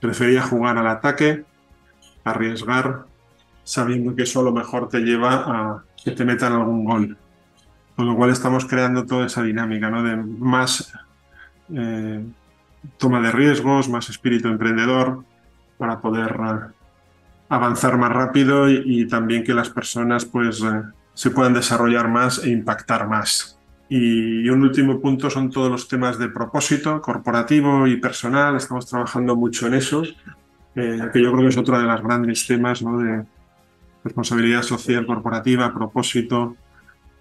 Prefería 0.00 0.42
jugar 0.42 0.78
al 0.78 0.86
ataque, 0.86 1.44
arriesgar, 2.24 3.04
sabiendo 3.62 4.14
que 4.14 4.22
eso 4.22 4.42
lo 4.42 4.52
mejor 4.52 4.88
te 4.88 5.00
lleva 5.00 5.34
a 5.46 5.84
que 6.02 6.10
te 6.12 6.24
metan 6.24 6.52
algún 6.52 6.84
gol. 6.84 7.16
Con 7.96 8.06
lo 8.06 8.16
cual 8.16 8.30
estamos 8.30 8.66
creando 8.66 9.06
toda 9.06 9.26
esa 9.26 9.42
dinámica 9.42 9.90
¿no? 9.90 10.02
de 10.02 10.16
más 10.16 10.92
eh, 11.72 12.24
toma 12.98 13.20
de 13.20 13.32
riesgos, 13.32 13.88
más 13.88 14.10
espíritu 14.10 14.48
emprendedor 14.48 15.24
para 15.78 16.00
poder 16.00 16.32
eh, 16.32 16.72
avanzar 17.48 17.96
más 17.96 18.10
rápido 18.10 18.68
y, 18.68 19.06
también 19.06 19.44
que 19.44 19.54
las 19.54 19.70
personas 19.70 20.24
pues 20.24 20.60
eh, 20.62 20.82
se 21.14 21.30
puedan 21.30 21.54
desarrollar 21.54 22.08
más 22.08 22.42
e 22.44 22.50
impactar 22.50 23.08
más. 23.08 23.58
Y 23.88 24.48
un 24.48 24.62
último 24.62 25.00
punto 25.00 25.30
son 25.30 25.50
todos 25.50 25.70
los 25.70 25.88
temas 25.88 26.18
de 26.18 26.28
propósito 26.28 27.00
corporativo 27.00 27.86
y 27.86 27.96
personal. 27.96 28.56
Estamos 28.56 28.86
trabajando 28.86 29.36
mucho 29.36 29.66
en 29.66 29.74
eso, 29.74 30.02
eh, 30.74 30.98
que 31.12 31.22
yo 31.22 31.30
creo 31.32 31.42
que 31.42 31.48
es 31.48 31.56
otro 31.56 31.78
de 31.78 31.84
los 31.84 32.02
grandes 32.02 32.46
temas 32.46 32.82
¿no? 32.82 32.98
de 32.98 33.24
responsabilidad 34.02 34.62
social 34.62 35.06
corporativa, 35.06 35.72
propósito. 35.72 36.56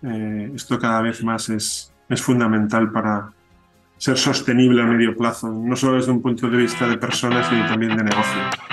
Eh, 0.02 0.52
esto 0.56 0.80
cada 0.80 1.02
vez 1.02 1.24
más 1.24 1.50
es, 1.50 1.94
es 2.10 2.22
fundamental 2.22 2.92
para 2.92 3.32
ser 3.98 4.18
sostenible 4.18 4.82
a 4.82 4.86
medio 4.86 5.16
plazo, 5.16 5.50
no 5.50 5.76
solo 5.76 5.96
desde 5.96 6.12
un 6.12 6.22
punto 6.22 6.50
de 6.50 6.58
vista 6.58 6.88
de 6.88 6.98
personas, 6.98 7.48
sino 7.48 7.66
también 7.68 7.96
de 7.96 8.04
negocio. 8.04 8.73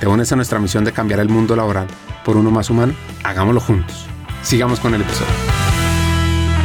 ¿Te 0.00 0.06
unes 0.06 0.32
a 0.32 0.36
nuestra 0.36 0.58
misión 0.58 0.82
de 0.86 0.92
cambiar 0.92 1.20
el 1.20 1.28
mundo 1.28 1.54
laboral 1.54 1.86
por 2.24 2.38
uno 2.38 2.50
más 2.50 2.70
humano? 2.70 2.94
Hagámoslo 3.22 3.60
juntos. 3.60 4.06
Sigamos 4.42 4.80
con 4.80 4.94
el 4.94 5.02
episodio. 5.02 5.34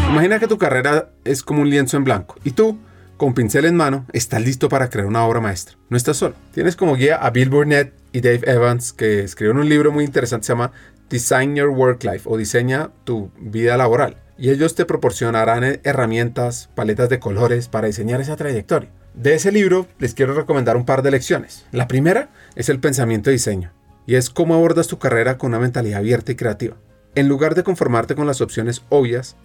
Imagina 0.10 0.40
que 0.40 0.48
tu 0.48 0.58
carrera 0.58 1.10
es 1.26 1.44
como 1.44 1.62
un 1.62 1.70
lienzo 1.70 1.98
en 1.98 2.06
blanco 2.06 2.38
y 2.46 2.52
tú 2.52 2.80
con 3.18 3.34
pincel 3.34 3.66
en 3.66 3.76
mano, 3.76 4.06
estás 4.14 4.42
listo 4.42 4.70
para 4.70 4.90
crear 4.90 5.06
una 5.06 5.26
obra 5.26 5.42
maestra. 5.42 5.76
No 5.90 5.98
estás 5.98 6.16
solo. 6.16 6.36
Tienes 6.54 6.78
como 6.78 6.96
guía 6.96 7.18
a 7.18 7.30
Bill 7.30 7.50
Burnett 7.50 7.94
y 8.14 8.22
Dave 8.22 8.42
Evans, 8.46 8.94
que 8.94 9.26
escribieron 9.26 9.62
un 9.62 9.68
libro 9.68 9.92
muy 9.92 10.06
interesante, 10.06 10.48
se 10.48 10.54
llama 10.54 10.72
Design 11.10 11.58
Your 11.58 11.70
Work 11.70 12.06
Life 12.06 12.22
o 12.24 12.38
Diseña 12.38 12.92
tu 13.04 13.32
vida 13.38 13.76
laboral. 13.76 14.16
Y 14.38 14.50
ellos 14.50 14.76
te 14.76 14.86
proporcionarán 14.86 15.82
herramientas, 15.84 16.70
paletas 16.74 17.10
de 17.10 17.20
colores 17.20 17.68
para 17.68 17.88
diseñar 17.88 18.22
esa 18.22 18.38
trayectoria. 18.38 18.92
De 19.16 19.34
ese 19.34 19.50
libro 19.54 19.88
les 19.98 20.14
quiero 20.14 20.34
recomendar 20.34 20.76
un 20.76 20.86
par 20.86 21.02
de 21.02 21.12
lecciones. 21.12 21.66
La 21.72 21.88
primera 21.88 22.30
es 22.56 22.70
el 22.70 22.80
pensamiento 22.80 23.30
de 23.30 23.36
diseño 23.36 23.72
y 24.08 24.16
es 24.16 24.30
cómo 24.30 24.54
abordas 24.54 24.88
tu 24.88 25.00
carrera 25.00 25.38
con 25.38 25.50
una 25.50 25.60
mentalidad 25.60 26.00
abierta 26.00 26.32
y 26.32 26.36
creativa. 26.36 26.78
En 27.16 27.28
lugar 27.28 27.56
de 27.56 27.64
conformarte 27.64 28.16
con 28.16 28.28
las 28.28 28.42
opciones 28.42 28.84
obvias, 28.90 29.36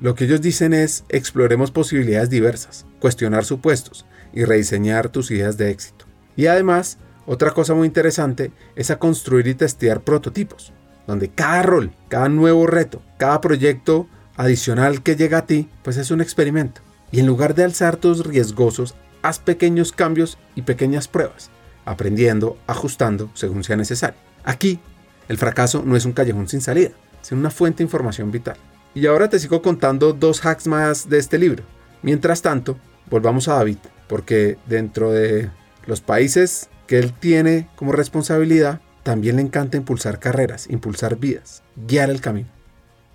lo 0.00 0.14
que 0.14 0.24
ellos 0.24 0.40
dicen 0.40 0.72
es 0.72 1.04
exploremos 1.08 1.70
posibilidades 1.70 2.30
diversas, 2.30 2.86
cuestionar 3.00 3.44
supuestos 3.44 4.06
y 4.32 4.44
rediseñar 4.44 5.08
tus 5.08 5.30
ideas 5.30 5.56
de 5.56 5.70
éxito. 5.70 6.06
Y 6.36 6.46
además, 6.46 6.98
otra 7.26 7.52
cosa 7.52 7.74
muy 7.74 7.86
interesante 7.86 8.50
es 8.76 8.90
a 8.90 8.98
construir 8.98 9.46
y 9.46 9.54
testear 9.54 10.00
prototipos, 10.00 10.72
donde 11.06 11.28
cada 11.28 11.62
rol, 11.62 11.92
cada 12.08 12.28
nuevo 12.28 12.66
reto, 12.66 13.02
cada 13.18 13.40
proyecto 13.40 14.08
adicional 14.36 15.02
que 15.02 15.16
llega 15.16 15.38
a 15.38 15.46
ti, 15.46 15.68
pues 15.82 15.96
es 15.96 16.10
un 16.10 16.20
experimento. 16.20 16.80
Y 17.12 17.20
en 17.20 17.26
lugar 17.26 17.54
de 17.54 17.64
alzar 17.64 17.96
tus 17.96 18.24
riesgosos, 18.24 18.94
haz 19.22 19.38
pequeños 19.38 19.92
cambios 19.92 20.38
y 20.54 20.62
pequeñas 20.62 21.08
pruebas, 21.08 21.50
aprendiendo, 21.84 22.58
ajustando 22.66 23.30
según 23.34 23.64
sea 23.64 23.76
necesario. 23.76 24.18
Aquí, 24.44 24.80
el 25.28 25.38
fracaso 25.38 25.82
no 25.84 25.96
es 25.96 26.04
un 26.04 26.12
callejón 26.12 26.48
sin 26.48 26.60
salida, 26.60 26.90
sino 27.22 27.40
una 27.40 27.50
fuente 27.50 27.78
de 27.78 27.84
información 27.84 28.30
vital. 28.30 28.56
Y 28.94 29.06
ahora 29.06 29.28
te 29.28 29.38
sigo 29.38 29.62
contando 29.62 30.12
dos 30.12 30.44
hacks 30.44 30.66
más 30.66 31.08
de 31.08 31.18
este 31.18 31.38
libro. 31.38 31.62
Mientras 32.02 32.42
tanto, 32.42 32.76
volvamos 33.08 33.46
a 33.48 33.54
David, 33.54 33.78
porque 34.08 34.58
dentro 34.66 35.12
de 35.12 35.50
los 35.86 36.00
países 36.00 36.68
que 36.86 36.98
él 36.98 37.12
tiene 37.12 37.68
como 37.76 37.92
responsabilidad, 37.92 38.80
también 39.02 39.36
le 39.36 39.42
encanta 39.42 39.76
impulsar 39.76 40.18
carreras, 40.18 40.68
impulsar 40.68 41.16
vidas, 41.16 41.62
guiar 41.76 42.10
el 42.10 42.20
camino. 42.20 42.48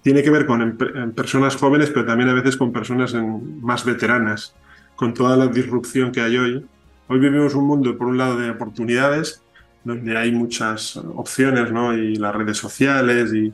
Tiene 0.01 0.23
que 0.23 0.29
ver 0.29 0.45
con 0.45 0.77
personas 1.15 1.55
jóvenes, 1.55 1.89
pero 1.89 2.05
también 2.05 2.29
a 2.29 2.33
veces 2.33 2.57
con 2.57 2.71
personas 2.71 3.13
más 3.15 3.83
veteranas, 3.85 4.53
con 4.95 5.13
toda 5.13 5.35
la 5.35 5.47
disrupción 5.47 6.11
que 6.11 6.21
hay 6.21 6.37
hoy. 6.37 6.65
Hoy 7.07 7.19
vivimos 7.19 7.53
un 7.53 7.67
mundo, 7.67 7.97
por 7.97 8.07
un 8.07 8.17
lado, 8.17 8.37
de 8.37 8.49
oportunidades, 8.49 9.43
donde 9.83 10.17
hay 10.17 10.31
muchas 10.31 10.97
opciones, 10.97 11.71
¿no? 11.71 11.93
Y 11.93 12.15
las 12.15 12.33
redes 12.33 12.57
sociales 12.57 13.31
y, 13.33 13.53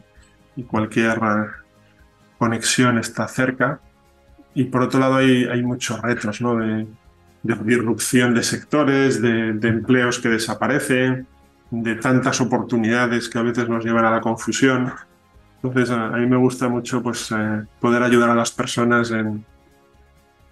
y 0.56 0.64
cualquier 0.64 1.20
conexión 2.38 2.98
está 2.98 3.28
cerca. 3.28 3.80
Y 4.54 4.66
por 4.66 4.84
otro 4.84 5.00
lado 5.00 5.16
hay, 5.16 5.46
hay 5.46 5.64
muchos 5.64 6.02
retos 6.02 6.42
¿no? 6.42 6.56
de, 6.56 6.88
disrupción 7.44 8.34
de 8.34 8.44
sectores, 8.44 9.22
de, 9.22 9.50
empleos 9.50 10.20
que 10.20 10.30
desaparecen, 10.30 11.28
de 11.70 11.96
tantas 11.96 12.42
oportunidades 12.42 13.30
que 13.30 13.40
a 13.40 13.44
veces 13.44 13.70
nos 13.70 13.84
llevan 13.84 14.06
a 14.06 14.12
la 14.12 14.22
confusión. 14.22 14.92
Entonces 15.62 15.90
a, 15.92 16.10
mí 16.10 16.26
me 16.26 16.38
gusta 16.38 16.68
mucho 16.68 17.02
pues, 17.02 17.32
eh, 17.32 17.64
poder 17.80 18.04
ayudar 18.04 18.30
a 18.30 18.36
las 18.36 18.52
personas 18.52 19.12
en, 19.12 19.46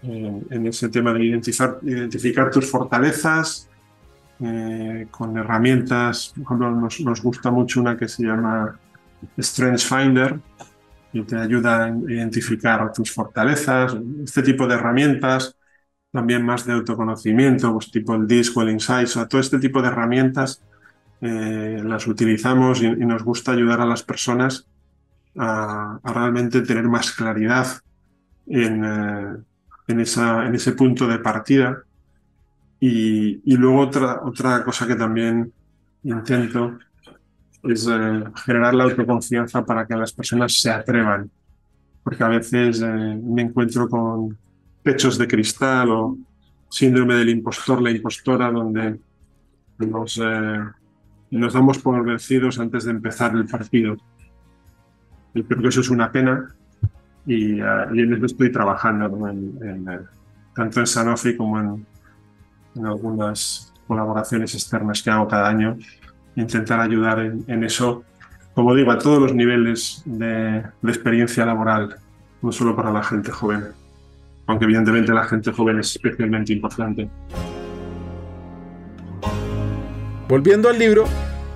en, 0.02 0.66
ese 0.68 0.90
tema 0.90 1.14
de 1.14 1.26
identificar, 1.26 1.80
identificar 1.84 2.50
tus 2.50 2.70
fortalezas 2.70 3.70
eh, 4.40 5.08
con 5.12 5.38
herramientas. 5.38 6.34
Por 6.36 6.44
ejemplo, 6.44 6.72
nos, 6.72 7.00
nos 7.02 7.22
gusta 7.22 7.52
mucho 7.52 7.82
una 7.82 7.98
que 7.98 8.08
se 8.08 8.24
llama 8.24 8.80
Strength 9.38 9.80
Finder, 9.82 10.40
y 11.12 11.24
te 11.24 11.38
ayuda 11.38 11.86
a 11.86 11.90
identificar 11.90 12.92
tus 12.94 13.12
fortalezas, 13.12 13.98
este 14.24 14.44
tipo 14.44 14.68
de 14.68 14.76
herramientas, 14.76 15.56
también 16.12 16.44
más 16.44 16.66
de 16.66 16.74
autoconocimiento, 16.74 17.72
pues 17.74 17.92
tipo 17.92 18.16
el 18.16 18.28
DISC 18.28 18.58
o 18.58 18.62
el 18.62 18.70
Insight, 18.70 19.10
o 19.16 19.28
todo 19.28 19.42
este 19.42 19.60
tipo 19.60 19.82
de 19.82 19.88
herramientas 19.88 20.62
eh, 21.22 21.82
las 21.84 22.08
utilizamos 22.08 22.82
y, 22.82 22.90
nos 22.92 23.24
gusta 23.24 23.52
ayudar 23.52 23.82
a 23.82 23.86
las 23.86 24.04
personas 24.04 24.66
a, 25.38 26.00
realmente 26.04 26.62
tener 26.62 26.88
más 26.88 27.12
claridad 27.12 27.68
en, 28.48 28.86
eh, 28.86 29.38
en, 29.92 30.00
ese 30.56 30.72
punto 30.74 31.08
de 31.08 31.20
partida. 31.20 31.84
Y, 32.80 33.42
y 33.44 33.58
luego 33.58 33.82
otra, 33.82 34.22
otra 34.24 34.64
cosa 34.64 34.88
que 34.88 34.96
también 34.96 35.52
intento 36.04 36.78
es 37.64 37.88
eh, 37.92 38.24
generar 38.46 38.74
la 38.74 38.86
autoconfianza 38.86 39.66
para 39.66 39.86
que 39.86 39.96
las 39.96 40.14
personas 40.14 40.60
se 40.60 40.70
atrevan. 40.70 41.30
Porque 42.04 42.24
a 42.24 42.30
veces 42.30 42.82
eh, 42.82 43.20
me 43.22 43.42
encuentro 43.42 43.90
con 43.90 44.38
pechos 44.82 45.18
de 45.18 45.28
cristal 45.28 45.90
o 45.92 46.18
síndrome 46.70 47.16
del 47.16 47.30
impostor, 47.30 47.82
la 47.82 47.92
impostora, 47.92 48.52
donde 48.52 49.00
nos, 49.80 50.18
eh, 50.24 50.60
nos 51.32 51.54
damos 51.54 51.80
por 51.80 52.04
vencidos 52.06 52.60
antes 52.60 52.86
de 52.86 52.92
empezar 52.92 53.36
el 53.36 53.46
partido. 53.46 53.98
Y 55.34 55.44
creo 55.44 55.62
que 55.62 55.68
eso 55.68 55.82
es 55.82 55.90
una 55.90 56.12
pena 56.12 56.56
y, 57.30 57.60
en 57.62 58.14
eso 58.14 58.26
estoy 58.26 58.52
trabajando, 58.52 59.08
tanto 60.56 60.80
en 60.80 60.88
Sanofi 60.88 61.38
como 61.38 61.60
en, 61.60 61.86
en 62.76 62.86
algunas 62.88 63.72
colaboraciones 63.88 64.54
externas 64.56 65.04
que 65.04 65.12
hago 65.12 65.28
cada 65.28 65.48
año 65.48 65.78
intentar 66.36 66.80
ayudar 66.80 67.20
en, 67.20 67.64
eso, 67.64 68.04
como 68.56 68.74
digo, 68.74 68.92
a 68.92 68.98
todos 68.98 69.22
los 69.22 69.34
niveles 69.34 70.02
de, 70.06 70.64
experiencia 70.84 71.46
laboral, 71.46 71.98
no 72.42 72.52
solo 72.52 72.76
para 72.76 72.92
la 72.92 73.04
gente 73.04 73.32
joven, 73.32 73.66
aunque 74.48 74.66
evidentemente 74.66 75.14
la 75.14 75.26
gente 75.26 75.52
joven 75.52 75.80
es 75.80 75.96
especialmente 75.96 76.54
importante. 76.54 77.10
Volviendo 80.28 80.70
al 80.70 80.80
libro, 80.80 81.06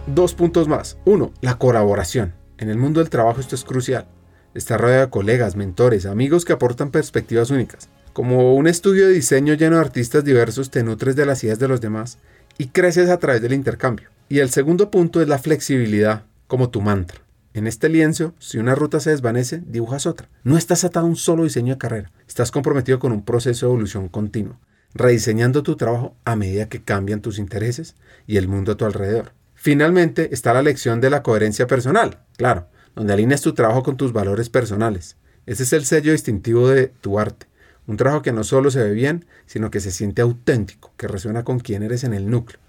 dos 0.06 0.36
puntos 0.36 0.68
más. 0.68 1.00
Uno, 1.06 1.32
la 1.42 1.56
colaboración. 1.58 2.34
En 2.58 2.70
el 2.70 2.78
mundo 2.78 3.00
del 3.00 3.10
trabajo 3.10 3.40
esto 3.40 3.56
es 3.56 3.64
crucial. 3.64 4.08
Estar 4.54 4.80
rodeado 4.80 5.06
de 5.06 5.10
colegas, 5.10 5.56
mentores, 5.56 6.06
amigos 6.06 6.46
que 6.46 6.54
aportan 6.54 6.92
perspectivas 6.92 7.50
únicas. 7.50 7.90
Como 8.14 8.54
un 8.54 8.68
estudio 8.68 9.08
de 9.08 9.14
diseño 9.14 9.56
lleno 9.56 9.78
de 9.78 9.82
artistas 9.82 10.24
diversos, 10.24 10.70
te 10.70 10.84
nutres 10.84 11.16
de 11.16 11.26
las 11.26 11.44
ideas 11.44 11.58
de 11.58 11.68
los 11.68 11.82
demás 11.82 12.20
y 12.60 12.68
creces 12.68 13.10
a 13.10 13.18
través 13.18 13.42
del 13.42 13.54
intercambio. 13.54 14.10
Y 14.30 14.40
el 14.40 14.52
segundo 14.52 14.92
punto 14.92 15.24
es 15.24 15.28
la 15.28 15.40
flexibilidad, 15.40 16.26
como 16.46 16.70
tu 16.70 16.82
mantra. 16.82 17.20
En 17.56 17.66
este 17.66 17.90
lienzo, 17.90 18.36
si 18.38 18.60
una 18.60 18.76
ruta 18.76 19.00
se 19.00 19.10
desvanece, 19.10 19.64
dibujas 19.66 20.06
otra. 20.06 20.30
No 20.44 20.56
estás 20.56 20.84
atado 20.84 21.08
a 21.08 21.10
un 21.10 21.16
solo 21.16 21.46
diseño 21.46 21.74
de 21.74 21.80
carrera. 21.80 22.12
Estás 22.28 22.52
comprometido 22.52 23.00
con 23.00 23.12
un 23.12 23.26
proceso 23.26 23.66
de 23.66 23.72
evolución 23.72 24.08
continua, 24.08 24.60
rediseñando 24.94 25.64
tu 25.64 25.76
trabajo 25.78 26.16
a 26.26 26.36
medida 26.36 26.70
que 26.70 26.84
cambian 26.84 27.22
tus 27.22 27.40
intereses 27.40 27.96
y 28.28 28.38
el 28.38 28.48
mundo 28.48 28.74
a 28.74 28.78
tu 28.78 28.86
alrededor. 28.86 29.34
Finalmente 29.56 30.30
está 30.32 30.54
la 30.54 30.62
lección 30.62 31.02
de 31.02 31.10
la 31.10 31.24
coherencia 31.24 31.66
personal, 31.66 32.20
claro, 32.38 32.68
donde 32.96 33.14
alineas 33.14 33.42
tu 33.42 33.54
trabajo 33.54 33.84
con 33.84 33.98
tus 33.98 34.14
valores 34.14 34.50
personales. 34.50 35.18
Ese 35.46 35.64
es 35.64 35.74
el 35.74 35.86
sello 35.86 36.12
distintivo 36.12 36.70
de 36.70 36.88
tu 36.88 37.20
arte. 37.20 37.48
Un 37.86 37.98
trabajo 37.98 38.22
que 38.22 38.32
no 38.32 38.44
solo 38.44 38.72
se 38.72 38.84
ve 38.84 38.92
bien, 38.92 39.26
sino 39.46 39.70
que 39.70 39.82
se 39.82 39.92
siente 39.92 40.22
auténtico, 40.22 40.92
que 40.96 41.08
resuena 41.08 41.44
con 41.44 41.60
quién 41.60 41.84
eres 41.84 42.04
en 42.04 42.14
el 42.14 42.30
núcleo. 42.30 42.60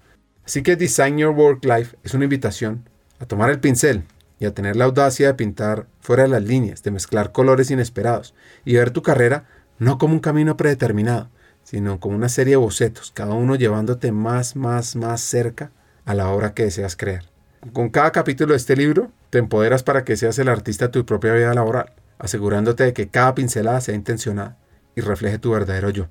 Así 0.45 0.61
que 0.61 0.75
Design 0.75 1.17
Your 1.17 1.31
Work 1.31 1.63
Life 1.63 1.97
es 2.03 2.13
una 2.13 2.25
invitación 2.25 2.87
a 3.19 3.25
tomar 3.25 3.49
el 3.49 3.59
pincel 3.59 4.03
y 4.39 4.45
a 4.45 4.53
tener 4.53 4.75
la 4.75 4.85
audacia 4.85 5.27
de 5.27 5.33
pintar 5.33 5.87
fuera 6.01 6.23
de 6.23 6.29
las 6.29 6.43
líneas, 6.43 6.83
de 6.83 6.91
mezclar 6.91 7.31
colores 7.31 7.71
inesperados 7.71 8.33
y 8.65 8.75
ver 8.75 8.91
tu 8.91 9.01
carrera 9.01 9.47
no 9.79 9.97
como 9.97 10.13
un 10.13 10.19
camino 10.19 10.57
predeterminado, 10.57 11.29
sino 11.63 11.99
como 11.99 12.15
una 12.15 12.29
serie 12.29 12.51
de 12.51 12.57
bocetos, 12.57 13.11
cada 13.11 13.33
uno 13.33 13.55
llevándote 13.55 14.11
más, 14.11 14.55
más, 14.55 14.95
más 14.95 15.21
cerca 15.21 15.71
a 16.05 16.13
la 16.13 16.29
obra 16.29 16.53
que 16.53 16.63
deseas 16.63 16.95
crear. 16.95 17.34
Con 17.73 17.89
cada 17.89 18.11
capítulo 18.11 18.51
de 18.51 18.57
este 18.57 18.75
libro 18.75 19.11
te 19.31 19.39
empoderas 19.39 19.81
para 19.81 20.03
que 20.03 20.15
seas 20.15 20.37
el 20.37 20.49
artista 20.49 20.85
de 20.85 20.91
tu 20.91 21.05
propia 21.05 21.33
vida 21.33 21.53
laboral, 21.53 21.93
asegurándote 22.19 22.83
de 22.83 22.93
que 22.93 23.07
cada 23.07 23.33
pincelada 23.33 23.81
sea 23.81 23.95
intencionada 23.95 24.57
y 24.95 25.01
refleje 25.01 25.39
tu 25.39 25.51
verdadero 25.51 25.89
yo. 25.89 26.07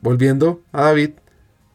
Volviendo 0.00 0.62
a 0.72 0.82
David, 0.82 1.10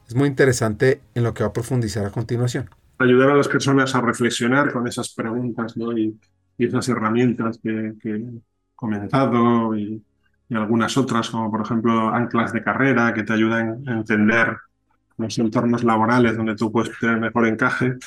es 0.06 0.14
muy 0.14 0.26
interesante 0.26 1.02
en 1.14 1.22
lo 1.22 1.34
que 1.34 1.42
va 1.42 1.50
a 1.50 1.52
profundizar 1.52 2.06
a 2.06 2.10
continuación. 2.10 2.70
Ayudar 2.98 3.30
a 3.30 3.36
las 3.36 3.48
personas 3.48 3.94
a 3.94 4.00
reflexionar 4.00 4.72
con 4.72 4.88
esas 4.88 5.10
preguntas 5.10 5.74
y, 5.76 6.18
esas 6.56 6.88
herramientas 6.88 7.60
que, 7.62 7.94
he 8.04 8.22
comentado 8.74 9.76
y, 9.76 10.02
algunas 10.50 10.96
otras, 10.96 11.28
como 11.28 11.50
por 11.50 11.60
ejemplo 11.60 12.08
anclas 12.08 12.54
de 12.54 12.62
carrera 12.62 13.12
que 13.12 13.22
te 13.22 13.34
ayudan 13.34 13.86
a 13.86 13.98
entender 13.98 14.56
los 15.18 15.38
entornos 15.38 15.84
laborales 15.84 16.38
donde 16.38 16.56
tú 16.56 16.72
puedes 16.72 16.98
tener 16.98 17.20
mejor 17.20 17.46
encaje, 17.46 17.98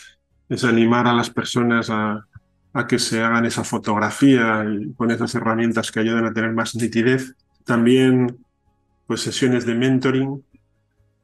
es 0.52 0.66
animar 0.66 1.08
a 1.08 1.14
las 1.14 1.30
personas 1.30 1.90
a, 1.90 2.28
que 2.88 3.00
se 3.00 3.24
hagan 3.24 3.46
esa 3.46 3.64
fotografía 3.64 4.66
con 4.98 5.12
esas 5.12 5.34
herramientas 5.36 5.92
que 5.92 6.02
ayuden 6.02 6.26
a 6.26 6.34
tener 6.34 6.52
más 6.52 6.76
nitidez. 6.76 7.34
También 7.66 8.38
pues 9.08 9.22
sesiones 9.22 9.66
de 9.66 9.76
mentoring, 9.76 10.44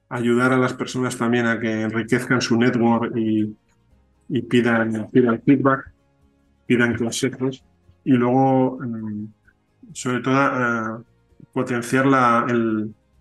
ayudar 0.09 0.53
a 0.53 0.57
las 0.57 0.73
personas 0.73 1.17
también 1.17 1.45
a 1.45 1.59
que 1.59 1.81
enriquezcan 1.81 2.41
su 2.41 2.57
network 2.57 3.15
y, 3.17 3.53
y 4.29 4.41
pidan, 4.43 5.09
pidan 5.11 5.41
feedback, 5.41 5.91
pidan 6.65 6.95
consejos 6.95 7.65
y 8.05 8.11
luego 8.11 8.79
mm, 8.79 9.25
sobre 9.93 10.21
todo 10.21 10.35
eh, 10.35 11.03
potenciar 11.51 12.05
la, 12.05 12.45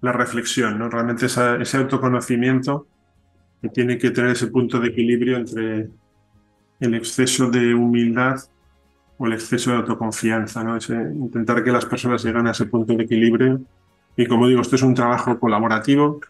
la, 0.00 0.12
reflexión, 0.12 0.78
¿no? 0.78 0.88
realmente 0.88 1.26
ese 1.26 1.76
autoconocimiento 1.76 2.86
que 3.60 3.68
tiene 3.68 3.98
que 3.98 4.10
tener 4.10 4.32
ese 4.32 4.48
punto 4.48 4.78
de 4.80 4.88
equilibrio 4.88 5.36
entre 5.36 5.88
el 6.80 6.94
exceso 6.94 7.50
de 7.50 7.74
humildad 7.74 8.36
o 9.18 9.26
el 9.26 9.32
exceso 9.32 9.70
de 9.70 9.78
autoconfianza, 9.78 10.62
¿no? 10.62 10.76
intentar 10.76 11.64
que 11.64 11.72
las 11.72 11.86
personas 11.86 12.22
lleguen 12.22 12.46
a 12.46 12.50
ese 12.50 12.66
punto 12.66 12.94
de 12.94 13.04
equilibrio. 13.04 13.60
Y 14.16 14.26
como 14.26 14.46
digo, 14.46 14.60
esto 14.60 14.76
es 14.76 14.82
un 14.82 14.94
trabajo 14.94 15.38
colaborativo, 15.38 16.20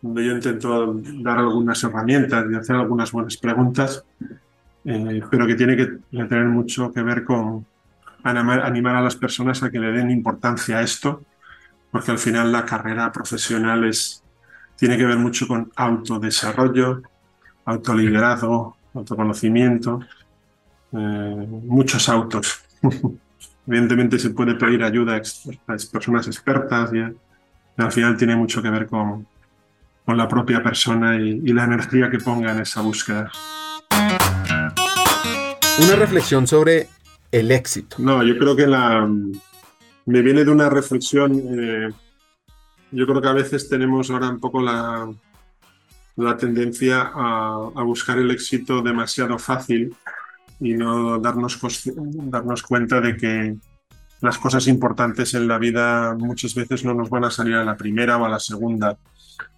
donde 0.00 0.24
yo 0.24 0.32
intento 0.32 0.94
dar 0.94 1.38
algunas 1.38 1.82
herramientas 1.84 2.46
y 2.50 2.54
hacer 2.54 2.76
algunas 2.76 3.12
buenas 3.12 3.36
preguntas, 3.36 4.04
eh, 4.84 5.22
pero 5.30 5.46
que 5.46 5.54
tiene 5.54 5.76
que 5.76 5.86
tener 6.10 6.46
mucho 6.46 6.90
que 6.92 7.02
ver 7.02 7.24
con 7.24 7.66
animar 8.22 8.96
a 8.96 9.02
las 9.02 9.16
personas 9.16 9.62
a 9.62 9.70
que 9.70 9.78
le 9.78 9.92
den 9.92 10.10
importancia 10.10 10.78
a 10.78 10.82
esto, 10.82 11.22
porque 11.90 12.10
al 12.10 12.18
final 12.18 12.52
la 12.52 12.64
carrera 12.64 13.10
profesional 13.12 13.84
es, 13.84 14.22
tiene 14.80 14.96
que 14.96 15.04
ver 15.04 15.18
mucho 15.18 15.46
con 15.46 15.70
autodesarrollo, 15.76 17.02
autoliderazgo, 17.66 18.78
autoconocimiento, 18.94 20.00
eh, 20.92 21.46
muchos 21.66 22.08
autos. 22.08 22.62
Evidentemente 23.66 24.18
se 24.18 24.30
puede 24.30 24.54
pedir 24.54 24.82
ayuda 24.82 25.16
a, 25.16 25.76
personas 25.92 26.26
expertas 26.26 26.90
y, 26.94 27.00
al 27.76 27.92
final 27.92 28.16
tiene 28.16 28.34
mucho 28.36 28.62
que 28.62 28.70
ver 28.70 28.86
con, 28.86 29.26
con 30.04 30.16
la 30.16 30.26
propia 30.26 30.62
persona 30.62 31.16
y, 31.16 31.42
y 31.44 31.52
la 31.52 31.64
energía 31.64 32.10
que 32.10 32.18
ponga 32.18 32.52
en 32.52 32.60
esa 32.60 32.80
búsqueda. 32.80 33.30
Una 35.78 35.96
reflexión 35.96 36.46
sobre 36.46 36.88
el 37.30 37.50
éxito. 37.50 37.96
No, 37.98 38.22
yo 38.22 38.36
creo 38.38 38.56
que 38.56 38.66
la 38.66 39.06
me 40.06 40.22
viene 40.22 40.44
de 40.44 40.50
una 40.50 40.70
reflexión. 40.70 41.32
Eh, 41.36 41.90
yo 42.92 43.06
creo 43.06 43.20
que 43.20 43.28
a 43.28 43.32
veces 43.32 43.68
tenemos 43.68 44.10
ahora 44.10 44.28
un 44.28 44.40
poco 44.40 44.60
la, 44.60 45.10
la 46.16 46.36
tendencia 46.36 47.10
a, 47.14 47.82
buscar 47.82 48.18
el 48.18 48.30
éxito 48.30 48.82
demasiado 48.82 49.38
fácil 49.38 49.94
y 50.60 50.74
no 50.74 51.18
darnos, 51.18 51.58
darnos 51.94 52.62
cuenta 52.62 53.00
de 53.00 53.16
que 53.16 53.56
las 54.20 54.38
cosas 54.38 54.66
importantes 54.66 55.32
en 55.34 55.48
la 55.48 55.58
vida 55.58 56.14
muchas 56.18 56.54
veces 56.54 56.84
no 56.84 56.92
nos 56.92 57.08
van 57.08 57.24
a 57.24 57.30
salir 57.30 57.54
a 57.54 57.64
la 57.64 57.76
primera 57.76 58.18
o 58.18 58.26
a 58.26 58.28
la 58.28 58.38
segunda. 58.38 58.98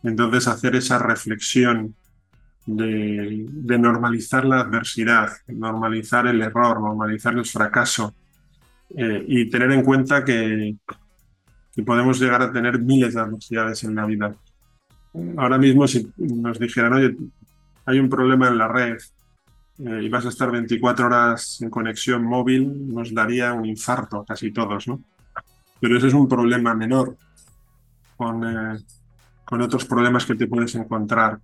Entonces 0.05 0.47
hacer 0.47 0.77
esa 0.77 0.99
reflexión 0.99 1.97
de, 2.67 3.45
normalizar 3.79 4.45
la 4.45 4.61
adversidad, 4.61 5.31
normalizar 5.49 6.29
el 6.29 6.41
error, 6.43 6.81
normalizar 6.81 7.35
el 7.35 7.45
fracaso 7.45 8.15
eh, 8.97 9.25
y 9.27 9.51
tener 9.51 9.73
en 9.73 9.83
cuenta 9.83 10.25
que, 10.25 10.77
que 11.75 11.83
podemos 11.83 12.21
llegar 12.21 12.43
a 12.43 12.53
tener 12.53 12.79
miles 12.79 13.15
de 13.15 13.21
adversidades 13.21 13.85
en 13.85 13.95
la 13.95 14.07
vida 14.07 14.35
ahora 15.37 15.59
mismo 15.59 15.87
si 15.87 16.11
nos 16.17 16.59
dijeran, 16.59 16.95
oye, 16.95 17.17
hay 17.85 17.99
un 17.99 18.09
problema 18.09 18.49
en 18.49 18.59
la 18.59 18.69
red 18.69 18.99
eh, 19.79 20.01
y 20.03 20.09
vas 20.09 20.27
a 20.27 20.29
estar 20.29 20.51
24 20.51 21.07
horas 21.07 21.61
en 21.63 21.71
conexión 21.71 22.25
móvil, 22.25 22.93
nos 22.93 23.13
daría 23.13 23.53
un 23.53 23.67
infarto 23.67 24.25
casi 24.25 24.53
todos, 24.53 24.89
¿no? 24.89 25.03
Pero 25.81 25.97
ese 25.99 26.09
es 26.09 26.15
un 26.15 26.29
problema 26.29 26.75
menor 26.75 27.17
con, 28.17 28.45
eh, 28.45 28.79
con 29.45 29.61
otros 29.61 29.85
problemas 29.85 30.25
que 30.25 30.37
te 30.37 30.47
puedes 30.47 30.75
encontrar. 30.77 31.41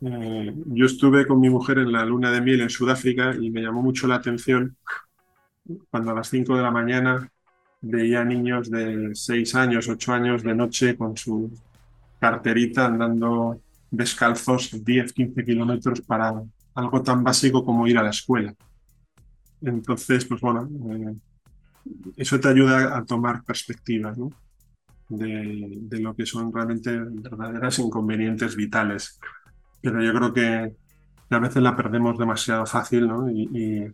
Eh, 0.00 0.54
yo 0.66 0.86
estuve 0.86 1.26
con 1.26 1.38
mi 1.38 1.50
mujer 1.50 1.78
en 1.78 1.92
la 1.92 2.04
luna 2.04 2.30
de 2.30 2.40
miel 2.40 2.62
en 2.62 2.70
Sudáfrica 2.70 3.34
y 3.38 3.50
me 3.50 3.60
llamó 3.60 3.82
mucho 3.82 4.06
la 4.06 4.16
atención 4.16 4.76
cuando 5.90 6.10
a 6.10 6.14
las 6.14 6.28
5 6.28 6.56
de 6.56 6.62
la 6.62 6.70
mañana 6.70 7.30
veía 7.82 8.24
niños 8.24 8.70
de 8.70 9.10
6 9.14 9.54
años, 9.56 9.88
8 9.88 10.12
años 10.12 10.42
de 10.42 10.54
noche 10.54 10.96
con 10.96 11.16
su 11.16 11.50
carterita 12.18 12.86
andando 12.86 13.60
descalzos 13.90 14.82
10, 14.84 15.12
15 15.12 15.44
kilómetros 15.44 16.00
para 16.00 16.42
algo 16.74 17.02
tan 17.02 17.22
básico 17.22 17.64
como 17.64 17.86
ir 17.86 17.98
a 17.98 18.02
la 18.02 18.10
escuela. 18.10 18.54
Entonces, 19.60 20.24
pues 20.24 20.40
bueno, 20.40 20.68
eh, 20.90 21.14
eso 22.16 22.40
te 22.40 22.48
ayuda 22.48 22.96
a 22.96 23.04
tomar 23.04 23.44
perspectiva 23.44 24.14
de, 25.08 26.00
lo 26.00 26.14
que 26.14 26.26
son 26.26 26.52
realmente 26.52 26.96
verdaderas 26.96 27.78
inconvenientes 27.78 28.56
vitales. 28.56 29.20
Pero 29.80 30.02
yo 30.02 30.12
creo 30.12 30.32
que, 30.32 30.76
a 31.30 31.38
veces 31.38 31.62
la 31.62 31.74
perdemos 31.74 32.18
demasiado 32.18 32.66
fácil 32.66 33.08
y, 33.34 33.86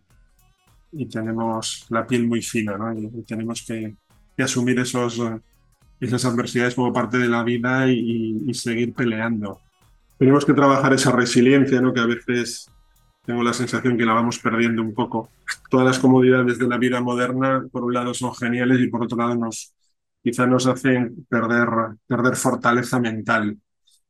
tenemos 1.09 1.85
la 1.89 2.05
piel 2.05 2.27
muy 2.27 2.41
fina 2.41 2.77
¿no? 2.77 2.93
y, 2.93 3.23
tenemos 3.23 3.63
que, 3.65 3.95
asumir 4.37 4.79
esos 4.79 5.21
esas 5.99 6.23
adversidades 6.25 6.75
como 6.75 6.93
parte 6.93 7.17
de 7.17 7.27
la 7.27 7.43
vida 7.43 7.87
y, 7.91 8.53
seguir 8.53 8.93
peleando. 8.93 9.59
Tenemos 10.17 10.45
que 10.45 10.53
trabajar 10.53 10.93
esa 10.93 11.11
resiliencia, 11.11 11.81
¿no? 11.81 11.93
que 11.93 11.99
a 11.99 12.05
veces 12.05 12.69
tengo 13.25 13.43
la 13.43 13.53
sensación 13.53 13.97
que 13.97 14.05
la 14.05 14.13
vamos 14.13 14.39
perdiendo 14.39 14.81
un 14.81 14.93
poco. 14.93 15.29
Todas 15.69 15.85
las 15.85 15.99
comodidades 15.99 16.57
de 16.57 16.67
la 16.67 16.77
vida 16.77 17.01
moderna, 17.01 17.65
por 17.71 17.83
un 17.83 17.93
lado, 17.93 18.13
son 18.13 18.33
geniales 18.33 18.79
y 18.79 18.87
por 18.87 19.03
otro 19.03 19.17
lado, 19.17 19.35
nos, 19.35 19.73
quizá 20.23 20.47
nos 20.47 20.67
hacen 20.67 21.25
perder, 21.29 21.67
perder 22.07 22.35
fortaleza 22.35 22.99
mental, 22.99 23.57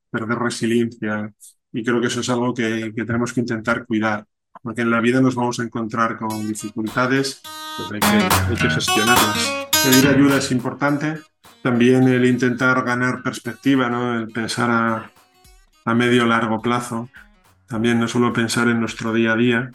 perder 0.10 0.38
resiliencia. 0.38 1.34
Y 1.72 1.84
creo 1.84 2.02
que 2.02 2.08
eso 2.08 2.22
es 2.22 2.30
algo 2.30 2.54
que 2.54 2.94
tenemos 2.96 3.34
que 3.34 3.42
intentar 3.42 3.86
cuidar, 3.86 4.26
porque 4.62 4.82
en 4.82 4.92
la 4.92 5.00
vida 5.00 5.22
nos 5.22 5.36
vamos 5.36 5.60
a 5.60 5.64
encontrar 5.64 6.18
con 6.18 6.48
dificultades, 6.48 7.42
pues 7.78 7.92
hay, 7.92 8.00
que, 8.00 8.26
hay 8.50 8.56
que 8.56 8.70
gestionarlas. 8.70 9.68
Pedir 9.84 10.08
ayuda 10.08 10.38
es 10.38 10.52
importante, 10.52 11.20
también 11.64 12.08
el 12.08 12.26
intentar 12.26 12.84
ganar 12.84 13.24
perspectiva, 13.24 13.90
¿no? 13.90 14.20
el 14.20 14.28
pensar 14.28 14.70
a, 14.70 15.12
a 15.86 15.94
medio 15.94 16.26
largo 16.26 16.62
plazo, 16.62 17.10
también 17.68 18.00
no 18.00 18.08
solo 18.08 18.34
pensar 18.34 18.68
en 18.68 18.80
nuestro 18.80 19.14
día 19.14 19.34
a 19.34 19.36
día, 19.36 19.72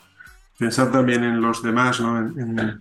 pensar 0.58 0.90
también 0.90 1.24
en 1.24 1.40
los 1.40 1.62
demás, 1.62 2.00
¿no? 2.00 2.18
En, 2.18 2.80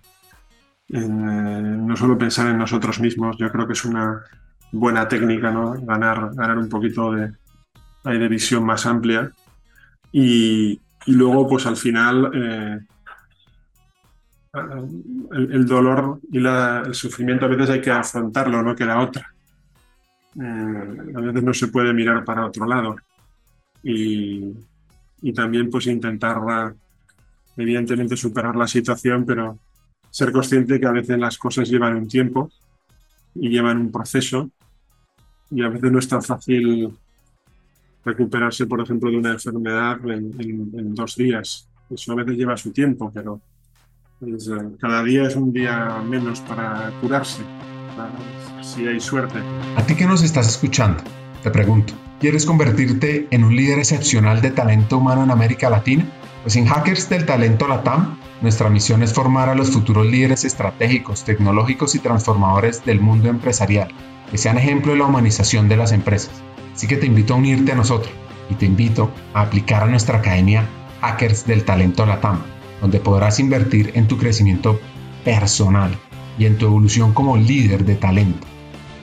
eh, 0.88 1.08
no 1.08 1.96
solo 1.96 2.18
pensar 2.18 2.48
en 2.48 2.58
nosotros 2.58 3.00
mismos, 3.00 3.36
yo 3.38 3.50
creo 3.50 3.66
que 3.66 3.72
es 3.72 3.84
una 3.84 4.22
buena 4.70 5.08
técnica, 5.08 5.50
¿no? 5.50 5.72
ganar, 5.80 6.34
ganar 6.34 6.58
un 6.58 6.68
poquito 6.68 7.12
de, 7.12 7.32
de 8.04 8.28
visión 8.28 8.64
más 8.64 8.86
amplia 8.86 9.30
y, 10.12 10.80
y 11.06 11.12
luego 11.12 11.46
pues 11.46 11.66
al 11.66 11.76
final 11.76 12.30
eh, 12.34 12.78
el, 15.32 15.66
dolor 15.66 16.20
y 16.30 16.38
el 16.38 16.94
sufrimiento 16.94 17.44
a 17.44 17.48
veces 17.48 17.70
hay 17.70 17.80
que 17.80 17.90
afrontarlo, 17.90 18.62
no 18.62 18.74
queda 18.74 19.00
otra. 19.00 19.34
Eh, 20.40 21.12
a 21.16 21.20
veces 21.20 21.42
no 21.42 21.52
se 21.52 21.68
puede 21.68 21.92
mirar 21.92 22.24
para 22.24 22.46
otro 22.46 22.66
lado. 22.66 22.96
Y, 23.82 24.54
también 25.34 25.70
pues 25.70 25.86
intentar, 25.86 26.38
evidentemente, 27.56 28.16
superar 28.16 28.54
la 28.56 28.68
situación, 28.68 29.24
pero 29.24 29.58
ser 30.10 30.30
consciente 30.32 30.78
que 30.78 30.86
a 30.86 30.92
veces 30.92 31.18
las 31.18 31.38
cosas 31.38 31.68
llevan 31.68 31.96
un 31.96 32.08
tiempo 32.08 32.50
y 33.34 33.48
llevan 33.48 33.78
un 33.78 33.90
proceso 33.90 34.50
y 35.50 35.62
a 35.62 35.68
veces 35.68 35.90
no 35.90 35.98
es 35.98 36.08
tan 36.08 36.22
fácil 36.22 36.96
recuperarse, 38.04 38.66
por 38.66 38.80
ejemplo, 38.80 39.10
de 39.10 39.16
una 39.16 39.32
enfermedad 39.32 39.98
en, 40.08 40.32
en 40.38 40.94
dos 40.94 41.16
días. 41.16 41.68
Eso 41.90 42.12
a 42.12 42.16
veces 42.16 42.36
lleva 42.36 42.56
su 42.56 42.70
tiempo, 42.72 43.10
pero 43.12 43.40
pues, 44.20 44.48
eh, 44.48 44.52
cada 44.80 45.02
día 45.02 45.24
es 45.24 45.36
un 45.36 45.52
día 45.52 46.02
menos 46.08 46.40
para 46.40 46.90
curarse, 47.00 47.42
si 48.62 48.86
hay 48.86 49.00
suerte. 49.00 49.38
A 49.76 49.86
ti 49.86 49.94
que 49.94 50.06
nos 50.06 50.22
estás 50.22 50.48
escuchando, 50.48 51.02
te 51.42 51.50
pregunto, 51.50 51.92
¿quieres 52.20 52.46
convertirte 52.46 53.26
en 53.30 53.44
un 53.44 53.54
líder 53.54 53.78
excepcional 53.78 54.40
de 54.40 54.50
talento 54.50 54.98
humano 54.98 55.24
en 55.24 55.30
América 55.30 55.68
Latina? 55.68 56.06
Pues 56.42 56.56
en 56.56 56.66
Hackers 56.66 57.08
del 57.08 57.26
Talento 57.26 57.66
Latam, 57.66 58.18
nuestra 58.42 58.68
misión 58.68 59.02
es 59.02 59.12
formar 59.12 59.48
a 59.48 59.54
los 59.54 59.70
futuros 59.70 60.06
líderes 60.06 60.44
estratégicos, 60.44 61.24
tecnológicos 61.24 61.94
y 61.94 62.00
transformadores 62.00 62.84
del 62.84 63.00
mundo 63.00 63.28
empresarial, 63.28 63.88
que 64.30 64.38
sean 64.38 64.58
ejemplo 64.58 64.92
de 64.92 64.98
la 64.98 65.06
humanización 65.06 65.68
de 65.68 65.76
las 65.76 65.92
empresas. 65.92 66.42
Así 66.74 66.86
que 66.86 66.96
te 66.96 67.06
invito 67.06 67.34
a 67.34 67.36
unirte 67.38 67.72
a 67.72 67.76
nosotros 67.76 68.12
y 68.50 68.54
te 68.54 68.66
invito 68.66 69.10
a 69.32 69.42
aplicar 69.42 69.84
a 69.84 69.86
nuestra 69.86 70.18
academia 70.18 70.66
Hackers 71.00 71.46
del 71.46 71.64
Talento 71.64 72.04
Latam 72.04 72.54
donde 72.84 73.00
podrás 73.00 73.40
invertir 73.40 73.92
en 73.94 74.08
tu 74.08 74.18
crecimiento 74.18 74.78
personal 75.24 75.96
y 76.38 76.44
en 76.44 76.58
tu 76.58 76.66
evolución 76.66 77.14
como 77.14 77.38
líder 77.38 77.86
de 77.86 77.94
talento. 77.94 78.46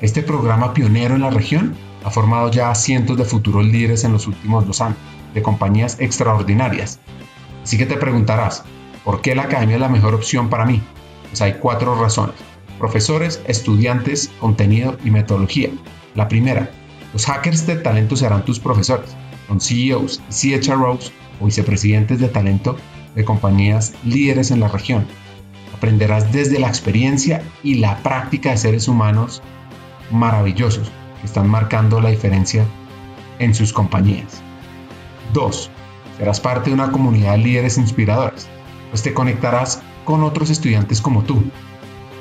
Este 0.01 0.21
programa 0.21 0.71
pionero 0.75 1.15
en 1.15 1.21
la 1.21 1.31
región 1.31 1.75
ha 2.03 2.11
formado 2.11 2.51
ya 2.51 2.69
a 2.69 2.75
cientos 2.75 3.17
de 3.17 3.25
futuros 3.25 3.65
líderes 3.65 4.03
en 4.03 4.13
los 4.13 4.27
últimos 4.27 4.67
dos 4.67 4.81
años, 4.81 4.99
de 5.33 5.41
compañías 5.41 5.97
extraordinarias. 5.99 6.99
Así 7.63 7.79
que 7.79 7.87
te 7.87 7.97
preguntarás, 7.97 8.63
¿por 9.03 9.21
qué 9.21 9.33
la 9.33 9.43
academia 9.43 9.77
es 9.77 9.81
la 9.81 9.89
mejor 9.89 10.13
opción 10.13 10.47
para 10.49 10.65
mí? 10.65 10.79
Pues 11.29 11.41
hay 11.41 11.53
cuatro 11.53 11.99
razones. 11.99 12.35
Profesores, 12.77 13.41
estudiantes, 13.47 14.29
contenido 14.39 14.95
y 15.03 15.09
metodología. 15.09 15.71
La 16.13 16.27
primera, 16.27 16.69
los 17.13 17.25
hackers 17.25 17.65
de 17.67 17.75
talento 17.75 18.15
serán 18.15 18.45
tus 18.45 18.59
profesores. 18.59 19.15
Son 19.47 19.59
CEOs 19.59 20.21
y 20.29 20.59
CHROs 20.59 21.11
o 21.39 21.45
vicepresidentes 21.45 22.19
de 22.19 22.29
talento 22.29 22.77
de 23.15 23.25
compañías 23.25 23.93
líderes 24.05 24.51
en 24.51 24.61
la 24.61 24.67
región. 24.67 25.05
Aprenderás 25.75 26.31
desde 26.31 26.59
la 26.59 26.67
experiencia 26.67 27.43
y 27.63 27.75
la 27.75 27.97
práctica 27.97 28.51
de 28.51 28.57
seres 28.57 28.87
humanos 28.87 29.41
maravillosos 30.11 30.91
que 31.19 31.25
están 31.25 31.49
marcando 31.49 31.99
la 31.99 32.09
diferencia 32.09 32.65
en 33.39 33.53
sus 33.53 33.73
compañías. 33.73 34.41
2. 35.33 35.69
Serás 36.17 36.39
parte 36.39 36.69
de 36.69 36.75
una 36.75 36.91
comunidad 36.91 37.33
de 37.33 37.39
líderes 37.39 37.77
inspiradores, 37.77 38.47
pues 38.89 39.01
te 39.01 39.13
conectarás 39.13 39.81
con 40.05 40.23
otros 40.23 40.49
estudiantes 40.49 41.01
como 41.01 41.23
tú, 41.23 41.43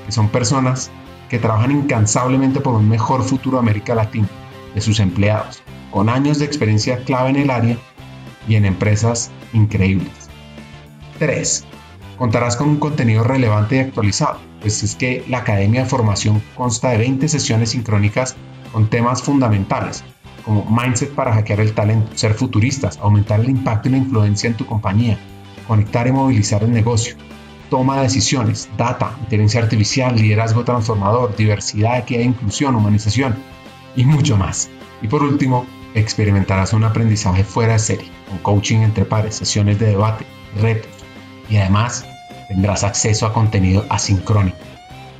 que 0.06 0.12
son 0.12 0.28
personas 0.28 0.90
que 1.28 1.38
trabajan 1.38 1.70
incansablemente 1.70 2.60
por 2.60 2.74
un 2.74 2.88
mejor 2.88 3.22
futuro 3.22 3.58
de 3.58 3.62
América 3.62 3.94
Latina, 3.94 4.28
de 4.74 4.80
sus 4.80 5.00
empleados, 5.00 5.62
con 5.90 6.08
años 6.08 6.38
de 6.38 6.44
experiencia 6.44 6.98
clave 7.04 7.30
en 7.30 7.36
el 7.36 7.50
área 7.50 7.76
y 8.48 8.54
en 8.54 8.64
empresas 8.64 9.30
increíbles. 9.52 10.28
3. 11.18 11.64
Contarás 12.16 12.56
con 12.56 12.68
un 12.68 12.76
contenido 12.78 13.24
relevante 13.24 13.76
y 13.76 13.80
actualizado, 13.80 14.38
pues 14.60 14.82
es 14.82 14.94
que 14.94 15.24
la 15.28 15.38
Academia 15.38 15.82
de 15.82 15.88
Formación 15.88 16.42
consta 16.54 16.90
de 16.90 16.98
20 16.98 17.28
sesiones 17.28 17.70
sincrónicas 17.70 18.36
con 18.72 18.88
temas 18.88 19.22
fundamentales, 19.22 20.04
como 20.44 20.64
mindset 20.70 21.14
para 21.14 21.32
hackear 21.32 21.60
el 21.60 21.74
talento, 21.74 22.16
ser 22.16 22.34
futuristas, 22.34 22.98
aumentar 22.98 23.40
el 23.40 23.50
impacto 23.50 23.88
y 23.88 23.92
la 23.92 23.98
influencia 23.98 24.48
en 24.48 24.56
tu 24.56 24.66
compañía, 24.66 25.18
conectar 25.66 26.06
y 26.06 26.12
movilizar 26.12 26.62
el 26.62 26.72
negocio, 26.72 27.16
toma 27.70 27.96
de 27.96 28.02
decisiones, 28.02 28.68
data, 28.76 29.16
inteligencia 29.20 29.62
artificial, 29.62 30.16
liderazgo 30.16 30.64
transformador, 30.64 31.36
diversidad, 31.36 31.98
equidad 31.98 32.22
e 32.22 32.26
inclusión, 32.26 32.74
humanización 32.74 33.36
y 33.96 34.04
mucho 34.04 34.36
más. 34.36 34.70
Y 35.02 35.08
por 35.08 35.22
último, 35.22 35.66
experimentarás 35.94 36.72
un 36.72 36.84
aprendizaje 36.84 37.44
fuera 37.44 37.74
de 37.74 37.78
serie, 37.78 38.10
con 38.28 38.38
coaching 38.38 38.78
entre 38.78 39.04
pares, 39.04 39.36
sesiones 39.36 39.78
de 39.78 39.86
debate, 39.86 40.26
retos 40.60 40.90
y 41.48 41.56
además 41.56 42.06
tendrás 42.48 42.84
acceso 42.84 43.26
a 43.26 43.32
contenido 43.32 43.84
asincrónico 43.88 44.58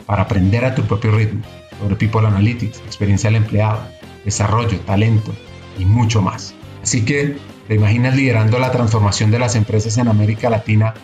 para 0.07 0.23
aprender 0.23 0.65
a 0.65 0.75
tu 0.75 0.83
propio 0.83 1.13
ritmo 1.13 1.43
sobre 1.79 1.97
People 1.97 2.27
Analytics, 2.27 2.79
experiencia 2.81 3.31
del 3.31 3.43
empleado, 3.43 3.81
desarrollo, 4.25 4.79
talento 4.81 5.33
y 5.79 5.85
mucho 5.85 6.23
más. 6.23 6.55
Así 6.83 7.05
que, 7.05 7.37
¿te 7.69 7.75
imaginas 7.75 8.17
liderando 8.17 8.59
la 8.59 8.71
transformación 8.71 9.31
de 9.31 9.39
las 9.39 9.55
empresas 9.55 9.99
en 9.99 10.09
América 10.09 10.51
Latina 10.51 10.95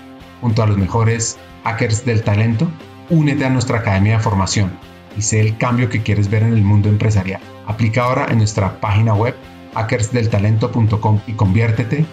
junto 0.40 0.62
a 0.62 0.66
los 0.66 0.76
mejores 0.76 1.38
hackers 1.64 2.04
del 2.04 2.22
talento? 2.22 2.68
Únete 3.10 3.44
a 3.44 3.50
nuestra 3.50 3.78
academia 3.78 4.16
de 4.16 4.22
formación 4.22 4.72
y 5.16 5.22
sé 5.22 5.40
el 5.40 5.56
cambio 5.56 5.88
que 5.88 6.02
quieres 6.02 6.30
ver 6.30 6.42
en 6.42 6.52
el 6.52 6.62
mundo 6.62 6.88
empresarial. 6.88 7.40
Aplica 7.66 8.04
ahora 8.04 8.26
en 8.30 8.38
nuestra 8.38 8.80
página 8.80 9.14
web 9.14 9.34
hackersdeltalento.com 9.74 11.20
y 11.26 11.32
conviértete 11.32 12.04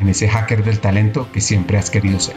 en 0.00 0.08
ese 0.08 0.28
hacker 0.28 0.64
del 0.64 0.80
talento 0.80 1.28
que 1.32 1.40
siempre 1.40 1.78
has 1.78 1.90
querido 1.90 2.18
ser 2.18 2.36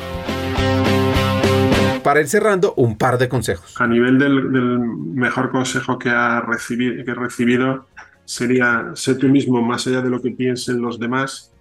para 2.05 2.21
ir 2.21 2.27
cerrando, 2.27 2.75
un 2.77 2.99
par 2.99 3.17
de 3.17 3.27
consejos. 3.27 3.73
A 3.81 3.87
nivel 3.87 4.19
del, 4.19 4.79
mejor 4.79 5.49
consejo 5.49 5.97
que, 5.97 6.11
ha 6.11 6.39
recibido, 6.39 7.03
que 7.03 7.09
he 7.09 7.15
recibido 7.15 7.87
sería 8.25 8.91
ser 8.93 9.17
tú 9.17 9.27
mismo 9.27 9.59
más 9.63 9.87
allá 9.87 10.01
de 10.01 10.11
lo 10.11 10.21
que 10.21 10.29
piensen 10.29 10.81
los 10.81 10.99
demás 10.99 11.51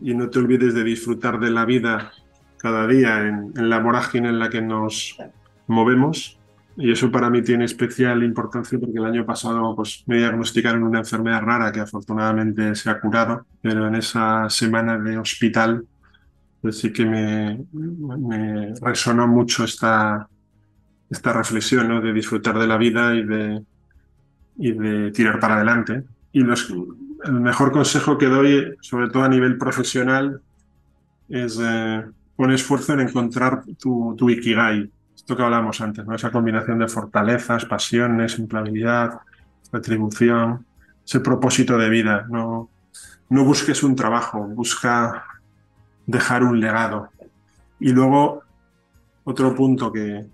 y 0.00 0.14
no 0.14 0.30
te 0.30 0.38
olvides 0.38 0.72
de 0.72 0.84
disfrutar 0.84 1.38
de 1.38 1.50
la 1.50 1.66
vida 1.66 2.12
cada 2.56 2.86
día 2.86 3.28
en, 3.28 3.52
la 3.68 3.78
vorágine 3.78 4.30
en 4.30 4.38
la 4.38 4.48
que 4.48 4.62
nos 4.62 5.18
movemos. 5.66 6.39
Y 6.80 6.90
eso 6.90 7.10
para 7.10 7.28
mí 7.28 7.42
tiene 7.42 7.66
especial 7.66 8.22
importancia 8.22 8.78
porque 8.78 8.98
el 8.98 9.04
año 9.04 9.26
pasado 9.26 9.76
pues, 9.76 10.02
me 10.06 10.16
diagnosticaron 10.16 10.82
una 10.82 11.00
enfermedad 11.00 11.42
rara 11.42 11.70
que 11.70 11.80
afortunadamente 11.80 12.74
se 12.74 12.90
ha 12.90 12.98
curado, 12.98 13.46
pero 13.60 13.86
en 13.86 13.94
esa 13.96 14.48
semana 14.48 14.98
de 14.98 15.18
hospital 15.18 15.84
pues 16.60 16.78
sí 16.78 16.92
que 16.92 17.06
me, 17.06 17.64
resonó 18.80 19.26
mucho 19.26 19.64
esta, 19.64 20.28
esta 21.08 21.32
reflexión 21.32 21.88
¿no? 21.88 22.00
de 22.00 22.12
disfrutar 22.12 22.58
de 22.58 22.66
la 22.66 22.76
vida 22.76 23.14
y 23.14 23.24
de, 23.24 23.62
y 24.58 24.72
de 24.72 25.10
tirar 25.10 25.38
para 25.40 25.56
adelante. 25.56 26.04
Y 26.32 26.40
los, 26.40 26.72
el 27.24 27.40
mejor 27.40 27.72
consejo 27.72 28.18
que 28.18 28.26
doy, 28.26 28.76
sobre 28.80 29.08
todo 29.08 29.22
a 29.24 29.28
nivel 29.28 29.56
profesional, 29.58 30.40
es 31.28 31.58
eh, 31.62 32.04
esfuerzo 32.48 32.94
en 32.94 33.00
encontrar 33.00 33.64
tu, 33.78 34.14
tu, 34.16 34.30
ikigai. 34.30 34.90
Esto 35.20 35.36
que 35.36 35.42
hablamos 35.42 35.78
antes, 35.82 36.06
¿no? 36.06 36.14
esa 36.14 36.30
combinación 36.30 36.78
de 36.78 36.88
fortalezas, 36.88 37.66
pasiones, 37.66 38.38
empleabilidad, 38.38 39.20
retribución, 39.70 40.64
ese 41.04 41.20
propósito 41.20 41.76
de 41.76 41.90
vida. 41.90 42.26
No, 42.30 42.70
no 43.28 43.44
busques 43.44 43.82
un 43.82 43.94
trabajo, 43.94 44.40
busca 44.40 45.24
dejar 46.06 46.42
un 46.42 46.58
legado. 46.58 47.10
Y 47.78 47.92
luego, 47.92 48.42
otro 49.24 49.54
punto 49.54 49.92
que 49.92 50.24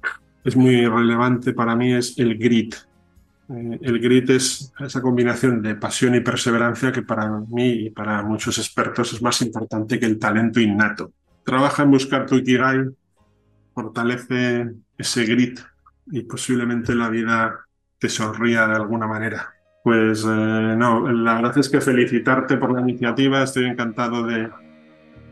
es 0.45 0.57
muy 0.57 0.87
relevante 0.87 1.53
para 1.53 1.75
mí 1.75 1.93
es 1.93 2.17
el 2.17 2.39
grit. 2.39 2.77
Eh, 3.49 3.79
el 3.83 3.99
grit 3.99 4.31
es 4.31 4.73
esa 4.79 5.03
combinación 5.03 5.63
de 5.63 5.75
pasión 5.75 6.15
y 6.15 6.21
perseverancia 6.21 6.93
que 6.93 7.03
para 7.03 7.29
mí 7.29 7.87
y 7.87 7.91
para 7.91 8.23
muchos 8.23 8.57
expertos 8.59 9.13
es 9.13 9.21
más 9.21 9.43
importante 9.43 9.99
que 9.99 10.07
el 10.07 10.21
talento 10.21 10.61
innato. 10.61 11.11
Trabaja 11.45 11.83
en 11.83 11.91
buscar 11.91 12.25
tu 12.25 12.37
ikigai, 12.37 12.87
fortalece 13.77 14.71
ese 14.97 15.27
grit 15.27 15.61
y 16.07 16.23
posiblemente 16.23 16.95
la 16.95 17.11
vida 17.11 17.61
te 17.99 18.09
sonría 18.09 18.67
de 18.67 18.75
alguna 18.75 19.07
manera. 19.07 19.53
Pues 19.85 20.25
eh, 20.25 20.75
no, 20.79 21.13
la 21.13 21.35
verdad 21.35 21.59
es 21.59 21.69
que 21.69 21.83
felicitarte 21.83 22.57
por 22.57 22.73
la 22.73 22.81
iniciativa, 22.81 23.43
estoy 23.43 23.67
encantado 23.67 24.27
de, 24.27 24.49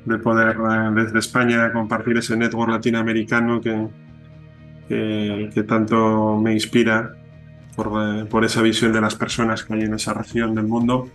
de 0.04 0.18
poder 0.18 0.58
eh, 0.58 0.90
desde 0.94 1.18
España 1.20 1.72
compartir 1.72 2.18
ese 2.18 2.36
network 2.36 2.70
latinoamericano 2.70 3.62
que, 3.62 3.88
que, 4.88 5.62
tanto 5.66 6.38
me 6.38 6.52
inspira 6.52 7.16
por, 7.74 7.92
eh, 8.02 8.24
por, 8.26 8.44
esa 8.44 8.60
visión 8.60 8.92
de 8.92 9.00
las 9.00 9.14
personas 9.14 9.64
que 9.64 9.72
hay 9.72 9.82
en 9.84 9.94
esa 9.94 10.12
región 10.12 10.54
del 10.54 10.66
mundo. 10.66 11.08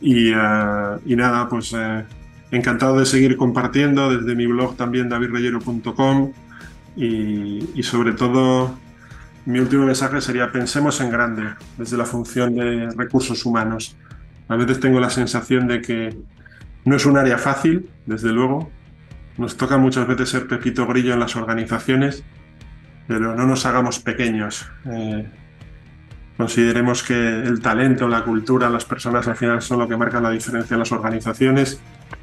Y, 0.00 0.30
y 0.30 1.16
nada, 1.16 1.48
pues 1.48 1.74
encantado 2.50 2.98
de 2.98 3.06
seguir 3.06 3.36
compartiendo 3.36 4.10
desde 4.10 4.34
mi 4.34 4.46
blog 4.46 4.76
también 4.76 5.08
davidreyero.com 5.08 6.32
y, 6.96 7.82
sobre 7.82 8.12
todo 8.12 8.78
mi 9.46 9.58
último 9.58 9.84
mensaje 9.84 10.20
sería 10.20 10.50
pensemos 10.50 11.00
en 11.00 11.10
grande 11.10 11.54
desde 11.76 11.96
la 11.96 12.04
función 12.04 12.54
de 12.54 12.90
recursos 12.96 13.44
humanos. 13.44 13.96
A 14.48 14.56
veces 14.56 14.80
tengo 14.80 15.00
la 15.00 15.10
sensación 15.10 15.66
de 15.66 15.80
que 15.80 16.16
no 16.84 16.96
es 16.96 17.06
un 17.06 17.16
área 17.16 17.38
fácil, 17.38 17.90
desde 18.06 18.32
luego. 18.32 18.70
Nos 19.36 19.56
toca 19.56 19.78
muchas 19.78 20.06
veces 20.06 20.28
ser 20.28 20.46
pepito 20.46 20.86
grillo 20.86 21.14
en 21.14 21.20
las 21.20 21.34
organizaciones, 21.36 22.22
pero 23.06 23.34
no 23.34 23.46
nos 23.46 23.66
hagamos 23.66 23.98
pequeños. 23.98 24.66
Eh, 24.86 25.26
consideremos 26.36 27.02
que 27.02 27.14
el 27.14 27.60
talento, 27.60 28.08
la 28.08 28.22
cultura, 28.22 28.70
las 28.70 28.84
personas 28.84 29.26
al 29.26 29.36
final 29.36 29.60
son 29.60 29.78
lo 29.80 29.88
que 29.88 29.96
marcan 29.96 30.22
la 30.22 30.30
diferencia 30.30 30.74
en 30.74 30.80
las 30.80 30.92
organizaciones. 30.92 31.80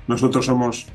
Nosotros 0.07 0.45
somos 0.45 0.87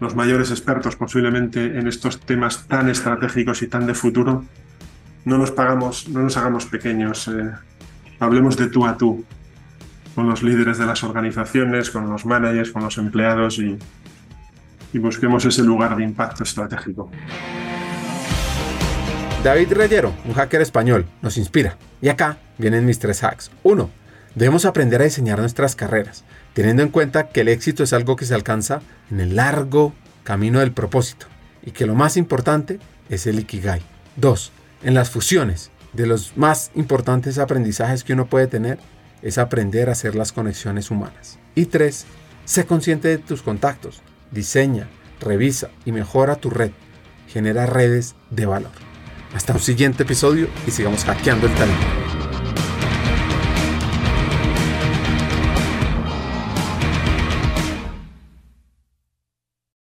los 0.00 0.14
mayores 0.14 0.50
expertos 0.50 0.96
posiblemente 0.96 1.78
en 1.78 1.86
estos 1.86 2.20
temas 2.20 2.66
tan 2.66 2.88
estratégicos 2.88 3.62
y 3.62 3.68
tan 3.68 3.86
de 3.86 3.94
futuro. 3.94 4.44
No 5.24 5.38
nos, 5.38 5.50
pagamos, 5.50 6.08
no 6.08 6.20
nos 6.20 6.36
hagamos 6.36 6.66
pequeños. 6.66 7.28
Eh, 7.28 7.50
hablemos 8.20 8.56
de 8.56 8.68
tú 8.68 8.86
a 8.86 8.96
tú 8.96 9.24
con 10.14 10.28
los 10.28 10.42
líderes 10.42 10.78
de 10.78 10.86
las 10.86 11.02
organizaciones, 11.02 11.90
con 11.90 12.08
los 12.08 12.24
managers, 12.24 12.70
con 12.70 12.82
los 12.82 12.98
empleados 12.98 13.58
y, 13.58 13.78
busquemos 14.96 15.44
ese 15.44 15.64
lugar 15.64 15.96
de 15.96 16.04
impacto 16.04 16.44
estratégico. 16.44 17.10
David 19.42 19.72
Reyero, 19.72 20.14
un 20.24 20.34
hacker 20.34 20.62
español, 20.62 21.04
nos 21.20 21.36
inspira. 21.36 21.76
Y 22.00 22.08
acá 22.08 22.38
vienen 22.58 22.86
mis 22.86 23.00
tres 23.00 23.24
hacks. 23.24 23.50
Uno, 23.64 23.90
debemos 24.36 24.64
aprender 24.64 25.00
a 25.00 25.04
diseñar 25.04 25.40
nuestras 25.40 25.74
carreras, 25.74 26.24
teniendo 26.54 26.82
en 26.82 26.88
cuenta 26.88 27.28
que 27.28 27.42
el 27.42 27.48
éxito 27.48 27.82
es 27.82 27.92
algo 27.92 28.16
que 28.16 28.24
se 28.24 28.34
alcanza 28.34 28.80
en 29.10 29.20
el 29.20 29.36
largo 29.36 29.92
camino 30.22 30.60
del 30.60 30.72
propósito 30.72 31.26
y 31.62 31.72
que 31.72 31.86
lo 31.86 31.94
más 31.94 32.16
importante 32.16 32.78
es 33.10 33.26
el 33.26 33.38
Ikigai. 33.38 33.82
Dos, 34.16 34.52
en 34.82 34.94
las 34.94 35.10
fusiones, 35.10 35.70
de 35.92 36.06
los 36.06 36.36
más 36.36 36.70
importantes 36.74 37.38
aprendizajes 37.38 38.04
que 38.04 38.12
uno 38.12 38.26
puede 38.26 38.46
tener 38.46 38.78
es 39.22 39.38
aprender 39.38 39.88
a 39.88 39.92
hacer 39.92 40.14
las 40.14 40.32
conexiones 40.32 40.90
humanas. 40.90 41.38
Y 41.54 41.66
tres, 41.66 42.06
sé 42.44 42.66
consciente 42.66 43.08
de 43.08 43.18
tus 43.18 43.42
contactos, 43.42 44.02
diseña, 44.30 44.88
revisa 45.20 45.70
y 45.84 45.92
mejora 45.92 46.36
tu 46.36 46.50
red. 46.50 46.72
Genera 47.28 47.66
redes 47.66 48.14
de 48.30 48.46
valor. 48.46 48.72
Hasta 49.34 49.54
un 49.54 49.60
siguiente 49.60 50.02
episodio 50.02 50.48
y 50.66 50.70
sigamos 50.70 51.04
hackeando 51.04 51.46
el 51.46 51.54
talento. 51.54 52.03